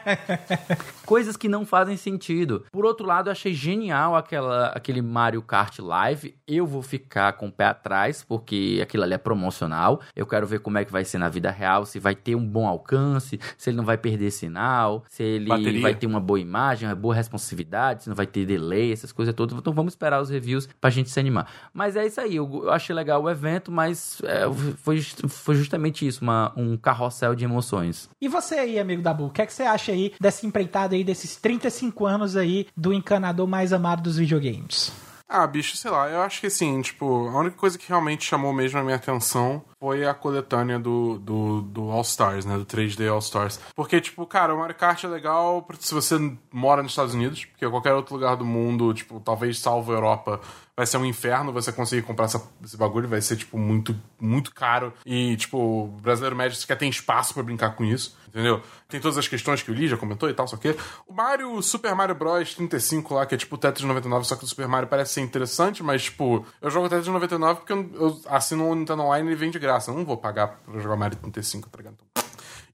Coisas 1.06 1.38
que 1.38 1.48
não 1.48 1.66
fazem 1.66 1.98
sentido. 1.98 2.66
Por 2.72 2.86
outro 2.86 3.06
lado, 3.06 3.28
eu 3.28 3.32
achei 3.32 3.54
genial 3.54 4.16
aquela, 4.16 4.68
aquele 4.68 5.02
Mario 5.02 5.42
Kart 5.42 5.80
Live. 5.80 6.36
Eu 6.48 6.66
vou 6.66 6.82
ficar 6.82 7.34
com 7.34 7.48
o 7.48 7.52
pé 7.52 7.66
atrás, 7.66 8.24
porque 8.24 8.80
aquilo 8.82 9.04
ali 9.04 9.14
é 9.14 9.18
promocional. 9.18 10.02
Eu 10.16 10.26
quero 10.26 10.46
ver 10.46 10.60
como 10.60 10.78
é 10.78 10.86
que 10.86 10.92
vai 10.92 11.04
ser 11.06 11.18
na 11.18 11.30
vida 11.30 11.50
real, 11.50 11.86
se 11.86 12.00
vai 12.00 12.16
ter 12.16 12.36
um 12.36 12.46
bom 12.46 12.68
alcance, 12.68 13.40
se 13.58 13.70
ele 13.70 13.78
não 13.78 13.86
vai 13.86 13.98
perder 13.98 14.32
sinal, 14.32 14.67
se 15.10 15.24
ele 15.24 15.48
Bateria. 15.48 15.82
vai 15.82 15.96
ter 15.96 16.08
uma 16.08 16.20
boa 16.20 16.40
imagem, 16.40 16.88
uma 16.88 16.96
boa 16.96 17.16
responsividade, 17.16 18.04
se 18.04 18.10
não 18.10 18.16
vai 18.16 18.28
ter 18.28 18.46
delay, 18.46 18.92
essas 18.92 19.12
coisas 19.12 19.34
todas. 19.34 19.58
Então 19.58 19.74
vamos 19.74 19.94
esperar 19.94 20.22
os 20.22 20.30
reviews 20.30 20.68
pra 20.80 20.90
gente 20.90 21.10
se 21.10 21.20
animar. 21.20 21.50
Mas 21.74 21.96
é 21.96 22.06
isso 22.06 22.20
aí, 22.20 22.36
eu, 22.36 22.64
eu 22.64 22.72
achei 22.72 22.96
legal 22.96 23.22
o 23.22 23.30
evento, 23.30 23.72
mas 23.72 24.22
é, 24.24 24.46
foi, 24.78 25.02
foi 25.02 25.56
justamente 25.56 26.08
isso, 26.08 26.22
uma, 26.22 26.54
um 26.56 26.78
carrossel 26.78 27.36
de 27.36 27.46
emoções. 27.46 28.10
E 28.22 28.28
você 28.28 28.56
aí, 28.56 28.80
amigo 28.80 29.02
da 29.02 29.14
Bull, 29.14 29.28
o 29.28 29.32
que, 29.32 29.42
é 29.42 29.46
que 29.46 29.54
você 29.54 29.64
acha 29.64 29.92
aí 29.92 30.14
dessa 30.20 30.46
empreitada 30.46 30.96
aí, 30.96 31.04
desses 31.04 31.36
35 31.36 32.06
anos 32.06 32.36
aí 32.36 32.68
do 32.76 32.94
encanador 32.94 33.48
mais 33.48 33.74
amado 33.74 34.02
dos 34.02 34.18
videogames? 34.18 34.92
Ah, 35.30 35.46
bicho, 35.46 35.76
sei 35.76 35.92
lá, 35.92 36.10
eu 36.10 36.22
acho 36.22 36.40
que 36.40 36.48
assim, 36.48 36.82
tipo, 36.82 37.28
a 37.28 37.40
única 37.40 37.58
coisa 37.58 37.78
que 37.78 37.90
realmente 37.90 38.24
chamou 38.24 38.54
mesmo 38.54 38.80
a 38.80 38.84
minha 38.84 38.96
atenção 38.96 39.62
foi 39.80 40.06
a 40.08 40.14
coletânea 40.14 40.80
do, 40.80 41.20
do, 41.20 41.62
do 41.62 41.92
All 41.92 42.02
Stars, 42.02 42.46
né? 42.46 42.58
Do 42.58 42.66
3D 42.66 43.08
All 43.12 43.20
Stars. 43.20 43.60
Porque, 43.76 44.02
tipo, 44.02 44.26
cara, 44.26 44.54
o 44.56 44.58
Mario 44.60 44.76
Kart 44.76 45.04
é 45.04 45.08
legal 45.08 45.68
se 45.80 45.94
você 45.94 46.16
mora 46.52 46.82
nos 46.82 46.94
Estados 46.94 47.14
Unidos, 47.14 47.46
porque 47.46 47.70
qualquer 47.70 47.94
outro 47.94 48.16
lugar 48.16 48.36
do 48.36 48.46
mundo, 48.46 48.94
tipo, 48.94 49.20
talvez 49.20 49.60
salvo 49.60 49.92
a 49.92 49.96
Europa, 49.96 50.42
vai 50.76 50.86
ser 50.86 50.98
um 50.98 51.06
inferno 51.06 51.52
você 51.52 51.72
conseguir 51.72 52.04
comprar 52.04 52.26
essa- 52.26 52.44
esse 52.64 52.78
bagulho, 52.78 53.08
vai 53.08 53.22
ser, 53.22 53.36
tipo, 53.36 53.58
muito, 53.58 53.96
muito 54.20 54.54
caro. 54.54 54.94
E, 55.06 55.36
tipo, 55.38 55.58
o 55.58 55.88
brasileiro 55.88 56.36
médio 56.36 56.58
sequer 56.58 56.78
tem 56.78 56.90
espaço 56.90 57.34
pra 57.34 57.42
brincar 57.42 57.76
com 57.76 57.84
isso, 57.84 58.16
entendeu? 58.28 58.62
Tem 58.88 59.00
todas 59.02 59.18
as 59.18 59.28
questões 59.28 59.62
que 59.64 59.72
o 59.72 59.74
Lee 59.74 59.88
já 59.88 59.98
comentou 59.98 60.30
e 60.30 60.34
tal, 60.34 60.48
só 60.48 60.56
que. 60.56 60.76
O 61.08 61.14
Mario, 61.14 61.62
Super 61.64 61.96
Mario 61.96 62.14
Bros 62.16 62.54
35 62.54 63.16
lá, 63.16 63.26
que 63.26 63.34
é 63.34 63.38
tipo 63.38 63.58
Tetris 63.58 63.86
99, 63.88 64.26
só 64.26 64.36
que 64.36 64.44
o 64.44 64.48
Super 64.48 64.68
Mario 64.68 64.88
parece 64.88 65.14
ser 65.14 65.22
interessante, 65.22 65.82
mas, 65.82 66.04
tipo, 66.04 66.46
eu 66.62 66.70
jogo 66.70 66.88
Tetris 66.90 67.08
99 67.08 67.62
porque 67.62 67.74
eu, 67.74 67.90
eu 67.96 68.22
assino 68.30 68.70
o 68.70 68.76
Nintendo 68.76 69.02
Online 69.02 69.28
e 69.28 69.32
ele 69.32 69.36
vem 69.40 69.50
de 69.50 69.58
graça. 69.68 69.92
Eu 69.92 69.96
não 69.96 70.06
vou 70.06 70.18
pagar 70.18 70.48
pra 70.48 70.80
jogar 70.80 70.96
Mario 70.96 71.18
35, 71.18 71.70
tá 71.70 71.78
ligado? 71.78 71.98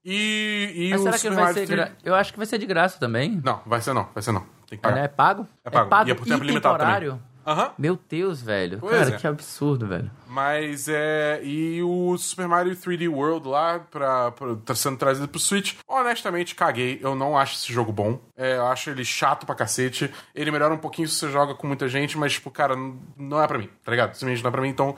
E, 0.06 0.72
e 0.76 0.90
Mas 0.92 1.00
o 1.00 1.04
será 1.04 1.14
que 1.14 1.20
Super 1.20 1.30
não 1.30 1.36
vai 1.36 1.46
Mario 1.46 1.68
ser 1.68 1.76
3 1.76 1.80
gra... 1.80 1.98
Eu 2.04 2.16
acho 2.16 2.34
que 2.34 2.38
vai 2.38 2.46
ser 2.46 2.58
de 2.58 2.66
graça 2.66 3.00
também. 3.00 3.42
Não, 3.44 3.62
vai 3.66 3.82
ser 3.82 3.94
não, 3.94 4.08
vai 4.14 4.22
ser 4.22 4.32
não. 4.32 4.42
Tem 4.68 4.78
que 4.78 4.82
pagar. 4.82 4.98
é 5.00 5.08
pago? 5.08 5.48
É 5.64 5.70
pago. 5.70 6.10
E 6.10 6.12
é 6.12 6.16
por 6.16 6.26
tempo 6.26 6.44
limitado 6.44 6.78
temporário? 6.78 7.22
Aham. 7.46 7.72
Meu 7.78 8.00
Deus, 8.10 8.42
velho. 8.42 8.80
Pois 8.80 8.98
Cara, 8.98 9.16
é. 9.16 9.18
que 9.18 9.28
absurdo, 9.28 9.88
velho. 9.88 10.10
Mas 10.34 10.88
é. 10.90 11.42
E 11.44 11.84
o 11.84 12.18
Super 12.18 12.48
Mario 12.48 12.76
3D 12.76 13.08
World 13.08 13.48
lá, 13.48 13.78
pra, 13.80 14.32
pra, 14.32 14.56
tá 14.66 14.74
sendo 14.74 14.98
trazido 14.98 15.28
pro 15.28 15.40
Switch, 15.40 15.76
honestamente, 15.88 16.56
caguei. 16.56 17.00
Eu 17.04 17.14
não 17.14 17.38
acho 17.38 17.56
esse 17.56 17.72
jogo 17.72 17.92
bom. 17.92 18.20
É, 18.36 18.58
eu 18.58 18.66
acho 18.66 18.90
ele 18.90 19.06
chato 19.06 19.46
pra 19.46 19.54
cacete. 19.54 20.12
Ele 20.34 20.50
melhora 20.50 20.74
um 20.74 20.80
pouquinho 20.80 21.08
se 21.08 21.18
você 21.18 21.30
joga 21.30 21.54
com 21.54 21.68
muita 21.68 21.88
gente, 21.88 22.18
mas, 22.18 22.34
tipo, 22.34 22.50
cara, 22.50 22.76
não 23.16 23.44
é 23.44 23.48
pra 23.48 23.60
mim, 23.60 23.70
tá 23.84 23.92
ligado? 23.92 24.16
Simplesmente 24.16 24.42
não 24.42 24.50
é 24.50 24.52
pra 24.52 24.62
mim, 24.62 24.70
então. 24.70 24.96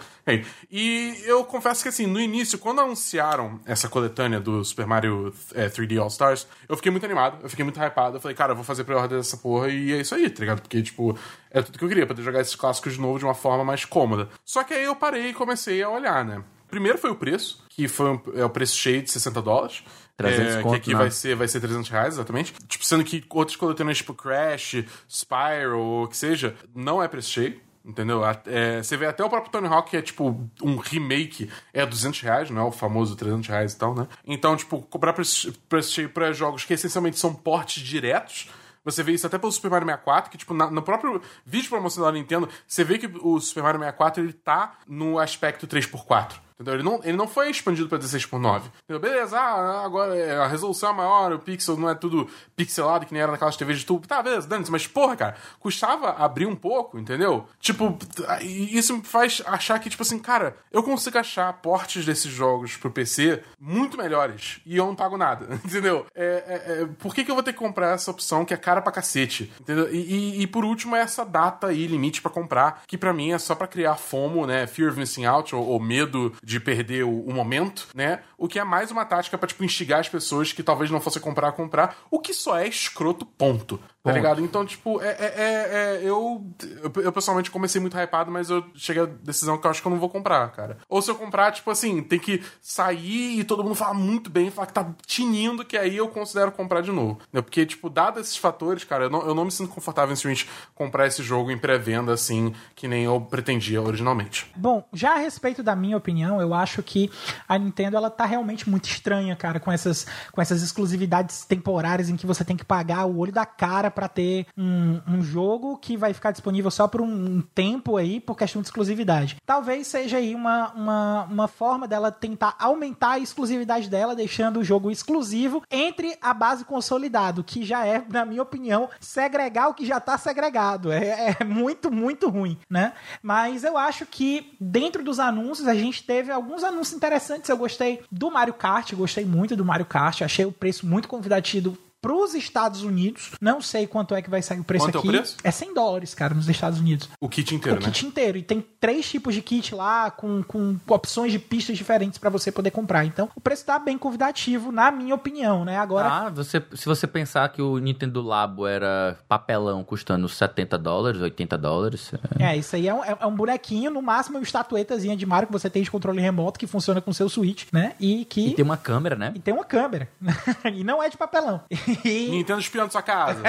E 0.72 1.22
eu 1.26 1.44
confesso 1.44 1.84
que, 1.84 1.90
assim, 1.90 2.06
no 2.06 2.20
início, 2.20 2.58
quando 2.58 2.80
anunciaram 2.80 3.60
essa 3.66 3.90
coletânea 3.90 4.40
do 4.40 4.64
Super 4.64 4.88
Mario 4.88 5.34
é, 5.54 5.68
3D 5.68 6.00
All 6.00 6.08
Stars, 6.08 6.48
eu 6.70 6.78
fiquei 6.78 6.92
muito 6.92 7.06
animado, 7.06 7.40
eu 7.44 7.50
fiquei 7.50 7.66
muito 7.66 7.78
hypado. 7.78 8.16
Eu 8.16 8.22
falei, 8.22 8.38
cara, 8.38 8.54
eu 8.54 8.56
vou 8.56 8.64
fazer 8.64 8.86
pré-order 8.86 9.18
dessa 9.18 9.36
porra 9.36 9.68
e 9.68 9.92
é 9.92 9.98
isso 9.98 10.16
aí, 10.16 10.30
tá 10.30 10.40
ligado? 10.40 10.62
Porque, 10.62 10.82
tipo, 10.82 11.18
é 11.52 11.62
tudo 11.62 11.78
que 11.78 11.86
eu 11.86 11.90
queria, 11.90 12.06
poder 12.06 12.22
jogar 12.22 12.42
esses 12.42 12.56
clássicos 12.56 12.94
de 12.94 13.02
novo 13.02 13.18
de 13.18 13.26
uma 13.26 13.34
forma 13.34 13.64
mais 13.64 13.86
cômoda. 13.86 14.30
Só 14.44 14.64
que 14.64 14.74
aí 14.74 14.84
eu 14.84 14.96
parei 14.96 15.25
e 15.30 15.34
comecei 15.34 15.82
a 15.84 15.90
olhar, 15.90 16.24
né? 16.26 16.44
Primeiro 16.70 16.98
foi 16.98 17.10
o 17.12 17.16
preço, 17.16 17.64
que 17.70 17.88
foi 17.88 18.12
um- 18.12 18.22
é 18.36 18.44
o 18.44 18.50
preço 18.50 18.76
cheio 18.76 19.02
de 19.02 19.12
60 19.12 19.42
dólares. 19.42 19.84
300 20.18 20.56
é, 20.56 20.62
conto, 20.62 20.72
que 20.72 20.78
aqui 20.78 20.94
né? 20.94 21.00
vai 21.00 21.12
ser, 21.12 21.36
vai 21.36 21.48
ser 21.48 21.60
300 21.60 21.90
reais, 21.90 22.14
exatamente. 22.16 22.54
Tipo, 22.68 22.86
sendo 22.86 23.04
que 23.04 23.24
outros 23.30 23.58
coletâneas, 23.58 23.98
tipo 23.98 24.14
Crash, 24.14 24.84
Spyro, 25.10 25.78
ou 25.78 26.04
o 26.06 26.08
que 26.08 26.16
seja, 26.18 26.56
não 26.74 27.02
é 27.04 27.08
preço 27.08 27.30
cheio. 27.32 27.60
Entendeu? 27.88 28.22
É, 28.48 28.82
você 28.82 28.98
vê 28.98 29.06
até 29.06 29.24
o 29.24 29.30
próprio 29.30 29.52
Tony 29.52 29.68
Hawk, 29.68 29.92
que 29.92 29.98
é 29.98 30.02
tipo 30.02 30.50
um 30.64 30.76
remake, 30.78 31.52
é 31.72 31.86
200 31.86 32.20
reais, 32.22 32.50
não 32.50 32.64
é 32.64 32.66
o 32.66 32.72
famoso 32.72 33.16
300 33.16 33.48
reais 33.48 33.74
e 33.74 33.78
tal, 33.78 33.94
né? 33.94 34.08
Então, 34.26 34.56
tipo, 34.58 34.82
comprar 34.82 35.14
preço 35.14 35.54
preço 35.70 35.92
cheio 35.94 36.10
pra 36.10 36.32
jogos 36.34 36.66
que 36.66 36.74
essencialmente 36.74 37.20
são 37.20 37.32
portes 37.32 37.84
diretos. 37.84 38.50
Você 38.86 39.02
vê 39.04 39.12
isso 39.14 39.26
até 39.28 39.38
pelo 39.38 39.52
Super 39.52 39.72
Mario 39.72 39.88
64, 39.88 40.32
que, 40.32 40.38
tipo, 40.38 40.54
na- 40.54 40.70
no 40.70 40.82
próprio 40.82 41.22
vídeo 41.46 41.70
promocional 41.70 42.12
da 42.12 42.18
Nintendo, 42.18 42.48
você 42.68 42.84
vê 42.84 42.98
que 43.00 43.08
o 43.22 43.40
Super 43.42 43.64
Mario 43.64 43.80
64 43.80 44.24
ele 44.24 44.32
tá 44.34 44.78
no 44.88 45.20
aspecto 45.20 45.68
3x4. 45.68 46.45
Entendeu? 46.56 46.76
Ele 46.76 46.84
não, 46.84 47.00
ele 47.04 47.18
não 47.18 47.28
foi 47.28 47.50
expandido 47.50 47.90
pra 47.90 47.98
16 47.98 48.26
por 48.26 48.40
9. 48.40 48.70
Entendeu? 48.84 49.00
Beleza, 49.00 49.38
ah, 49.38 49.84
agora 49.86 50.16
é, 50.16 50.38
a 50.38 50.48
resolução 50.48 50.90
é 50.90 50.94
maior, 50.94 51.34
o 51.34 51.40
pixel 51.40 51.78
não 51.78 51.90
é 51.90 51.96
tudo 51.96 52.30
pixelado 52.56 53.06
que 53.06 53.14
nem 53.14 53.22
era 53.22 53.32
naquelas 53.32 53.58
TVs 53.58 53.80
de 53.80 53.86
tubo. 53.86 54.08
Tá, 54.08 54.24
beleza, 54.24 54.48
dane 54.48 54.66
mas 54.70 54.88
porra, 54.88 55.16
cara, 55.16 55.36
custava 55.60 56.12
abrir 56.12 56.46
um 56.46 56.56
pouco, 56.56 56.98
entendeu? 56.98 57.46
Tipo, 57.60 57.98
isso 58.42 58.96
me 58.96 59.04
faz 59.04 59.42
achar 59.46 59.78
que, 59.80 59.90
tipo 59.90 60.02
assim, 60.02 60.18
cara, 60.18 60.56
eu 60.72 60.82
consigo 60.82 61.18
achar 61.18 61.52
portes 61.54 62.06
desses 62.06 62.32
jogos 62.32 62.78
pro 62.78 62.90
PC 62.90 63.44
muito 63.60 63.98
melhores 63.98 64.60
e 64.66 64.78
eu 64.78 64.86
não 64.86 64.96
pago 64.96 65.18
nada, 65.18 65.56
entendeu? 65.66 66.06
É, 66.16 66.26
é, 66.26 66.82
é, 66.82 66.86
por 66.98 67.14
que, 67.14 67.24
que 67.24 67.32
eu 67.32 67.36
vou 67.36 67.44
ter 67.44 67.54
que 67.54 67.60
comprar 67.60 67.94
essa 67.94 68.10
opção 68.12 68.46
que 68.46 68.54
é 68.54 68.58
cara 68.58 68.82
pra 68.82 68.92
cacete, 68.92 69.52
entendeu? 69.60 69.94
E, 69.94 69.98
e, 69.98 70.42
e 70.42 70.48
por 70.48 70.64
último, 70.64 70.96
é 70.96 71.02
essa 71.02 71.26
data 71.26 71.68
aí, 71.68 71.86
limite 71.86 72.22
pra 72.22 72.32
comprar, 72.32 72.84
que 72.88 72.98
pra 72.98 73.14
mim 73.14 73.34
é 73.34 73.38
só 73.38 73.54
pra 73.56 73.68
criar 73.68 73.96
FOMO, 73.96 74.48
né? 74.48 74.66
Fear 74.68 74.90
of 74.90 75.00
Missing 75.00 75.26
Out, 75.26 75.56
ou, 75.56 75.66
ou 75.66 75.80
medo 75.80 76.34
de 76.46 76.60
perder 76.60 77.04
o, 77.04 77.22
o 77.22 77.34
momento, 77.34 77.88
né? 77.96 78.20
O 78.38 78.48
que 78.48 78.60
é 78.60 78.64
mais 78.64 78.92
uma 78.92 79.04
tática 79.04 79.36
pra, 79.36 79.48
tipo, 79.48 79.64
instigar 79.64 80.00
as 80.00 80.08
pessoas 80.08 80.54
que 80.54 80.62
talvez 80.62 80.92
não 80.92 81.02
fossem 81.02 81.20
comprar 81.20 81.48
a 81.48 81.52
comprar, 81.52 81.98
o 82.12 82.20
que 82.20 82.36
só 82.36 82.60
é 82.60 82.68
escroto, 82.68 83.26
ponto. 83.26 83.82
Tá 84.06 84.12
Ponto. 84.12 84.16
ligado? 84.22 84.42
Então, 84.44 84.64
tipo, 84.64 85.02
é, 85.02 85.08
é- 85.08 85.34
é- 85.36 85.96
é- 85.96 86.00
eu, 86.04 86.46
eu. 86.84 87.02
Eu 87.06 87.12
pessoalmente 87.12 87.50
comecei 87.50 87.82
muito 87.82 87.98
hypado, 87.98 88.30
mas 88.32 88.52
eu 88.52 88.64
cheguei 88.76 89.02
à 89.02 89.06
decisão 89.08 89.58
que 89.58 89.66
eu 89.66 89.72
acho 89.72 89.82
que 89.82 89.88
eu 89.88 89.92
não 89.92 89.98
vou 90.00 90.10
comprar, 90.10 90.48
cara. 90.52 90.78
Ou 90.88 91.02
se 91.02 91.10
eu 91.10 91.16
comprar, 91.16 91.52
tipo 91.52 91.72
assim, 91.72 92.04
tem 92.04 92.20
que 92.20 92.44
sair 92.62 93.40
e 93.40 93.44
todo 93.44 93.64
mundo 93.64 93.74
falar 93.74 93.96
muito 93.96 94.30
bem, 94.30 94.52
falar 94.52 94.68
que 94.68 94.74
tá 94.74 94.88
tinindo, 95.08 95.66
que 95.66 95.76
aí 95.76 95.98
eu 95.98 96.08
considero 96.08 96.52
comprar 96.52 96.82
de 96.82 96.92
novo. 96.92 97.20
né? 97.34 97.42
Porque, 97.42 97.66
tipo, 97.66 97.90
dado 97.90 98.20
esses 98.20 98.38
fatores, 98.38 98.84
cara, 98.84 99.06
eu 99.06 99.10
não, 99.10 99.22
eu 99.26 99.34
não 99.34 99.46
me 99.46 99.52
sinto 99.52 99.72
confortável 99.74 100.14
em 100.14 100.16
simplesmente 100.16 100.48
comprar 100.76 101.08
esse 101.08 101.24
jogo 101.24 101.50
em 101.50 101.58
pré-venda, 101.58 102.14
assim, 102.14 102.54
que 102.76 102.88
nem 102.88 103.06
eu 103.06 103.20
pretendia 103.20 103.82
originalmente. 103.82 104.52
Bom, 104.56 104.88
já 104.94 105.14
a 105.16 105.18
respeito 105.18 105.64
da 105.64 105.76
minha 105.76 105.98
opinião, 105.98 106.40
eu 106.40 106.54
acho 106.54 106.84
que 106.84 107.10
a 107.48 107.58
Nintendo 107.58 107.98
ela 107.98 108.12
tá 108.12 108.26
realmente 108.26 108.70
muito 108.70 108.86
estranha, 108.88 109.36
cara, 109.36 109.60
com 109.60 109.72
essas, 109.72 110.06
com 110.32 110.40
essas 110.42 110.62
exclusividades 110.62 111.44
temporárias 111.46 112.08
em 112.10 112.16
que 112.16 112.28
você 112.28 112.46
tem 112.46 112.56
que 112.56 112.64
pagar 112.66 113.06
o 113.06 113.18
olho 113.18 113.32
da 113.32 113.46
cara 113.48 113.90
pra 113.96 114.08
ter 114.08 114.46
um, 114.58 115.02
um 115.08 115.24
jogo 115.24 115.78
que 115.78 115.98
vai 115.98 116.14
ficar 116.14 116.32
disponível 116.32 116.70
só 116.70 116.88
por 116.88 117.02
um 117.02 117.42
tempo 117.42 117.98
aí, 117.98 118.20
por 118.20 118.38
questão 118.38 118.62
de 118.62 118.68
exclusividade. 118.68 119.38
Talvez 119.46 119.88
seja 119.88 120.18
aí 120.18 120.36
uma, 120.36 120.72
uma, 120.74 121.24
uma 121.24 121.48
forma 121.48 121.88
dela 121.88 122.12
tentar 122.12 122.56
aumentar 122.60 123.12
a 123.12 123.20
exclusividade 123.20 123.90
dela, 123.90 124.16
deixando 124.16 124.60
o 124.60 124.64
jogo 124.64 124.92
exclusivo 124.92 125.64
entre 125.72 126.18
a 126.22 126.34
base 126.34 126.66
consolidado, 126.66 127.44
que 127.44 127.64
já 127.64 127.86
é, 127.86 128.04
na 128.10 128.26
minha 128.26 128.42
opinião, 128.42 128.90
segregar 129.00 129.70
o 129.70 129.74
que 129.74 129.86
já 129.86 130.00
tá 130.00 130.18
segregado. 130.18 130.92
É, 130.92 131.36
é 131.40 131.44
muito, 131.44 131.92
muito 131.92 132.30
ruim, 132.30 132.58
né? 132.70 132.94
Mas 133.24 133.64
eu 133.64 133.78
acho 133.78 134.06
que 134.06 134.56
dentro 134.60 135.04
dos 135.04 135.20
anúncios 135.20 135.68
a 135.68 135.74
gente 135.74 136.04
teve 136.04 136.32
alguns 136.32 136.64
anúncios 136.64 136.96
interessantes. 136.96 137.50
Eu 137.50 137.58
gostei 137.58 138.02
do 138.12 138.30
Mario 138.30 138.54
Kart, 138.54 138.94
gostei 138.94 139.26
muito 139.26 139.56
do 139.56 139.66
Mario 139.66 139.86
Kart, 139.86 140.22
achei 140.22 140.46
o 140.46 140.52
preço 140.52 140.86
muito 140.86 141.08
convidativo 141.08 141.78
para 142.06 142.14
os 142.14 142.36
Estados 142.36 142.84
Unidos. 142.84 143.32
Não 143.42 143.60
sei 143.60 143.88
quanto 143.88 144.14
é 144.14 144.22
que 144.22 144.30
vai 144.30 144.42
sair 144.44 144.60
o 144.60 144.64
preço 144.64 144.86
Quanto 144.86 144.96
é 144.96 144.98
o 144.98 145.02
aqui. 145.02 145.08
preço? 145.10 145.38
É 145.44 145.50
100 145.50 145.74
dólares, 145.74 146.14
cara, 146.14 146.36
nos 146.36 146.48
Estados 146.48 146.80
Unidos. 146.80 147.10
O 147.20 147.28
kit 147.28 147.56
inteiro, 147.56 147.80
o 147.80 147.82
né? 147.82 147.88
kit 147.92 148.06
inteiro. 148.06 148.38
E 148.38 148.44
tem 148.44 148.64
três 148.80 149.10
tipos 149.10 149.34
de 149.34 149.42
kit 149.42 149.74
lá, 149.74 150.12
com, 150.12 150.44
com 150.44 150.78
opções 150.88 151.32
de 151.32 151.40
pistas 151.40 151.76
diferentes 151.76 152.20
para 152.20 152.30
você 152.30 152.52
poder 152.52 152.70
comprar. 152.70 153.06
Então, 153.06 153.28
o 153.36 153.42
preço 153.42 153.66
tá 153.66 153.80
bem 153.80 153.98
convidativo, 153.98 154.72
na 154.72 154.92
minha 154.92 155.16
opinião, 155.16 155.66
né? 155.66 155.78
Agora, 155.78 156.08
Ah, 156.08 156.30
você, 156.30 156.62
se 156.76 156.86
você 156.86 157.08
pensar 157.08 157.50
que 157.50 157.62
o 157.62 157.80
Nintendo 157.80 158.22
Labo 158.22 158.68
era 158.68 159.18
papelão 159.28 159.84
custando 159.84 160.30
70 160.30 160.78
dólares, 160.78 161.20
80 161.22 161.58
dólares. 161.58 162.12
é- 162.40 162.52
É, 162.52 162.58
isso 162.58 162.76
aí 162.76 162.88
é 162.88 162.94
um, 162.94 163.04
é 163.04 163.26
um 163.26 163.36
bonequinho, 163.36 163.90
no 163.90 164.02
máximo, 164.02 164.38
uma 164.38 164.44
estatuetazinha 164.44 165.18
de 165.18 165.26
Mario 165.26 165.48
que 165.48 165.54
você 165.54 165.70
tem 165.72 165.82
de 165.82 165.90
controle 165.90 166.22
remoto 166.22 166.60
que 166.60 166.68
funciona 166.68 167.02
com 167.02 167.12
seu 167.12 167.28
Switch, 167.30 167.66
né? 167.74 167.94
E 168.00 168.26
que. 168.26 168.50
E 168.50 168.54
tem 168.54 168.64
uma 168.64 168.78
câmera, 168.78 169.16
né? 169.16 169.32
e 169.36 169.40
tem 169.40 169.54
uma 169.54 169.64
câmera. 169.66 170.08
e 170.74 170.84
não 170.84 171.02
é 171.02 171.10
de 171.10 171.18
papelão. 171.18 171.62
Nintendo 172.04 172.60
espiando 172.60 172.92
sua 172.92 173.02
casa. 173.02 173.42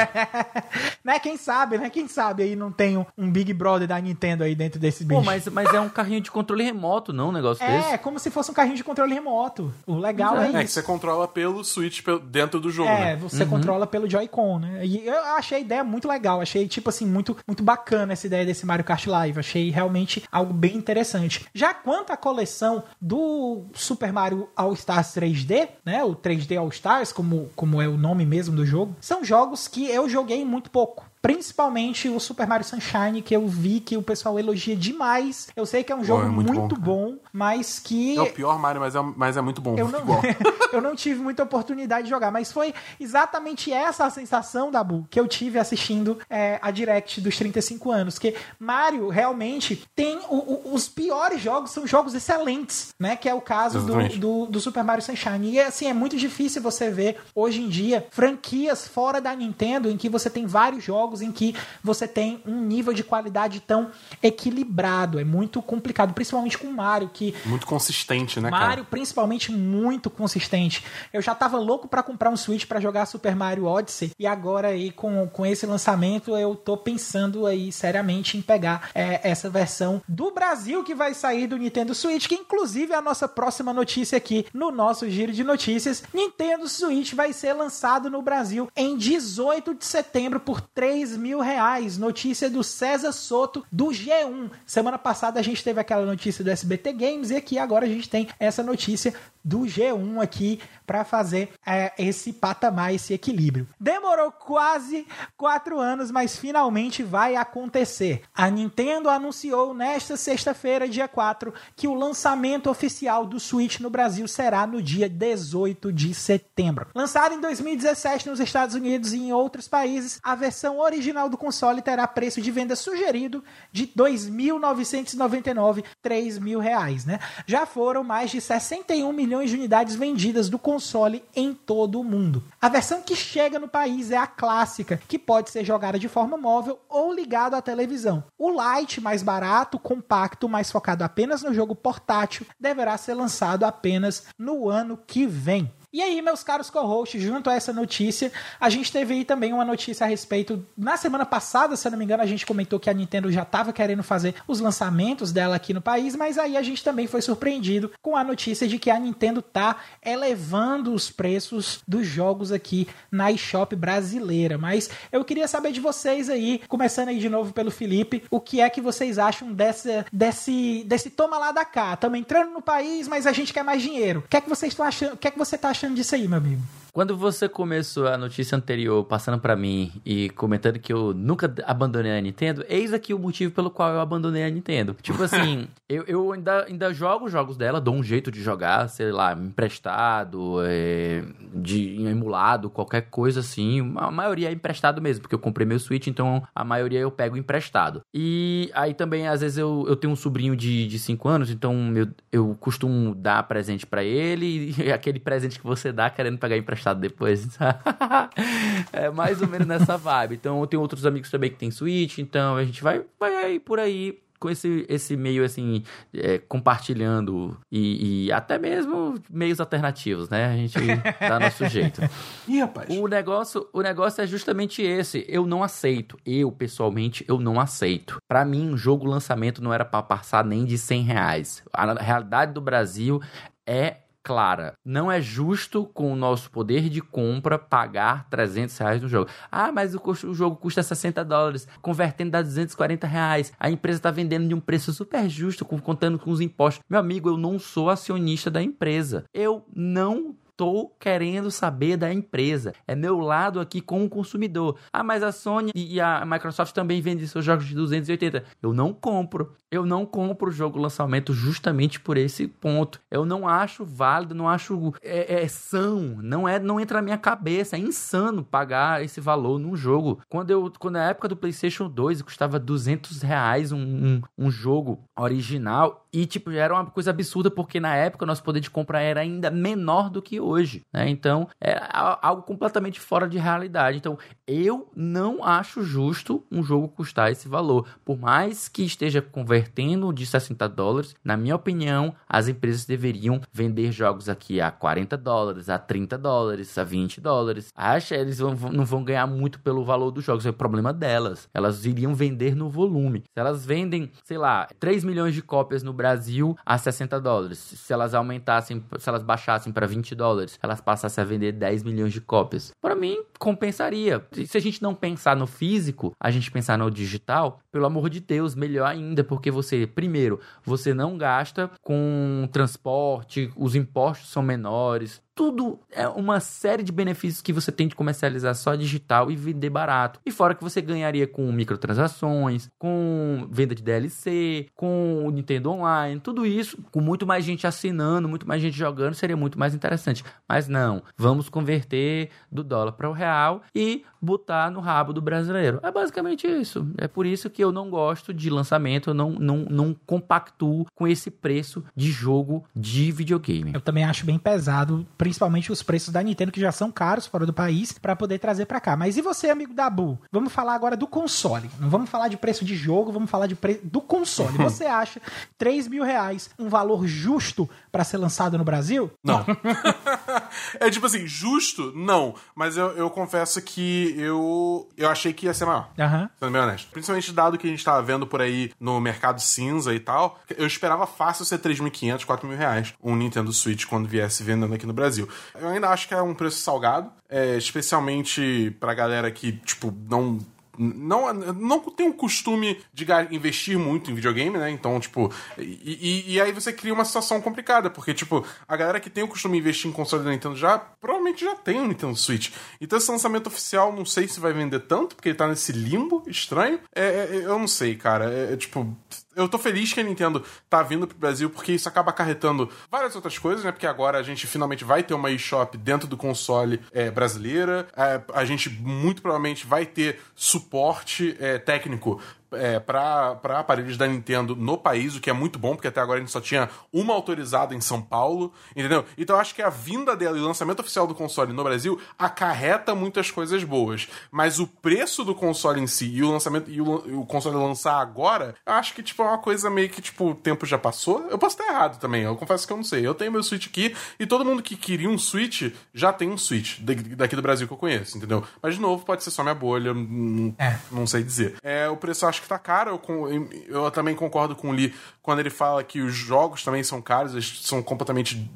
né, 1.05 1.18
quem 1.18 1.36
sabe, 1.36 1.78
né? 1.78 1.90
Quem 1.90 2.09
sabe 2.09 2.42
aí 2.42 2.57
não 2.57 2.70
tem 2.70 2.97
um, 2.97 3.07
um 3.16 3.30
Big 3.30 3.53
Brother 3.53 3.88
da 3.88 4.01
Nintendo 4.01 4.44
aí 4.44 4.55
dentro 4.55 4.78
desse 4.78 5.05
bicho. 5.05 5.20
Pô, 5.20 5.24
mas, 5.24 5.47
mas 5.49 5.72
é 5.72 5.80
um 5.80 5.88
carrinho 5.88 6.20
de 6.20 6.30
controle 6.30 6.62
remoto, 6.64 7.12
não? 7.12 7.28
Um 7.28 7.32
negócio 7.32 7.66
desse? 7.66 7.88
É, 7.94 7.99
como 7.99 8.18
se 8.18 8.30
fosse 8.30 8.51
um 8.51 8.55
carrinho 8.55 8.76
de 8.76 8.84
controle 8.84 9.14
remoto. 9.14 9.72
O 9.86 9.97
legal 9.99 10.40
é, 10.40 10.49
É 10.49 10.53
que 10.53 10.64
isso. 10.64 10.74
você 10.74 10.82
controla 10.82 11.26
pelo 11.26 11.64
Switch 11.64 12.01
dentro 12.24 12.61
do 12.61 12.70
jogo, 12.70 12.88
É, 12.88 13.14
né? 13.14 13.16
você 13.16 13.44
controla 13.44 13.86
pelo 13.86 14.09
Joy-Con, 14.09 14.59
né? 14.59 14.84
E 14.84 15.07
eu 15.07 15.24
achei 15.36 15.59
a 15.59 15.61
ideia 15.61 15.84
muito 15.84 16.09
legal, 16.09 16.40
achei, 16.40 16.66
tipo 16.68 16.88
assim, 16.88 17.07
muito, 17.07 17.36
muito 17.47 17.62
bacana 17.62 18.12
essa 18.12 18.26
ideia 18.26 18.44
desse 18.44 18.64
Mario 18.66 18.84
Kart 18.84 19.07
Live. 19.07 19.38
Achei 19.38 19.70
realmente 19.70 20.22
algo 20.30 20.53
bem 20.53 20.76
interessante. 20.76 21.47
Já 21.55 21.74
quanto 21.74 22.12
à 22.12 22.16
coleção 22.16 22.84
do 23.01 23.64
Super 23.74 24.12
Mario 24.12 24.49
All 24.57 24.72
Stars 24.74 25.09
3D, 25.09 25.68
né? 25.84 26.05
O 26.05 26.14
3D 26.14 26.59
All 26.59 26.68
Stars, 26.68 27.12
como, 27.12 27.51
como 27.57 27.80
é 27.80 27.88
o 27.88 27.97
nome 27.97 28.24
mesmo 28.24 28.36
do 28.45 28.66
jogo, 28.66 28.95
são 29.01 29.24
jogos 29.24 29.66
que 29.66 29.89
eu 29.91 30.09
joguei 30.09 30.45
muito 30.45 30.70
pouco. 30.70 31.09
Principalmente 31.26 32.08
o 32.08 32.18
Super 32.20 32.46
Mario 32.46 32.64
Sunshine, 32.66 33.20
que 33.22 33.34
eu 33.34 33.46
vi 33.46 33.80
que 33.80 33.96
o 33.96 34.02
pessoal 34.02 34.38
elogia 34.38 34.76
demais. 34.76 35.48
Eu 35.56 35.66
sei 35.66 35.82
que 35.84 35.92
é 35.92 35.96
um 35.96 36.04
jogo 36.04 36.22
é 36.24 36.28
muito 36.28 36.52
muito, 36.52 36.76
bom, 36.76 37.10
bom, 37.12 37.18
mas 37.32 37.78
que 37.78 38.16
É 38.16 38.22
o 38.22 38.32
pior 38.32 38.58
Mario, 38.58 38.80
mas 38.80 38.94
é, 38.94 39.00
mas 39.16 39.36
é 39.36 39.40
muito 39.40 39.60
bom. 39.60 39.76
eu 39.76 39.88
não, 39.88 40.00
eu 40.72 40.80
não 40.80 40.94
tive 40.94 41.20
muita 41.20 41.42
oportunidade 41.42 42.04
de 42.04 42.10
jogar, 42.10 42.30
mas 42.30 42.50
foi 42.52 42.72
exatamente 42.98 43.72
essa 43.72 44.06
a 44.06 44.10
sensação, 44.10 44.70
Dabu, 44.70 45.06
que 45.10 45.18
eu 45.18 45.26
tive 45.26 45.58
assistindo 45.58 46.18
é, 46.30 46.58
a 46.62 46.70
Direct 46.70 47.20
dos 47.20 47.36
35 47.36 47.90
anos. 47.90 48.18
Que 48.18 48.34
Mario 48.58 49.08
realmente 49.08 49.82
tem. 49.94 50.18
o- 50.28 50.36
o- 50.70 50.74
os 50.74 50.88
piores 50.88 51.40
jogos 51.40 51.70
são 51.70 51.86
jogos 51.86 52.14
excelentes, 52.14 52.94
né? 52.98 53.16
Que 53.16 53.28
é 53.28 53.34
o 53.34 53.40
caso 53.40 53.80
do, 53.80 54.18
do, 54.18 54.46
do 54.46 54.60
Super 54.60 54.84
Mario 54.84 55.02
Sunshine. 55.02 55.50
E 55.52 55.60
assim, 55.60 55.86
é 55.86 55.92
muito 55.92 56.16
difícil 56.16 56.60
você 56.62 56.90
ver 56.90 57.18
hoje 57.34 57.62
em 57.62 57.68
dia 57.68 58.06
franquias 58.10 58.86
fora 58.86 59.20
da 59.20 59.34
Nintendo 59.34 59.90
em 59.90 59.96
que 59.96 60.08
você 60.08 60.28
tem 60.30 60.46
vários 60.46 60.84
jogos 60.84 61.15
em 61.20 61.32
que 61.32 61.54
você 61.82 62.06
tem 62.06 62.42
um 62.46 62.60
nível 62.60 62.92
de 62.92 63.02
qualidade 63.02 63.60
tão 63.60 63.90
equilibrado. 64.22 65.18
É 65.18 65.24
muito 65.24 65.60
complicado, 65.62 66.12
principalmente 66.12 66.58
com 66.58 66.70
Mario, 66.70 67.10
que 67.12 67.34
Muito 67.44 67.66
consistente, 67.66 68.40
né, 68.40 68.50
Mario, 68.50 68.68
cara? 68.68 68.84
principalmente, 68.90 69.52
muito 69.52 70.10
consistente. 70.10 70.84
Eu 71.12 71.22
já 71.22 71.34
tava 71.34 71.58
louco 71.58 71.88
pra 71.88 72.02
comprar 72.02 72.30
um 72.30 72.36
Switch 72.36 72.66
pra 72.66 72.80
jogar 72.80 73.06
Super 73.06 73.34
Mario 73.34 73.64
Odyssey. 73.66 74.10
E 74.18 74.26
agora 74.26 74.68
aí, 74.68 74.90
com, 74.90 75.26
com 75.28 75.44
esse 75.46 75.66
lançamento, 75.66 76.36
eu 76.36 76.54
tô 76.54 76.76
pensando 76.76 77.46
aí 77.46 77.72
seriamente 77.72 78.36
em 78.36 78.42
pegar 78.42 78.90
é, 78.94 79.20
essa 79.28 79.48
versão 79.48 80.02
do 80.08 80.30
Brasil 80.32 80.82
que 80.84 80.94
vai 80.94 81.14
sair 81.14 81.46
do 81.46 81.56
Nintendo 81.56 81.94
Switch, 81.94 82.26
que 82.26 82.34
inclusive 82.34 82.92
é 82.92 82.96
a 82.96 83.02
nossa 83.02 83.28
próxima 83.28 83.72
notícia 83.72 84.16
aqui 84.16 84.46
no 84.52 84.70
nosso 84.70 85.08
giro 85.08 85.32
de 85.32 85.44
notícias. 85.44 86.02
Nintendo 86.12 86.68
Switch 86.68 87.14
vai 87.14 87.32
ser 87.32 87.52
lançado 87.52 88.10
no 88.10 88.22
Brasil 88.22 88.68
em 88.76 88.96
18 88.96 89.74
de 89.74 89.84
setembro 89.84 90.40
por 90.40 90.60
3 90.60 90.95
mil 91.05 91.40
reais. 91.40 91.99
Notícia 91.99 92.49
do 92.49 92.62
César 92.62 93.12
Soto 93.12 93.66
do 93.70 93.86
G1. 93.86 94.51
Semana 94.64 94.97
passada 94.97 95.40
a 95.40 95.42
gente 95.42 95.62
teve 95.62 95.80
aquela 95.80 96.07
notícia 96.07 96.42
do 96.42 96.51
SBT 96.51 96.92
Games 96.92 97.30
e 97.30 97.36
aqui 97.36 97.59
agora 97.59 97.84
a 97.84 97.88
gente 97.88 98.09
tem 98.09 98.28
essa 98.38 98.62
notícia 98.62 99.12
do 99.47 99.61
G1 99.61 100.20
aqui 100.20 100.61
para 100.84 101.05
fazer 101.05 101.53
é, 101.64 101.92
esse 101.97 102.32
patamar, 102.32 102.92
esse 102.92 103.14
equilíbrio. 103.14 103.68
Demorou 103.78 104.32
quase 104.32 105.07
quatro 105.36 105.78
anos, 105.78 106.11
mas 106.11 106.36
finalmente 106.36 107.05
vai 107.05 107.36
acontecer. 107.36 108.22
A 108.34 108.51
Nintendo 108.51 109.09
anunciou 109.09 109.72
nesta 109.72 110.16
sexta-feira, 110.16 110.88
dia 110.88 111.07
4, 111.07 111.55
que 111.76 111.86
o 111.86 111.94
lançamento 111.94 112.68
oficial 112.68 113.24
do 113.24 113.38
Switch 113.38 113.78
no 113.78 113.88
Brasil 113.88 114.26
será 114.26 114.66
no 114.66 114.82
dia 114.82 115.09
18 115.09 115.92
de 115.92 116.12
setembro. 116.12 116.88
Lançado 116.92 117.32
em 117.34 117.40
2017 117.40 118.28
nos 118.28 118.40
Estados 118.40 118.74
Unidos 118.74 119.12
e 119.12 119.18
em 119.18 119.32
outros 119.32 119.68
países, 119.68 120.18
a 120.24 120.34
versão 120.34 120.80
original 120.80 121.28
do 121.28 121.38
console 121.38 121.82
terá 121.82 122.05
preço 122.09 122.42
de 122.42 122.51
venda 122.51 122.74
sugerido 122.74 123.44
de 123.70 123.84
R$ 123.84 123.92
2.999, 123.97 125.84
R$ 126.03 126.40
mil 126.40 126.59
reais, 126.59 127.05
né? 127.05 127.20
Já 127.47 127.64
foram 127.64 128.03
mais 128.03 128.30
de 128.30 128.40
61 128.40 129.12
milhões 129.12 129.36
de 129.45 129.57
unidades 129.57 129.95
vendidas 129.95 130.49
do 130.49 130.59
console 130.59 131.22
em 131.34 131.53
todo 131.53 132.01
o 132.01 132.05
mundo. 132.05 132.43
A 132.61 132.68
versão 132.68 133.03
que 133.03 133.14
chega 133.14 133.59
no 133.59 133.68
país 133.68 134.11
é 134.11 134.16
a 134.16 134.26
clássica, 134.26 135.01
que 135.09 135.18
pode 135.18 135.51
ser 135.51 135.64
jogada 135.64 135.99
de 135.99 136.09
forma 136.09 136.37
móvel 136.37 136.78
ou 136.89 137.12
ligado 137.12 137.55
à 137.55 137.62
televisão. 137.62 138.24
O 138.39 138.51
Lite, 138.51 139.01
mais 139.01 139.22
barato, 139.22 139.78
compacto, 139.78 140.49
mais 140.49 140.70
focado 140.70 141.05
apenas 141.05 141.43
no 141.43 141.53
jogo 141.53 141.74
portátil, 141.74 142.47
deverá 142.59 142.97
ser 142.97 143.14
lançado 143.14 143.64
apenas 143.64 144.24
no 144.39 144.68
ano 144.68 144.99
que 145.07 145.26
vem. 145.26 145.70
E 145.93 146.03
aí, 146.03 146.20
meus 146.20 146.43
caros 146.43 146.68
co-hosts, 146.68 147.22
junto 147.22 147.49
a 147.49 147.55
essa 147.55 147.72
notícia, 147.72 148.32
a 148.61 148.68
gente 148.68 148.93
teve 148.93 149.14
aí 149.14 149.24
também 149.24 149.53
uma 149.53 149.64
notícia 149.64 150.05
a 150.05 150.09
respeito. 150.09 150.66
Na 150.76 150.97
semana 150.97 151.24
passada, 151.24 151.76
se 151.76 151.87
eu 151.87 151.91
não 151.91 151.99
me 151.99 152.05
engano, 152.05 152.22
a 152.22 152.26
gente 152.26 152.45
comentou 152.45 152.78
que 152.78 152.91
a 152.91 152.93
Nintendo 152.93 153.30
já 153.30 153.43
estava 153.43 153.72
querendo 153.72 154.03
fazer 154.03 154.34
os 154.47 154.61
lançamentos 154.61 155.32
dela 155.32 155.57
aqui 155.57 155.72
no 155.72 155.80
país, 155.80 156.16
mas 156.16 156.39
aí 156.39 156.57
a 156.57 156.62
gente 156.62 156.82
também 156.82 157.07
foi 157.07 157.22
surpreendido 157.22 157.93
com 158.03 158.16
a 158.16 158.24
notícia 158.24 158.66
de 158.66 158.78
que 158.78 158.91
a 158.91 158.99
Nintendo 158.99 159.41
tá 159.41 159.76
elevando 160.05 160.93
os 160.93 161.11
preços 161.11 161.80
dos 161.87 162.07
jogos 162.07 162.53
aqui 162.53 162.89
na 163.11 163.30
eShop 163.30 163.74
brasileira. 163.76 164.59
Mas 164.59 164.91
eu 165.12 165.24
queria 165.24 165.49
saber 165.49 165.72
de 165.72 165.80
vocês 165.80 166.28
aí, 166.28 166.61
começando 166.68 167.09
aí 167.09 167.18
de 167.18 167.28
novo 167.28 167.53
pelo 167.53 167.70
Felipe, 167.70 168.24
o 168.30 168.41
que 168.41 168.61
é 168.61 168.68
que 168.68 168.80
vocês 168.80 169.18
acham 169.18 169.53
dessa, 169.53 170.05
desse, 170.12 170.84
desse 170.87 171.11
toma 171.11 171.39
lá 171.39 171.53
da 171.53 171.64
cá? 171.64 171.95
Estamos 171.95 172.18
entrando 172.18 172.53
no 172.53 172.62
país, 172.62 173.09
mas 173.09 173.26
a 173.26 173.32
gente 173.32 173.53
quer 173.53 173.62
mais 173.62 173.82
dinheiro. 173.82 174.20
O 174.20 174.28
que 174.28 174.37
é 174.37 174.41
que 174.41 174.49
vocês 174.49 174.72
estão 174.72 174.84
achando? 174.84 175.14
O 175.14 175.16
que 175.16 175.28
é 175.28 175.30
que 175.30 175.39
você 175.39 175.57
tá 175.57 175.68
achando 175.76 175.94
disso 175.94 176.14
aí, 176.14 176.26
meu 176.26 176.38
amigo? 176.38 176.62
Quando 176.97 177.14
você 177.14 177.47
começou 177.47 178.09
a 178.09 178.16
notícia 178.16 178.57
anterior 178.57 179.05
passando 179.05 179.38
para 179.38 179.55
mim 179.55 179.92
e 180.03 180.30
comentando 180.30 180.78
que 180.78 180.90
eu 180.90 181.12
nunca 181.12 181.55
abandonei 181.66 182.16
a 182.16 182.20
Nintendo, 182.22 182.64
eis 182.70 182.90
aqui 182.94 183.12
o 183.12 183.18
motivo 183.18 183.53
pelo 183.53 183.70
qual 183.70 183.92
eu 183.92 184.01
abandonei 184.01 184.42
a 184.42 184.49
Nintendo. 184.49 184.97
Tipo 185.03 185.20
assim, 185.24 185.68
eu, 185.90 186.05
eu 186.05 186.32
ainda, 186.32 186.64
ainda 186.64 186.94
jogo 186.94 187.28
jogos 187.28 187.59
dela, 187.59 187.82
dou 187.82 187.94
um 187.94 188.03
jeito 188.03 188.30
de 188.30 188.42
jogar, 188.42 188.88
sei 188.88 189.12
lá, 189.12 189.34
emprestado, 189.34 190.57
é, 190.64 191.22
de 191.55 192.03
emulado, 192.07 192.70
qualquer 192.70 193.11
coisa 193.11 193.40
assim. 193.40 193.92
A 193.97 194.11
maioria 194.11 194.49
é 194.49 194.53
emprestado 194.53 195.03
mesmo, 195.03 195.20
porque 195.20 195.34
eu 195.34 195.38
comprei 195.38 195.66
meu 195.66 195.78
Switch, 195.78 196.07
então 196.07 196.42
a 196.55 196.64
maioria 196.64 197.01
eu 197.01 197.11
pego 197.11 197.36
emprestado. 197.36 198.01
E 198.14 198.70
aí 198.72 198.94
também, 198.94 199.28
às 199.28 199.42
vezes, 199.42 199.59
eu, 199.59 199.84
eu 199.86 199.97
tenho 199.97 200.14
um 200.14 200.16
sobrinho 200.16 200.57
de 200.57 200.99
5 200.99 201.28
anos, 201.28 201.51
então 201.51 201.92
eu, 201.94 202.09
eu 202.32 202.57
costumo 202.59 203.14
dar 203.14 203.42
presente 203.42 203.86
para 203.86 204.03
ele, 204.03 204.74
e 204.78 204.88
aquele 204.90 205.20
presente 205.20 205.59
que 205.61 205.66
você 205.66 205.92
dá 205.92 206.09
querendo 206.09 206.38
pegar 206.38 206.57
emprestado 206.57 206.86
depois. 206.95 207.47
é 208.93 209.11
mais 209.11 209.41
ou 209.41 209.49
menos 209.49 209.66
nessa 209.66 209.97
vibe. 209.97 210.34
Então, 210.34 210.61
eu 210.61 210.66
tenho 210.66 210.82
outros 210.82 211.07
amigos 211.07 211.30
também 211.30 211.51
que 211.51 211.59
tem 211.59 211.70
Switch, 211.70 212.18
então 212.18 212.57
a 212.57 212.64
gente 212.64 212.82
vai, 212.82 213.03
vai 213.18 213.34
aí 213.37 213.61
por 213.61 213.78
aí 213.78 214.18
com 214.39 214.51
esse, 214.51 214.87
esse 214.89 215.16
meio 215.16 215.45
assim, 215.45 215.82
é, 216.14 216.39
compartilhando 216.39 217.57
e, 217.70 218.26
e, 218.26 218.32
até 218.32 218.59
mesmo 218.59 219.14
meios 219.30 219.61
alternativos, 219.61 220.28
né? 220.28 220.47
A 220.47 220.57
gente 220.57 220.78
dá 221.20 221.41
nosso 221.41 221.66
jeito. 221.66 222.01
Ih, 222.47 222.61
rapaz. 222.61 222.89
O 222.91 223.07
negócio, 223.07 223.68
o 223.72 223.80
negócio 223.80 224.22
é 224.22 224.26
justamente 224.26 224.82
esse. 224.82 225.24
Eu 225.28 225.47
não 225.47 225.62
aceito. 225.62 226.18
Eu, 226.24 226.53
pessoalmente, 226.53 227.24
eu 227.28 227.39
não 227.39 227.59
aceito. 227.59 228.18
Para 228.28 228.45
mim, 228.45 228.70
um 228.70 228.76
jogo 228.76 229.07
lançamento 229.07 229.62
não 229.62 229.72
era 229.72 229.84
para 229.84 230.03
passar 230.03 230.45
nem 230.45 230.64
de 230.64 230.76
100 230.78 231.03
reais. 231.03 231.62
A 231.72 231.95
realidade 231.95 232.53
do 232.53 232.61
Brasil 232.61 233.20
é 233.66 233.97
clara. 234.26 234.74
Não 234.84 235.10
é 235.10 235.20
justo 235.20 235.86
com 235.94 236.12
o 236.12 236.16
nosso 236.16 236.50
poder 236.50 236.88
de 236.88 237.00
compra 237.00 237.56
pagar 237.56 238.28
300 238.28 238.76
reais 238.76 239.00
no 239.00 239.08
jogo. 239.08 239.30
Ah, 239.52 239.70
mas 239.70 239.94
o, 239.94 240.00
o 240.04 240.34
jogo 240.34 240.56
custa 240.56 240.82
60 240.82 241.24
dólares, 241.24 241.68
convertendo 241.80 242.32
dá 242.32 242.42
240 242.42 243.06
reais. 243.06 243.52
A 243.56 243.70
empresa 243.70 244.00
está 244.00 244.10
vendendo 244.10 244.48
de 244.48 244.54
um 244.54 244.58
preço 244.58 244.92
super 244.92 245.28
justo, 245.28 245.64
contando 245.64 246.18
com 246.18 246.32
os 246.32 246.40
impostos. 246.40 246.82
Meu 246.90 246.98
amigo, 246.98 247.28
eu 247.28 247.36
não 247.36 247.56
sou 247.56 247.88
acionista 247.88 248.50
da 248.50 248.60
empresa. 248.60 249.22
Eu 249.32 249.64
não 249.72 250.34
estou 250.57 250.88
querendo 250.98 251.50
saber 251.50 251.98
da 251.98 252.11
empresa. 252.12 252.72
É 252.86 252.96
meu 252.96 253.18
lado 253.18 253.61
aqui 253.61 253.82
como 253.82 254.09
consumidor. 254.09 254.78
Ah, 254.90 255.04
mas 255.04 255.22
a 255.22 255.30
Sony 255.30 255.70
e 255.74 256.00
a 256.00 256.24
Microsoft 256.24 256.72
também 256.72 257.02
vendem 257.02 257.26
seus 257.26 257.44
jogos 257.44 257.66
de 257.66 257.74
280. 257.74 258.42
Eu 258.62 258.72
não 258.72 258.94
compro. 258.94 259.54
Eu 259.70 259.84
não 259.84 260.07
compro 260.07 260.48
o 260.48 260.52
jogo 260.52 260.78
lançamento 260.78 261.34
justamente 261.34 262.00
por 262.00 262.16
esse 262.16 262.48
ponto. 262.48 263.00
Eu 263.11 263.26
não 263.26 263.46
acho 263.46 263.84
válido, 263.84 264.34
não 264.34 264.48
acho 264.48 264.94
é, 265.02 265.42
é 265.42 265.48
são, 265.48 266.00
não 266.22 266.48
é, 266.48 266.59
não 266.59 266.80
entra 266.80 266.98
na 266.98 267.02
minha 267.02 267.18
cabeça. 267.18 267.76
É 267.76 267.78
insano 267.78 268.42
pagar 268.42 269.04
esse 269.04 269.20
valor 269.20 269.59
num 269.59 269.76
jogo. 269.76 270.20
Quando 270.28 270.50
eu, 270.50 270.72
quando 270.78 270.94
na 270.94 271.11
época 271.11 271.28
do 271.28 271.36
PlayStation 271.36 271.88
2 271.88 272.22
custava 272.22 272.59
200 272.59 273.20
reais 273.20 273.72
um, 273.72 273.78
um, 273.78 274.22
um 274.38 274.50
jogo 274.50 275.04
original 275.18 276.07
e 276.12 276.24
tipo 276.24 276.50
era 276.50 276.72
uma 276.72 276.86
coisa 276.86 277.11
absurda 277.11 277.50
porque 277.50 277.78
na 277.78 277.94
época 277.94 278.24
o 278.24 278.26
nosso 278.26 278.42
poder 278.42 278.61
de 278.61 278.70
compra 278.70 279.00
era 279.00 279.20
ainda 279.20 279.50
menor 279.50 280.09
do 280.09 280.22
que 280.22 280.40
hoje, 280.47 280.82
né? 280.92 281.09
Então 281.09 281.49
é 281.61 281.76
algo 281.90 282.42
completamente 282.42 283.01
fora 283.01 283.28
de 283.28 283.38
realidade. 283.38 283.99
Então 283.99 284.18
eu 284.47 284.90
não 284.94 285.44
acho 285.44 285.82
justo 285.82 286.44
um 286.51 286.62
jogo 286.62 286.88
custar 286.88 287.32
esse 287.32 287.49
valor, 287.49 287.86
por 288.05 288.18
mais 288.18 288.68
que 288.68 288.84
esteja 288.84 289.20
convertendo 289.20 290.12
de 290.12 290.24
60 290.24 290.68
dólares. 290.68 291.14
Na 291.24 291.36
minha 291.36 291.57
opinião, 291.57 292.14
as 292.28 292.49
empresas 292.49 292.84
deveriam 292.84 293.40
vender 293.53 293.90
jogos 293.90 294.28
aqui 294.28 294.61
a 294.61 294.70
40 294.70 295.16
dólares, 295.16 295.68
a 295.68 295.78
30 295.78 296.16
dólares, 296.16 296.76
a 296.78 296.84
20 296.84 297.20
dólares. 297.20 297.72
Acha 297.74 298.14
eles 298.14 298.38
vão, 298.38 298.55
não 298.72 298.84
vão 298.84 299.03
ganhar 299.03 299.26
muito 299.26 299.59
pelo 299.61 299.84
valor 299.84 300.11
dos 300.11 300.24
jogos, 300.24 300.47
é 300.47 300.51
o 300.51 300.53
problema 300.53 300.92
delas. 300.92 301.49
Elas 301.53 301.84
iriam 301.84 302.14
vender 302.14 302.55
no 302.55 302.68
volume. 302.68 303.20
Se 303.20 303.40
elas 303.40 303.64
vendem, 303.64 304.11
sei 304.24 304.38
lá, 304.38 304.68
3 304.78 305.05
milhões 305.05 305.34
de 305.34 305.42
cópias 305.42 305.82
no 305.82 305.92
Brasil 305.92 306.57
a 306.64 306.78
60 306.78 307.20
dólares, 307.20 307.59
se 307.59 307.92
elas 307.92 308.14
aumentassem, 308.14 308.84
se 308.99 309.09
elas 309.09 309.22
baixassem 309.22 309.72
para 309.72 309.86
20 309.86 310.14
dólares 310.14 310.36
dólares, 310.37 310.59
elas 310.62 310.80
passassem 310.80 311.22
a 311.22 311.26
vender 311.26 311.53
10 311.53 311.82
milhões 311.82 312.12
de 312.12 312.20
cópias. 312.20 312.70
Para 312.80 312.95
mim, 312.95 313.22
compensaria. 313.39 314.24
Se 314.47 314.57
a 314.57 314.61
gente 314.61 314.82
não 314.82 314.95
pensar 314.95 315.37
no 315.37 315.47
físico, 315.47 316.12
a 316.20 316.30
gente 316.30 316.51
pensar 316.51 316.78
no 316.78 316.91
digital, 316.91 317.61
pelo 317.72 317.87
amor 317.87 318.09
de 318.09 318.20
Deus, 318.20 318.55
melhor 318.55 318.87
ainda, 318.87 319.24
porque 319.24 319.51
você, 319.51 319.87
primeiro, 319.87 320.41
você 320.64 320.95
não 320.95 321.18
gasta 321.18 321.70
com 321.82 322.49
transporte, 322.53 323.51
os 323.57 323.74
impostos 323.74 324.30
são 324.30 324.43
menores, 324.43 325.20
tudo 325.37 325.78
é 325.93 326.09
uma 326.09 326.41
série 326.41 326.82
de 326.82 326.91
benefícios 326.91 327.43
que 327.43 327.53
você 327.53 327.70
tem 327.70 327.87
de 327.87 327.95
comercializar 327.95 328.55
só 328.55 328.74
digital 328.74 329.30
e 329.30 329.37
vender 329.37 329.68
barato. 329.68 330.18
E 330.24 330.30
fora 330.32 330.55
que 330.55 330.64
você 330.64 330.80
ganharia 330.80 331.26
com 331.26 331.53
microtransações, 331.53 332.70
com 332.78 333.47
venda 333.51 333.74
de 333.74 333.82
DLC, 333.82 334.68
com 334.74 335.26
o 335.26 335.30
Nintendo 335.30 335.70
Online, 335.70 336.18
tudo 336.20 336.47
isso, 336.47 336.78
com 336.91 337.03
muito 337.03 337.26
mais 337.26 337.45
gente 337.45 337.66
assinando, 337.66 338.26
muito 338.26 338.49
mais 338.49 338.62
gente 338.62 338.76
jogando, 338.76 339.12
seria 339.12 339.37
muito 339.37 339.59
mais 339.59 339.74
interessante. 339.74 340.24
Mas 340.49 340.68
não, 340.68 341.03
vamos 341.18 341.51
converter 341.51 342.30
do 342.51 342.64
dólar 342.64 342.93
para 342.93 343.11
o 343.11 343.12
real 343.12 343.61
e 343.74 344.05
botar 344.22 344.70
no 344.70 344.80
rabo 344.80 345.12
do 345.12 345.20
brasileiro. 345.20 345.80
É 345.82 345.91
basicamente 345.91 346.47
isso. 346.47 346.89
É 346.97 347.07
por 347.07 347.26
isso 347.26 347.51
que 347.51 347.62
eu 347.62 347.70
não 347.70 347.91
gosto 347.91 348.32
de 348.32 348.49
lançamento, 348.49 349.11
eu 349.11 349.14
não, 349.14 349.32
não, 349.32 349.59
não 349.68 349.95
compactuo 350.07 350.87
com 350.95 351.07
esse 351.07 351.30
preço 351.30 351.84
de 351.95 352.11
jogo 352.11 352.64
de 352.74 353.12
videogame. 353.12 353.72
Eu 353.74 353.80
também 353.82 354.05
acho 354.05 354.24
bem 354.24 354.39
pesado 354.39 355.07
principalmente 355.26 355.72
os 355.72 355.82
preços 355.82 356.10
da 356.10 356.22
Nintendo, 356.22 356.52
que 356.52 356.60
já 356.60 356.70
são 356.70 356.88
caros 356.88 357.26
fora 357.26 357.44
do 357.44 357.52
país, 357.52 357.90
para 357.90 358.14
poder 358.14 358.38
trazer 358.38 358.64
para 358.64 358.78
cá. 358.78 358.96
Mas 358.96 359.16
e 359.16 359.20
você, 359.20 359.50
amigo 359.50 359.74
da 359.74 359.90
Bu? 359.90 360.16
Vamos 360.30 360.52
falar 360.52 360.72
agora 360.72 360.96
do 360.96 361.04
console. 361.04 361.68
Não 361.80 361.90
vamos 361.90 362.08
falar 362.08 362.28
de 362.28 362.36
preço 362.36 362.64
de 362.64 362.76
jogo, 362.76 363.10
vamos 363.10 363.28
falar 363.28 363.48
de 363.48 363.56
preço 363.56 363.80
do 363.82 364.00
console. 364.00 364.56
Você 364.62 364.84
acha 364.84 365.20
3 365.58 365.88
mil 365.88 366.04
reais 366.04 366.48
um 366.56 366.68
valor 366.68 367.08
justo 367.08 367.68
para 367.90 368.04
ser 368.04 368.18
lançado 368.18 368.56
no 368.56 368.62
Brasil? 368.62 369.10
Não. 369.24 369.44
é 370.78 370.90
tipo 370.90 371.06
assim, 371.06 371.26
justo? 371.26 371.92
Não. 371.96 372.34
Mas 372.54 372.76
eu, 372.76 372.92
eu 372.92 373.10
confesso 373.10 373.60
que 373.62 374.14
eu, 374.16 374.88
eu 374.96 375.08
achei 375.08 375.32
que 375.32 375.46
ia 375.46 375.54
ser 375.54 375.64
maior. 375.64 375.90
Uhum. 375.98 376.28
Sendo 376.38 376.52
bem 376.52 376.60
honesto. 376.60 376.90
Principalmente 376.92 377.32
dado 377.32 377.58
que 377.58 377.66
a 377.66 377.70
gente 377.70 377.84
tava 377.84 378.00
vendo 378.00 378.28
por 378.28 378.40
aí 378.40 378.70
no 378.78 379.00
mercado 379.00 379.40
cinza 379.40 379.92
e 379.92 379.98
tal. 379.98 380.38
Eu 380.56 380.68
esperava 380.68 381.04
fácil 381.04 381.44
ser 381.44 381.58
3.500, 381.58 382.24
4 382.24 382.46
mil 382.46 382.56
reais 382.56 382.94
um 383.02 383.16
Nintendo 383.16 383.52
Switch 383.52 383.86
quando 383.86 384.06
viesse 384.06 384.44
vendendo 384.44 384.72
aqui 384.72 384.86
no 384.86 384.92
Brasil. 384.92 385.15
Brasil. 385.24 385.28
Eu 385.60 385.68
ainda 385.68 385.88
acho 385.88 386.08
que 386.08 386.14
é 386.14 386.20
um 386.22 386.34
preço 386.34 386.58
salgado, 386.58 387.10
é, 387.28 387.56
especialmente 387.56 388.76
pra 388.78 388.94
galera 388.94 389.30
que, 389.30 389.52
tipo, 389.52 389.92
não 390.08 390.38
não, 390.78 391.32
não 391.32 391.80
tem 391.80 392.08
o 392.08 392.12
costume 392.12 392.80
de 392.92 393.06
investir 393.30 393.78
muito 393.78 394.10
em 394.10 394.14
videogame, 394.14 394.58
né? 394.58 394.70
Então, 394.70 395.00
tipo. 395.00 395.32
E, 395.58 396.34
e- 396.34 396.40
aí 396.40 396.52
você 396.52 396.72
cria 396.72 396.92
uma 396.92 397.04
situação 397.04 397.40
complicada, 397.40 397.88
porque, 397.88 398.12
tipo, 398.12 398.44
a 398.68 398.76
galera 398.76 399.00
que 399.00 399.08
tem 399.08 399.24
o 399.24 399.28
costume 399.28 399.54
de 399.54 399.60
investir 399.60 399.90
em 399.90 399.92
console 399.92 400.24
da 400.24 400.30
Nintendo 400.30 400.56
já 400.56 400.78
provavelmente 400.78 401.44
já 401.44 401.54
tem 401.54 401.80
um 401.80 401.88
Nintendo 401.88 402.14
Switch. 402.16 402.50
Então 402.80 402.98
esse 402.98 403.10
lançamento 403.10 403.46
oficial 403.46 403.92
não 403.92 404.04
sei 404.04 404.28
se 404.28 404.38
vai 404.38 404.52
vender 404.52 404.80
tanto, 404.80 405.16
porque 405.16 405.30
ele 405.30 405.38
tá 405.38 405.48
nesse 405.48 405.72
limbo 405.72 406.22
estranho. 406.26 406.78
É, 406.94 407.04
é, 407.04 407.28
eu 407.44 407.58
não 407.58 407.68
sei, 407.68 407.96
cara. 407.96 408.30
É, 408.30 408.52
é, 408.52 408.56
tipo. 408.56 408.94
Eu 409.37 409.47
tô 409.47 409.59
feliz 409.59 409.93
que 409.93 410.01
a 410.01 410.03
Nintendo 410.03 410.43
tá 410.68 410.82
vindo 410.82 411.07
pro 411.07 411.18
Brasil, 411.18 411.51
porque 411.51 411.72
isso 411.72 411.87
acaba 411.87 412.09
acarretando 412.09 412.70
várias 412.91 413.14
outras 413.14 413.37
coisas, 413.37 413.62
né? 413.62 413.70
Porque 413.70 413.87
agora 413.87 414.16
a 414.16 414.22
gente 414.22 414.47
finalmente 414.47 414.82
vai 414.82 415.03
ter 415.03 415.12
uma 415.12 415.30
eShop 415.30 415.76
dentro 415.76 416.09
do 416.09 416.16
console 416.16 416.80
é, 416.91 417.11
brasileira. 417.11 417.87
É, 417.95 418.22
a 418.32 418.47
gente 418.47 418.70
muito 418.70 419.20
provavelmente 419.20 419.66
vai 419.66 419.84
ter 419.84 420.22
suporte 420.34 421.37
é, 421.39 421.59
técnico 421.59 422.18
é, 422.53 422.78
para 422.80 423.38
aparelhos 423.59 423.97
da 423.97 424.07
Nintendo 424.07 424.55
no 424.57 424.76
país, 424.78 425.16
o 425.16 425.20
que 425.20 425.30
é 425.30 425.32
muito 425.32 425.59
bom, 425.59 425.74
porque 425.74 425.88
até 425.88 426.01
agora 426.01 426.18
a 426.18 426.20
gente 426.20 426.32
só 426.32 426.40
tinha 426.40 426.68
uma 426.92 427.14
autorizada 427.14 427.74
em 427.74 427.80
São 427.80 428.01
Paulo, 428.01 428.53
entendeu? 428.74 429.05
Então 429.18 429.36
eu 429.36 429.40
acho 429.40 429.55
que 429.55 429.62
a 429.62 429.68
vinda 429.70 430.14
dela 430.16 430.36
e 430.36 430.40
o 430.40 430.44
lançamento 430.47 430.80
oficial 430.80 431.07
do 431.07 431.14
console 431.14 431.53
no 431.53 431.62
Brasil 431.64 432.01
acarreta 432.18 432.94
muitas 432.94 433.30
coisas 433.30 433.62
boas. 433.64 434.09
Mas 434.30 434.59
o 434.59 434.66
preço 434.66 435.24
do 435.24 435.34
console 435.34 435.80
em 435.80 435.86
si 435.86 436.07
e 436.07 436.22
o 436.22 436.30
lançamento 436.30 436.70
e 436.70 436.80
o, 436.80 437.03
e 437.07 437.12
o 437.14 437.24
console 437.26 437.57
lançar 437.57 438.01
agora, 438.01 438.55
eu 438.66 438.72
acho 438.74 438.94
que 438.94 439.03
tipo, 439.03 439.22
é 439.22 439.26
uma 439.26 439.38
coisa 439.38 439.70
meio 439.70 439.88
que 439.88 440.01
tipo, 440.03 440.30
o 440.30 440.34
tempo 440.34 440.66
já 440.66 440.78
passou. 440.78 441.26
Eu 441.30 441.38
posso 441.38 441.59
estar 441.59 441.72
errado 441.72 441.99
também, 441.99 442.22
eu 442.22 442.36
confesso 442.36 442.66
que 442.66 442.72
eu 442.72 442.76
não 442.76 442.84
sei. 442.84 443.07
Eu 443.07 443.14
tenho 443.14 443.32
meu 443.32 443.42
Switch 443.42 443.66
aqui 443.66 443.94
e 444.18 444.26
todo 444.26 444.44
mundo 444.44 444.62
que 444.62 444.76
queria 444.76 445.09
um 445.09 445.18
Switch 445.18 445.72
já 445.94 446.12
tem 446.12 446.30
um 446.30 446.38
Switch 446.38 446.80
da- 446.80 446.94
daqui 447.16 447.36
do 447.36 447.42
Brasil 447.42 447.66
que 447.66 447.72
eu 447.72 447.76
conheço, 447.78 448.16
entendeu? 448.16 448.44
Mas 448.62 448.74
de 448.74 448.80
novo, 448.80 449.05
pode 449.05 449.22
ser 449.22 449.30
só 449.30 449.42
minha 449.42 449.55
bolha, 449.55 449.92
não, 449.94 450.55
É. 450.59 450.78
não 450.90 451.07
sei 451.07 451.22
dizer. 451.22 451.57
É, 451.62 451.88
o 451.88 451.97
preço 451.97 452.24
eu 452.24 452.28
acho 452.28 452.42
que 452.42 452.45
tá 452.49 452.59
caro. 452.59 453.01
Eu, 453.09 453.49
eu 453.68 453.90
também 453.90 454.14
concordo 454.14 454.55
com 454.55 454.70
o 454.70 454.72
Lee 454.72 454.94
quando 455.22 455.40
ele 455.40 455.51
fala 455.51 455.82
que 455.82 456.01
os 456.01 456.14
jogos 456.14 456.62
também 456.62 456.82
são 456.82 457.03
caros, 457.03 457.32
eles 457.32 457.61
são 457.62 457.82
completamente. 457.82 458.51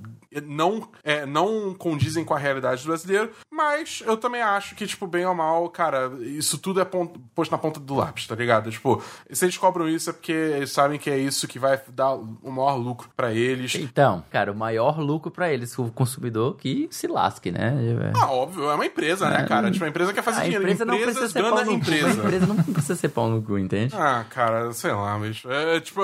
Não, 0.45 0.88
é, 1.03 1.26
não 1.26 1.74
condizem 1.74 2.24
com 2.24 2.32
a 2.32 2.38
realidade 2.38 2.82
do 2.82 2.88
brasileiro, 2.88 3.32
mas 3.61 4.02
eu 4.06 4.16
também 4.16 4.40
acho 4.40 4.74
que, 4.74 4.86
tipo, 4.86 5.06
bem 5.06 5.24
ou 5.26 5.34
mal, 5.34 5.68
cara, 5.68 6.11
isso 6.22 6.56
tudo 6.58 6.80
é 6.80 6.84
pon- 6.84 7.12
posto 7.34 7.50
na 7.52 7.58
ponta 7.58 7.78
do 7.78 7.94
lápis, 7.94 8.26
tá 8.26 8.34
ligado? 8.34 8.70
Tipo, 8.70 9.02
se 9.30 9.44
eles 9.44 9.56
cobram 9.58 9.88
isso 9.88 10.11
é 10.11 10.12
porque 10.12 10.32
eles 10.32 10.72
sabem 10.72 10.98
que 10.98 11.11
é 11.11 11.18
isso 11.18 11.46
que 11.46 11.58
vai 11.58 11.78
dar 11.88 12.14
o 12.14 12.50
maior 12.50 12.76
lucro 12.76 13.08
pra 13.16 13.32
eles. 13.32 13.74
Então, 13.74 14.24
cara, 14.30 14.50
o 14.50 14.54
maior 14.56 14.98
lucro 14.98 15.30
pra 15.30 15.52
eles, 15.52 15.78
o 15.78 15.90
consumidor, 15.90 16.56
que 16.56 16.88
se 16.90 17.06
lasque, 17.06 17.50
né? 17.50 17.74
Ah, 18.14 18.30
óbvio, 18.32 18.70
é 18.70 18.74
uma 18.74 18.86
empresa, 18.86 19.28
né, 19.28 19.44
cara? 19.46 19.70
Tipo, 19.70 19.84
a 19.84 19.88
empresa 19.88 20.12
quer 20.12 20.22
fazer 20.22 20.40
A 20.40 20.44
dinheiro. 20.44 20.64
empresa 20.64 20.84
não 20.84 20.94
precisa 20.96 21.11
Empresas 21.26 21.32
ser 21.32 21.42
cu. 21.42 21.70
A 21.70 21.72
empresa. 21.74 22.08
empresa 22.20 22.46
não 22.46 22.56
precisa 22.56 22.94
ser 22.96 23.08
pau 23.08 23.28
no 23.28 23.42
cu, 23.42 23.58
entende? 23.58 23.94
Ah, 23.96 24.24
cara, 24.30 24.72
sei 24.72 24.92
lá, 24.92 25.18
bicho. 25.18 25.50
É, 25.50 25.80
tipo, 25.80 26.00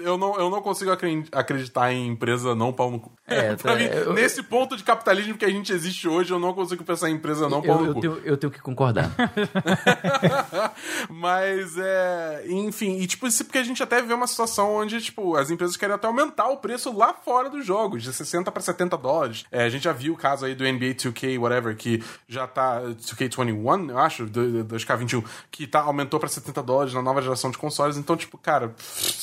eu, 0.00 0.18
não, 0.18 0.36
eu 0.38 0.50
não 0.50 0.60
consigo 0.60 0.90
acre- 0.90 1.24
acreditar 1.32 1.92
em 1.92 2.08
empresa 2.08 2.54
não 2.54 2.72
pau 2.72 2.90
no 2.90 2.98
cu. 3.00 3.12
É, 3.26 3.50
mim, 3.76 3.84
eu- 3.84 4.12
nesse 4.14 4.42
ponto 4.42 4.76
de 4.76 4.82
capitalismo 4.82 5.36
que 5.36 5.44
a 5.44 5.50
gente 5.50 5.72
existe 5.72 6.08
hoje, 6.08 6.32
eu 6.32 6.38
não 6.38 6.52
consigo 6.54 6.82
pensar 6.88 7.10
em 7.10 7.14
empresa 7.14 7.48
não 7.48 7.60
pau 7.60 7.84
eu, 7.84 7.86
eu 7.86 7.94
tenho, 8.00 8.20
eu 8.24 8.36
tenho 8.36 8.50
que 8.50 8.60
concordar. 8.60 9.10
Mas 11.08 11.76
é. 11.76 12.44
Enfim, 12.48 12.98
e 12.98 13.06
tipo, 13.06 13.26
isso 13.26 13.44
porque 13.44 13.58
a 13.58 13.62
gente 13.62 13.82
até 13.82 14.00
vê 14.00 14.14
uma 14.14 14.26
situação 14.26 14.74
onde, 14.74 15.00
tipo, 15.00 15.36
as 15.36 15.50
empresas 15.50 15.76
querem 15.76 15.94
até 15.94 16.06
aumentar 16.06 16.48
o 16.48 16.56
preço 16.56 16.96
lá 16.96 17.12
fora 17.12 17.50
dos 17.50 17.64
jogos, 17.64 18.02
de 18.02 18.12
60 18.12 18.50
para 18.50 18.62
70 18.62 18.96
dólares. 18.96 19.44
É, 19.52 19.64
a 19.64 19.68
gente 19.68 19.84
já 19.84 19.92
viu 19.92 20.14
o 20.14 20.16
caso 20.16 20.46
aí 20.46 20.54
do 20.54 20.64
NBA 20.64 20.94
2K, 20.94 21.38
whatever, 21.38 21.76
que 21.76 22.02
já 22.26 22.46
tá. 22.46 22.80
2K21, 22.80 23.90
eu 23.90 23.98
acho, 23.98 24.26
do, 24.26 24.64
do 24.64 24.76
2K21, 24.76 25.24
que 25.50 25.66
tá, 25.66 25.80
aumentou 25.80 26.18
pra 26.18 26.28
70 26.28 26.62
dólares 26.62 26.94
na 26.94 27.02
nova 27.02 27.20
geração 27.20 27.50
de 27.50 27.58
consoles. 27.58 27.96
Então, 27.96 28.16
tipo, 28.16 28.38
cara, 28.38 28.74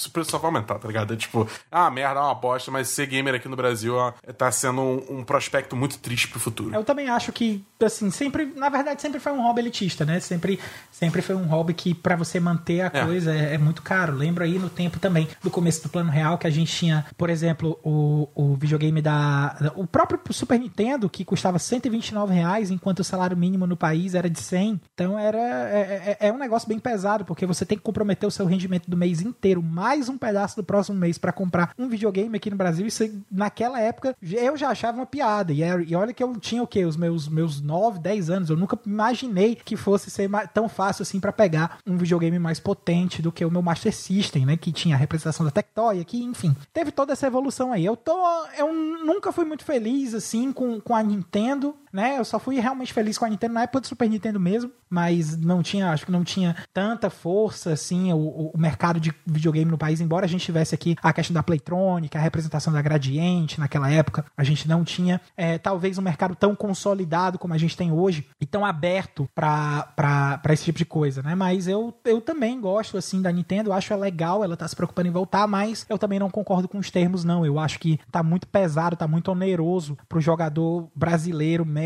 o 0.06 0.10
preço 0.12 0.32
só 0.32 0.38
vai 0.38 0.50
aumentar, 0.50 0.78
tá 0.78 0.88
ligado? 0.88 1.14
É 1.14 1.18
tipo, 1.18 1.48
ah, 1.72 1.90
merda, 1.90 2.20
é 2.20 2.24
uma 2.24 2.32
aposta, 2.32 2.70
mas 2.70 2.90
ser 2.90 3.08
gamer 3.08 3.36
aqui 3.36 3.48
no 3.48 3.56
Brasil 3.56 3.96
ó, 3.96 4.12
tá 4.38 4.52
sendo 4.52 4.82
um, 4.82 5.20
um 5.20 5.24
prospecto 5.24 5.76
muito 5.76 5.98
triste 6.00 6.28
pro 6.28 6.40
futuro. 6.40 6.76
Eu 6.76 6.84
também 6.84 7.10
acho 7.10 7.32
que, 7.32 7.55
assim, 7.84 8.10
sempre, 8.10 8.52
na 8.56 8.70
verdade, 8.70 9.02
sempre 9.02 9.20
foi 9.20 9.32
um 9.34 9.42
hobby 9.42 9.62
elitista, 9.62 10.06
né? 10.06 10.20
Sempre, 10.20 10.60
sempre 10.92 11.22
foi 11.22 11.36
um 11.36 11.46
hobby 11.46 11.74
que, 11.74 11.94
pra 11.94 12.16
você 12.16 12.40
manter 12.40 12.82
a 12.82 12.86
É. 12.94 13.06
coisa, 13.06 13.34
é, 13.34 13.54
é 13.56 13.58
muito 13.58 13.82
caro. 13.82 14.14
Lembro 14.16 14.44
aí 14.44 14.58
no 14.58 14.70
tempo 14.70 15.00
também, 15.00 15.28
do 15.44 15.50
começo 15.52 15.84
do 15.84 15.90
plano 15.90 16.10
real, 16.10 16.38
que 16.38 16.48
a 16.48 16.50
gente 16.50 16.72
tinha, 16.74 17.06
por 17.18 17.30
exemplo, 17.30 17.80
o, 17.84 18.28
o 18.34 18.56
videogame 18.56 19.02
da, 19.02 19.72
O 19.76 19.86
próprio 19.86 20.20
Super 20.32 20.60
Nintendo, 20.60 21.10
que 21.10 21.24
custava 21.26 21.60
129 21.60 22.34
reais, 22.34 22.72
enquanto 22.72 23.00
o 23.00 23.04
salário 23.04 23.36
mínimo 23.38 23.68
no 23.68 23.76
país 23.78 24.16
era 24.16 24.30
de 24.30 24.40
100. 24.40 24.80
Então 24.94 25.18
era. 25.20 25.38
É, 25.38 26.18
é- 26.22 26.28
é 26.28 26.32
um 26.32 26.38
negócio 26.38 26.68
bem 26.68 26.80
pesado, 26.80 27.26
porque 27.26 27.46
você 27.46 27.66
tem 27.66 27.78
que 27.78 27.84
comprometer 27.84 28.28
o 28.28 28.32
seu 28.32 28.46
rendimento 28.46 28.90
do 28.90 28.98
mês 28.98 29.22
inteiro, 29.22 29.62
mais 29.62 30.08
um 30.10 30.18
pedaço 30.18 30.56
do 30.56 30.64
próximo 30.64 30.98
mês 30.98 31.18
pra 31.18 31.32
comprar 31.32 31.72
um 31.78 31.88
videogame 31.88 32.36
aqui 32.38 32.50
no 32.50 32.56
Brasil. 32.56 32.86
Isso 32.88 33.04
naquela 33.32 33.80
época 33.80 34.16
eu 34.22 34.56
já 34.58 34.70
achava 34.70 34.98
uma 34.98 35.06
piada. 35.06 35.52
E, 35.54 35.62
era- 35.62 35.84
e 35.84 35.94
olha 35.96 36.14
que 36.14 36.24
eu 36.24 36.36
tinha 36.38 36.64
o 36.64 36.68
quê? 36.68 36.86
Os 36.86 36.96
meus, 36.98 37.28
meus 37.36 37.62
9, 37.62 38.00
10 38.00 38.30
anos. 38.30 38.50
Eu 38.50 38.58
nunca 38.58 38.80
imaginei 38.86 39.56
que 39.56 39.76
fosse 39.76 40.10
ser 40.10 40.30
tão 40.54 40.70
fácil 40.70 41.04
assim 41.04 41.20
pra 41.20 41.34
pegar 41.34 41.80
um 41.86 41.98
videogame 41.98 42.40
mais 42.40 42.60
potente 42.60 43.22
do 43.22 43.32
que 43.32 43.44
o 43.44 43.52
meu 43.52 43.62
Master 43.62 43.94
System, 43.94 44.46
né? 44.46 44.58
Que 44.58 44.72
tinha 44.72 44.96
a 44.96 45.00
representação 45.00 45.46
da 45.46 45.52
Tectoy 45.52 46.00
aqui, 46.00 46.24
enfim. 46.24 46.56
Teve 46.74 46.92
toda 46.92 47.14
essa 47.14 47.28
evolução 47.28 47.72
aí. 47.72 47.86
Eu 47.86 47.96
tô. 47.98 48.16
Eu 48.58 48.74
nunca 48.74 49.32
fui 49.32 49.46
muito 49.46 49.64
feliz 49.64 50.14
assim 50.14 50.52
com, 50.52 50.80
com 50.80 50.96
a 50.96 51.04
Nintendo, 51.04 51.76
né? 51.96 52.20
Eu 52.20 52.26
só 52.26 52.38
fui 52.40 52.60
realmente 52.60 52.94
feliz 52.94 53.18
com 53.18 53.26
a 53.26 53.30
Nintendo 53.30 53.54
na 53.54 53.64
época 53.64 53.82
do 53.82 53.88
Super 53.88 54.10
Nintendo 54.10 54.40
mesmo, 54.40 54.70
mas 54.90 55.38
não 55.38 55.64
tinha, 55.64 55.90
acho 55.92 56.06
que 56.06 56.12
não 56.12 56.24
tinha 56.24 56.56
tanta 56.74 57.10
força 57.10 57.72
assim 57.74 58.12
o, 58.14 58.18
o- 58.18 58.52
mercado 58.58 59.00
de 59.00 59.14
videogame 59.26 59.70
no 59.72 59.78
país, 59.78 60.02
embora 60.02 60.26
a 60.26 60.30
gente 60.30 60.44
tivesse 60.46 60.76
aqui 60.76 60.96
a 61.02 61.14
questão 61.14 61.34
da 61.34 61.42
Playtronic, 61.44 62.16
a 62.18 62.20
representação 62.22 62.74
da 62.74 62.82
Gradiente 62.82 63.60
naquela 63.60 63.90
época, 63.90 64.26
a 64.38 64.44
gente 64.44 64.68
não 64.68 64.84
tinha 64.84 65.22
é, 65.38 65.58
talvez 65.58 65.98
um 65.98 66.02
mercado 66.02 66.36
tão 66.36 66.56
consolidado 66.56 67.40
como 67.40 67.54
a 67.54 67.58
gente 67.58 67.78
tem 67.78 67.92
hoje 67.92 68.28
e 68.42 68.46
tão 68.46 68.66
aberto 68.66 69.28
para 69.34 70.42
esse 70.50 70.66
tipo 70.66 70.78
de 70.78 70.86
coisa, 70.86 71.22
né? 71.22 71.36
Mas 71.36 71.68
eu, 71.68 71.94
eu 72.04 72.20
também 72.20 72.60
gosto 72.60 72.98
assim 72.98 73.22
da 73.22 73.32
Nintendo, 73.32 73.72
acho 73.72 73.94
ela 73.94 74.02
legal, 74.04 74.44
ela 74.44 74.58
tá 74.58 74.68
se 74.68 74.76
preocupando 74.76 75.08
em 75.08 75.12
voltar, 75.12 75.48
mas 75.48 75.86
eu 75.90 75.98
também 75.98 76.20
não 76.20 76.30
concordo 76.30 76.68
com 76.68 76.78
os 76.78 76.92
termos 76.92 77.24
não. 77.24 77.46
Eu 77.46 77.58
acho 77.60 77.80
que 77.80 78.00
tá 78.12 78.22
muito 78.22 78.48
pesado, 78.48 78.96
tá 78.96 79.08
muito 79.08 79.32
oneroso 79.32 79.98
pro 80.10 80.20
jogador 80.22 80.90
brasileiro 80.96 81.66
médio 81.66 81.85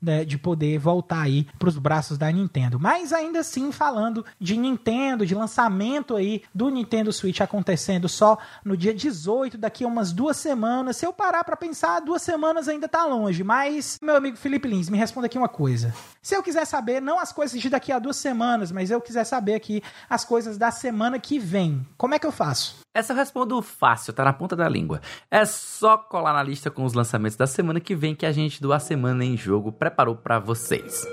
né, 0.00 0.24
de 0.24 0.38
poder 0.38 0.78
voltar 0.78 1.22
aí 1.22 1.46
pros 1.58 1.78
braços 1.78 2.18
da 2.18 2.30
Nintendo. 2.30 2.78
Mas 2.78 3.12
ainda 3.12 3.40
assim 3.40 3.72
falando 3.72 4.24
de 4.40 4.56
Nintendo, 4.56 5.26
de 5.26 5.34
lançamento 5.34 6.16
aí 6.16 6.42
do 6.54 6.68
Nintendo 6.68 7.12
Switch 7.12 7.40
acontecendo 7.40 8.08
só 8.08 8.38
no 8.64 8.76
dia 8.76 8.94
18, 8.94 9.58
daqui 9.58 9.84
a 9.84 9.88
umas 9.88 10.12
duas 10.12 10.36
semanas. 10.36 10.96
Se 10.96 11.06
eu 11.06 11.12
parar 11.12 11.44
pra 11.44 11.56
pensar, 11.56 12.00
duas 12.00 12.22
semanas 12.22 12.68
ainda 12.68 12.88
tá 12.88 13.04
longe, 13.04 13.42
mas 13.42 13.98
meu 14.02 14.16
amigo 14.16 14.36
Felipe 14.36 14.68
Lins, 14.68 14.88
me 14.88 14.98
responda 14.98 15.26
aqui 15.26 15.38
uma 15.38 15.48
coisa. 15.48 15.94
Se 16.22 16.34
eu 16.34 16.42
quiser 16.42 16.64
saber, 16.64 17.00
não 17.00 17.18
as 17.18 17.32
coisas 17.32 17.60
de 17.60 17.70
daqui 17.70 17.92
a 17.92 17.98
duas 17.98 18.16
semanas, 18.16 18.70
mas 18.70 18.90
eu 18.90 19.00
quiser 19.00 19.24
saber 19.24 19.54
aqui 19.54 19.82
as 20.08 20.24
coisas 20.24 20.58
da 20.58 20.70
semana 20.70 21.18
que 21.18 21.38
vem, 21.38 21.86
como 21.96 22.14
é 22.14 22.18
que 22.18 22.26
eu 22.26 22.32
faço? 22.32 22.76
Essa 22.94 23.12
eu 23.12 23.16
respondo 23.16 23.62
fácil, 23.62 24.12
tá 24.12 24.24
na 24.24 24.32
ponta 24.32 24.56
da 24.56 24.68
língua. 24.68 25.00
É 25.30 25.44
só 25.44 25.96
colar 25.96 26.32
na 26.32 26.42
lista 26.42 26.68
com 26.68 26.84
os 26.84 26.94
lançamentos 26.94 27.36
da 27.36 27.46
semana 27.46 27.78
que 27.78 27.94
vem 27.94 28.14
que 28.14 28.26
a 28.26 28.32
gente 28.32 28.60
do 28.60 28.72
A 28.72 28.80
Semana 28.80 29.24
em 29.28 29.36
Jogo 29.36 29.70
preparou 29.70 30.16
pra 30.16 30.38
vocês. 30.38 31.06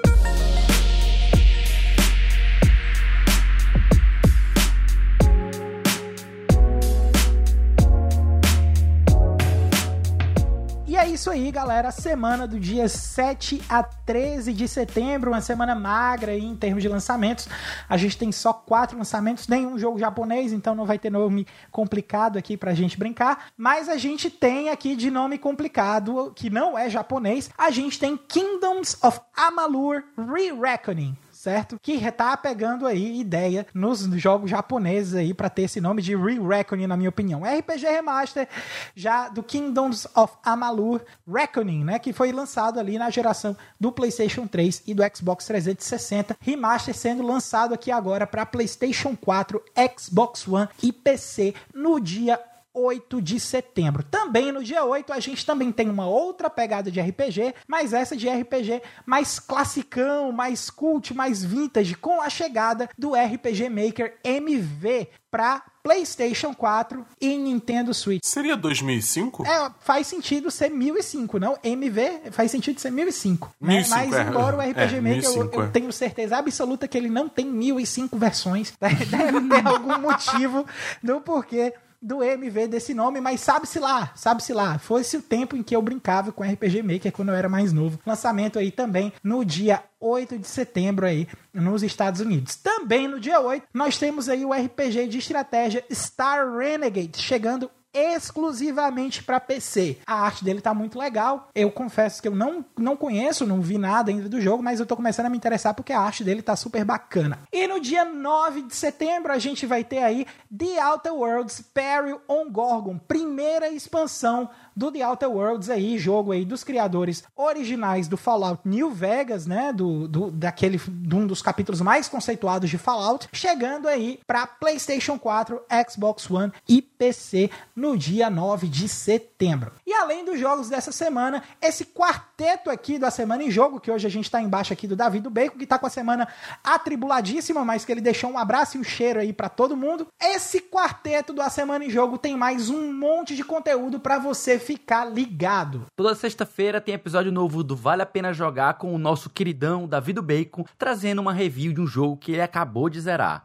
Isso 11.26 11.32
aí, 11.32 11.49
galera. 11.49 11.89
Semana 11.89 12.45
do 12.47 12.59
dia 12.59 12.88
7 12.88 13.59
a 13.67 13.82
13 13.82 14.53
de 14.53 14.67
setembro, 14.67 15.32
uma 15.32 15.41
semana 15.41 15.73
magra 15.73 16.34
aí 16.34 16.45
em 16.45 16.55
termos 16.55 16.84
de 16.84 16.88
lançamentos. 16.88 17.49
A 17.89 17.97
gente 17.97 18.15
tem 18.15 18.32
só 18.32 18.53
quatro 18.53 18.95
lançamentos, 18.95 19.47
nenhum 19.47 19.76
jogo 19.76 19.97
japonês, 19.97 20.53
então 20.53 20.76
não 20.76 20.86
vai 20.86 20.99
ter 20.99 21.09
nome 21.09 21.47
complicado 21.71 22.38
aqui 22.38 22.55
pra 22.55 22.76
gente 22.76 22.95
brincar. 22.95 23.47
Mas 23.57 23.89
a 23.89 23.97
gente 23.97 24.30
tem 24.30 24.69
aqui 24.69 24.95
de 24.95 25.09
nome 25.09 25.39
complicado, 25.39 26.32
que 26.36 26.47
não 26.47 26.78
é 26.78 26.91
japonês, 26.91 27.49
a 27.57 27.71
gente 27.71 27.97
tem 27.97 28.15
Kingdoms 28.15 28.95
of 29.03 29.19
Amalur 29.36 30.03
Re-Reckoning 30.15 31.17
certo? 31.46 31.80
Que 31.80 32.12
tá 32.12 32.36
pegando 32.36 32.88
aí 32.88 33.20
ideia 33.20 33.68
nos 33.72 34.02
jogos 34.20 34.50
japoneses 34.50 35.14
aí 35.14 35.32
para 35.32 35.48
ter 35.48 35.64
esse 35.64 35.80
nome 35.80 36.02
de 36.02 36.16
Re-Reckoning, 36.16 36.88
na 36.88 36.98
minha 36.98 37.10
opinião. 37.10 37.43
RPG 37.43 37.86
Remaster 37.86 38.48
já 38.96 39.30
do 39.30 39.43
Kingdoms 39.43 40.08
of 40.16 40.34
Amalur 40.43 41.02
Reckoning, 41.32 41.84
né? 41.84 42.00
Que 42.00 42.12
foi 42.12 42.32
lançado 42.32 42.80
ali 42.80 42.98
na 42.98 43.12
geração 43.12 43.56
do 43.80 43.91
PlayStation 43.91 44.48
3 44.48 44.82
e 44.88 44.96
do 44.96 45.04
Xbox 45.16 45.46
360. 45.46 46.36
Remaster 46.41 46.96
sendo 46.96 47.22
lançado 47.22 47.76
aqui 47.76 47.91
agora 47.91 48.26
para 48.26 48.43
PlayStation 48.43 49.16
4, 49.16 49.62
Xbox 49.96 50.48
One 50.48 50.68
e 50.82 50.91
PC 50.91 51.54
no 51.76 52.00
dia 52.00 52.39
8 52.76 53.21
de 53.21 53.39
setembro. 53.39 54.03
Também 54.03 54.51
no 54.51 54.63
dia 54.63 54.84
8 54.84 55.13
a 55.13 55.19
gente 55.19 55.45
também 55.45 55.71
tem 55.71 55.89
uma 55.89 56.07
outra 56.07 56.49
pegada 56.49 56.91
de 56.91 56.99
RPG, 56.99 57.55
mas 57.67 57.93
essa 57.93 58.15
de 58.15 58.28
RPG 58.30 58.82
mais 59.05 59.39
classicão, 59.39 60.32
mais 60.32 60.69
cult, 60.69 61.13
mais 61.13 61.43
vintage, 61.43 61.95
com 61.95 62.21
a 62.21 62.30
chegada 62.30 62.89
do 62.97 63.13
RPG 63.13 63.69
Maker 63.69 64.17
MV 64.23 65.07
para 65.32 65.63
PlayStation 65.84 66.51
4 66.53 67.05
e 67.21 67.38
Nintendo 67.38 67.93
Switch. 67.93 68.21
Seria 68.23 68.57
2005? 68.57 69.45
É, 69.45 69.69
faz 69.82 70.07
sentido 70.07 70.49
ser 70.49 70.71
1005, 70.71 71.38
não? 71.38 71.59
MV 71.63 72.32
faz 72.32 72.49
sentido 72.49 72.80
ser 72.80 72.89
1005. 72.89 73.51
né? 73.61 73.73
1005, 73.76 73.95
Mas 73.95 74.13
é. 74.13 74.21
embora 74.23 74.57
o 74.57 74.59
RPG 74.61 74.80
É, 74.80 75.01
Maker, 75.01 75.23
eu, 75.23 75.34
1005, 75.36 75.55
eu 75.55 75.63
é. 75.63 75.67
tenho 75.67 75.93
certeza 75.93 76.38
absoluta 76.38 76.88
que 76.88 76.97
ele 76.97 77.09
não 77.09 77.30
tem 77.30 77.45
1005 77.45 78.17
versões. 78.17 78.73
Deve 78.82 79.05
ter 79.47 79.67
algum 79.67 79.99
motivo 79.99 80.65
do 81.03 81.21
porquê 81.21 81.73
do 82.02 82.24
MV 82.24 82.68
desse 82.68 82.93
nome, 82.93 83.20
mas 83.22 83.41
sabe-se 83.41 83.80
lá, 83.80 84.12
sabe-se 84.16 84.54
lá. 84.54 84.78
Foi-se 84.78 85.18
o 85.18 85.22
tempo 85.22 85.56
em 85.56 85.64
que 85.64 85.76
eu 85.76 85.82
brincava 85.82 86.32
com 86.32 86.43
RPG 86.43 86.84
Maker 86.84 87.12
quando 87.12 87.30
eu 87.30 87.36
era 87.36 87.50
mais 87.50 87.74
novo. 87.74 88.00
Lançamento 88.06 88.60
aí 88.60 88.72
também 88.72 89.14
no 89.24 89.43
dia 89.43 89.84
8 90.00 90.38
de 90.38 90.48
setembro 90.48 91.06
aí 91.06 91.28
nos 91.54 91.84
Estados 91.84 92.22
Unidos. 92.22 92.56
Também 92.56 93.08
no 93.08 93.20
dia 93.20 93.39
8, 93.39 93.68
nós 93.74 93.98
temos 93.98 94.30
aí 94.30 94.46
o 94.46 94.54
RPG 94.54 95.08
de 95.08 95.18
estratégia 95.18 95.84
Star 95.91 96.56
Renegade 96.58 97.22
chegando 97.22 97.70
exclusivamente 97.96 99.24
para 99.24 99.39
PC. 99.39 99.98
A 100.06 100.22
arte 100.22 100.43
dele 100.43 100.62
tá 100.62 100.74
muito 100.74 101.00
legal. 101.00 101.50
Eu 101.56 101.72
confesso 101.72 102.22
que 102.22 102.28
eu 102.28 102.36
não, 102.36 102.66
não 102.78 102.98
conheço, 102.98 103.46
não 103.46 103.62
vi 103.62 103.78
nada 103.78 104.12
ainda 104.12 104.28
do 104.28 104.41
jogo, 104.41 104.62
mas 104.62 104.80
eu 104.80 104.86
tô 104.86 104.96
começando 104.96 105.28
a 105.28 105.30
me 105.30 105.38
interessar 105.38 105.74
porque 105.74 105.93
a 105.93 106.00
arte 106.00 106.24
dele 106.24 106.41
tá 106.41 106.56
super 106.56 106.84
bacana. 106.84 107.39
E 107.52 107.68
no 107.68 107.80
dia 107.80 108.04
9 108.04 108.64
de 108.64 108.76
setembro 108.76 109.32
a 109.32 109.39
gente 109.39 109.66
vai 109.66 109.84
ter 109.84 110.04
aí 110.04 110.28
The 110.56 110.84
Outer 110.84 111.14
Worlds 111.14 111.62
Peril 111.74 112.22
on 112.28 112.50
Gorgon, 112.50 112.98
primeira 112.98 113.70
expansão 113.70 114.50
do 114.76 114.91
The 114.91 115.05
Outer 115.05 115.30
Worlds 115.30 115.69
aí, 115.69 115.97
jogo 115.97 116.32
aí 116.32 116.43
dos 116.43 116.63
criadores 116.63 117.23
originais 117.36 118.07
do 118.07 118.17
Fallout 118.17 118.61
New 118.65 118.91
Vegas, 118.91 119.47
né, 119.47 119.71
do, 119.71 120.07
do 120.07 120.32
daquele 120.32 120.78
de 120.78 121.15
um 121.15 121.26
dos 121.26 121.41
capítulos 121.41 121.82
mais 121.82 122.09
conceituados 122.09 122.69
de 122.69 122.78
Fallout, 122.78 123.30
chegando 123.32 123.88
aí 123.88 124.19
para 124.28 124.45
PlayStation 124.45 125.17
4, 125.17 125.61
Xbox 125.89 126.30
One 126.30 126.51
e 126.67 126.82
PC 126.82 127.49
no 127.76 127.97
dia 127.97 128.30
9 128.30 128.67
de 128.67 128.89
setembro. 128.89 129.71
E 129.86 129.93
além 129.93 130.26
dos 130.26 130.39
jogos 130.39 130.69
dessa 130.69 130.91
semana, 130.91 131.43
esse 131.61 131.86
quarteto 131.86 132.69
aqui 132.69 132.97
da 132.97 133.11
semana 133.11 133.43
em 133.43 133.51
jogo, 133.51 133.80
que 133.80 133.91
hoje 133.91 134.07
a 134.07 134.09
gente 134.09 134.30
tá 134.30 134.41
embaixo 134.41 134.73
aqui 134.73 134.88
do 134.88 134.95
Davi 134.95 135.19
do 135.19 135.30
Bacon, 135.30 135.57
que 135.57 135.67
tá 135.67 135.78
com 135.78 135.86
a 135.86 135.89
semana 135.89 136.28
atribuladíssima, 136.63 137.63
mas 137.63 137.86
que 137.86 137.91
ele 137.91 138.01
deixou 138.01 138.30
um 138.32 138.38
abraço 138.38 138.78
e 138.78 138.80
um 138.80 138.84
cheiro 138.84 139.19
aí 139.19 139.32
para 139.32 139.49
todo 139.49 139.78
mundo. 139.78 140.07
Esse 140.21 140.59
quarteto 140.59 141.34
da 141.34 141.49
semana 141.49 141.86
em 141.86 141.89
jogo 141.89 142.17
tem 142.17 142.36
mais 142.36 142.69
um 142.69 142.93
monte 142.93 143.36
de 143.36 143.43
conteúdo 143.43 143.99
para 143.99 144.17
você 144.17 144.59
ficar 144.66 145.05
ligado. 145.05 145.86
Toda 145.95 146.16
sexta-feira 146.16 146.82
tem 146.82 146.95
episódio 146.95 147.32
novo 147.32 147.63
do 147.63 147.76
Vale 147.76 148.01
a 148.01 148.05
Pena 148.05 148.34
Jogar 148.34 148.74
com 148.74 148.93
o 148.93 148.97
nosso 148.97 149.30
queridão 149.30 149.88
Davi 149.88 150.11
do 150.11 150.24
Bacon, 150.24 150.66
trazendo 150.78 151.22
uma 151.22 151.32
review 151.32 151.72
de 151.72 151.80
um 151.80 151.88
jogo 151.88 152.18
que 152.18 152.32
ele 152.32 152.41
acabou 152.41 152.89
de 152.89 152.99
zerar. 152.99 153.43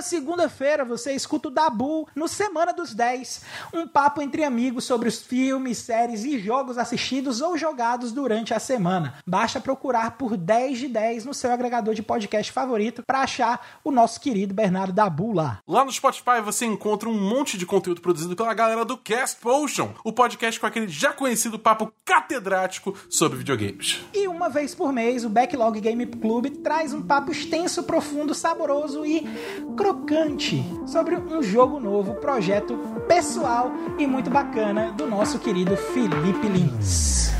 Toda 0.00 0.08
segunda-feira 0.08 0.82
você 0.82 1.12
escuta 1.12 1.48
o 1.48 1.50
Dabu 1.50 2.08
no 2.16 2.26
Semana 2.26 2.72
dos 2.72 2.94
10, 2.94 3.42
um 3.74 3.86
papo 3.86 4.22
entre 4.22 4.42
amigos 4.42 4.84
sobre 4.84 5.10
os 5.10 5.20
filmes, 5.20 5.76
séries 5.76 6.24
e 6.24 6.38
jogos 6.38 6.78
assistidos 6.78 7.42
ou 7.42 7.58
jogados 7.58 8.10
durante 8.10 8.54
a 8.54 8.58
semana. 8.58 9.16
Basta 9.26 9.60
procurar 9.60 10.12
por 10.12 10.38
10 10.38 10.78
de 10.78 10.88
10 10.88 11.26
no 11.26 11.34
seu 11.34 11.52
agregador 11.52 11.92
de 11.92 12.02
podcast 12.02 12.50
favorito 12.50 13.02
para 13.06 13.20
achar 13.20 13.78
o 13.84 13.90
nosso 13.90 14.18
querido 14.22 14.54
Bernardo 14.54 14.94
Dabu 14.94 15.32
lá. 15.32 15.58
Lá 15.68 15.84
no 15.84 15.92
Spotify 15.92 16.40
você 16.42 16.64
encontra 16.64 17.06
um 17.06 17.20
monte 17.20 17.58
de 17.58 17.66
conteúdo 17.66 18.00
produzido 18.00 18.34
pela 18.34 18.54
galera 18.54 18.86
do 18.86 18.96
Cast 18.96 19.38
Potion, 19.38 19.90
o 20.02 20.14
podcast 20.14 20.58
com 20.58 20.66
aquele 20.66 20.88
já 20.88 21.12
conhecido 21.12 21.58
papo 21.58 21.92
catedrático 22.06 22.96
sobre 23.10 23.36
videogames. 23.36 24.00
E 24.14 24.26
uma 24.26 24.48
vez 24.48 24.74
por 24.74 24.94
mês, 24.94 25.26
o 25.26 25.28
Backlog 25.28 25.78
Game 25.78 26.06
Club 26.06 26.46
traz 26.62 26.94
um 26.94 27.02
papo 27.02 27.30
extenso, 27.30 27.82
profundo, 27.82 28.34
saboroso 28.34 29.04
e 29.04 29.28
crocante 29.90 30.62
sobre 30.86 31.16
um 31.16 31.42
jogo 31.42 31.80
novo, 31.80 32.14
projeto 32.14 32.78
pessoal 33.08 33.72
e 33.98 34.06
muito 34.06 34.30
bacana 34.30 34.92
do 34.92 35.04
nosso 35.04 35.40
querido 35.40 35.76
Felipe 35.76 36.46
Lins. 36.46 37.32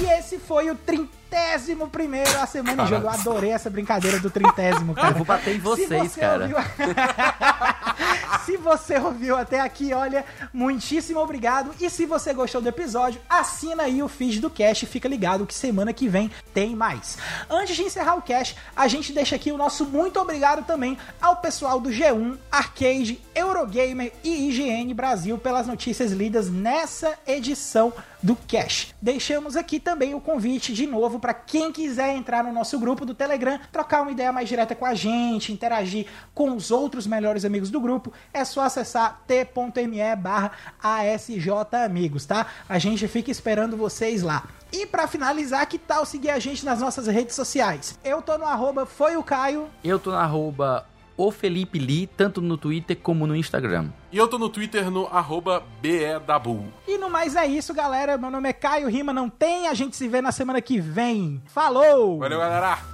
E 0.00 0.06
esse 0.18 0.40
foi 0.40 0.70
o 0.70 0.74
trintésimo 1.34 1.88
primeiro 1.88 2.30
a 2.40 2.46
semana 2.46 2.84
em 2.84 2.86
jogo. 2.86 3.06
Eu 3.06 3.10
adorei 3.10 3.50
essa 3.50 3.68
brincadeira 3.68 4.18
do 4.20 4.30
trintésimo, 4.30 4.94
cara. 4.94 5.08
Eu 5.08 5.14
vou 5.16 5.24
bater 5.26 5.56
em 5.56 5.58
vocês, 5.58 5.88
Se 5.88 6.08
você 6.08 6.20
cara. 6.20 6.42
ouviu- 6.44 6.56
se 8.44 8.56
você 8.58 8.98
ouviu 8.98 9.36
até 9.36 9.60
aqui, 9.60 9.92
olha, 9.94 10.24
muitíssimo 10.52 11.18
obrigado. 11.18 11.74
E 11.80 11.88
se 11.88 12.04
você 12.04 12.34
gostou 12.34 12.60
do 12.60 12.68
episódio, 12.68 13.20
assina 13.28 13.84
aí 13.84 14.02
o 14.02 14.08
feed 14.08 14.40
do 14.40 14.50
Cast 14.50 14.84
e 14.84 14.88
fica 14.88 15.08
ligado 15.08 15.46
que 15.46 15.54
semana 15.54 15.92
que 15.92 16.08
vem 16.08 16.30
tem 16.52 16.76
mais. 16.76 17.16
Antes 17.48 17.74
de 17.74 17.82
encerrar 17.82 18.16
o 18.16 18.22
Cast, 18.22 18.56
a 18.76 18.86
gente 18.86 19.12
deixa 19.12 19.36
aqui 19.36 19.50
o 19.50 19.56
nosso 19.56 19.86
muito 19.86 20.20
obrigado 20.20 20.64
também 20.66 20.98
ao 21.20 21.36
pessoal 21.36 21.80
do 21.80 21.88
G1, 21.88 22.36
Arcade, 22.52 23.20
Eurogamer 23.34 24.12
e 24.22 24.48
IGN 24.48 24.92
Brasil 24.92 25.38
pelas 25.38 25.66
notícias 25.66 26.12
lidas 26.12 26.50
nessa 26.50 27.18
edição 27.26 27.92
do 28.24 28.34
Cash. 28.34 28.94
Deixamos 29.02 29.54
aqui 29.54 29.78
também 29.78 30.14
o 30.14 30.20
convite 30.20 30.72
de 30.72 30.86
novo 30.86 31.18
para 31.18 31.34
quem 31.34 31.70
quiser 31.70 32.16
entrar 32.16 32.42
no 32.42 32.54
nosso 32.54 32.78
grupo 32.78 33.04
do 33.04 33.14
Telegram, 33.14 33.60
trocar 33.70 34.00
uma 34.00 34.12
ideia 34.12 34.32
mais 34.32 34.48
direta 34.48 34.74
com 34.74 34.86
a 34.86 34.94
gente, 34.94 35.52
interagir 35.52 36.06
com 36.34 36.56
os 36.56 36.70
outros 36.70 37.06
melhores 37.06 37.44
amigos 37.44 37.68
do 37.68 37.78
grupo, 37.78 38.10
é 38.34 38.44
só 38.44 38.62
acessar 38.62 39.22
t.me 39.26 40.16
barra 40.16 40.50
asjamigos, 40.82 42.26
tá? 42.26 42.46
A 42.68 42.78
gente 42.78 43.06
fica 43.08 43.30
esperando 43.30 43.76
vocês 43.76 44.22
lá. 44.22 44.42
E 44.72 44.84
para 44.84 45.06
finalizar, 45.06 45.66
que 45.66 45.78
tal 45.78 46.04
seguir 46.04 46.30
a 46.30 46.38
gente 46.40 46.64
nas 46.64 46.80
nossas 46.80 47.06
redes 47.06 47.36
sociais? 47.36 47.98
Eu 48.04 48.20
tô 48.20 48.36
no 48.36 48.44
arroba 48.44 48.84
foi 48.84 49.16
o 49.16 49.22
Caio. 49.22 49.68
Eu 49.84 50.00
tô 50.00 50.10
na 50.10 50.22
arroba 50.24 50.84
o 51.16 51.30
Felipe 51.30 51.78
Lee, 51.78 52.08
tanto 52.08 52.40
no 52.40 52.56
Twitter 52.56 52.98
como 53.00 53.24
no 53.24 53.36
Instagram. 53.36 53.90
E 54.10 54.18
eu 54.18 54.26
tô 54.26 54.36
no 54.36 54.48
Twitter 54.48 54.90
no 54.90 55.06
arroba 55.06 55.62
BEDabu. 55.80 56.66
E 56.88 56.98
no 56.98 57.08
mais 57.08 57.36
é 57.36 57.46
isso, 57.46 57.72
galera. 57.72 58.18
Meu 58.18 58.32
nome 58.32 58.48
é 58.48 58.52
Caio 58.52 58.88
Rima, 58.88 59.12
não 59.12 59.30
tem. 59.30 59.68
A 59.68 59.74
gente 59.74 59.96
se 59.96 60.08
vê 60.08 60.20
na 60.20 60.32
semana 60.32 60.60
que 60.60 60.80
vem. 60.80 61.40
Falou! 61.46 62.18
Valeu, 62.18 62.40
galera! 62.40 62.93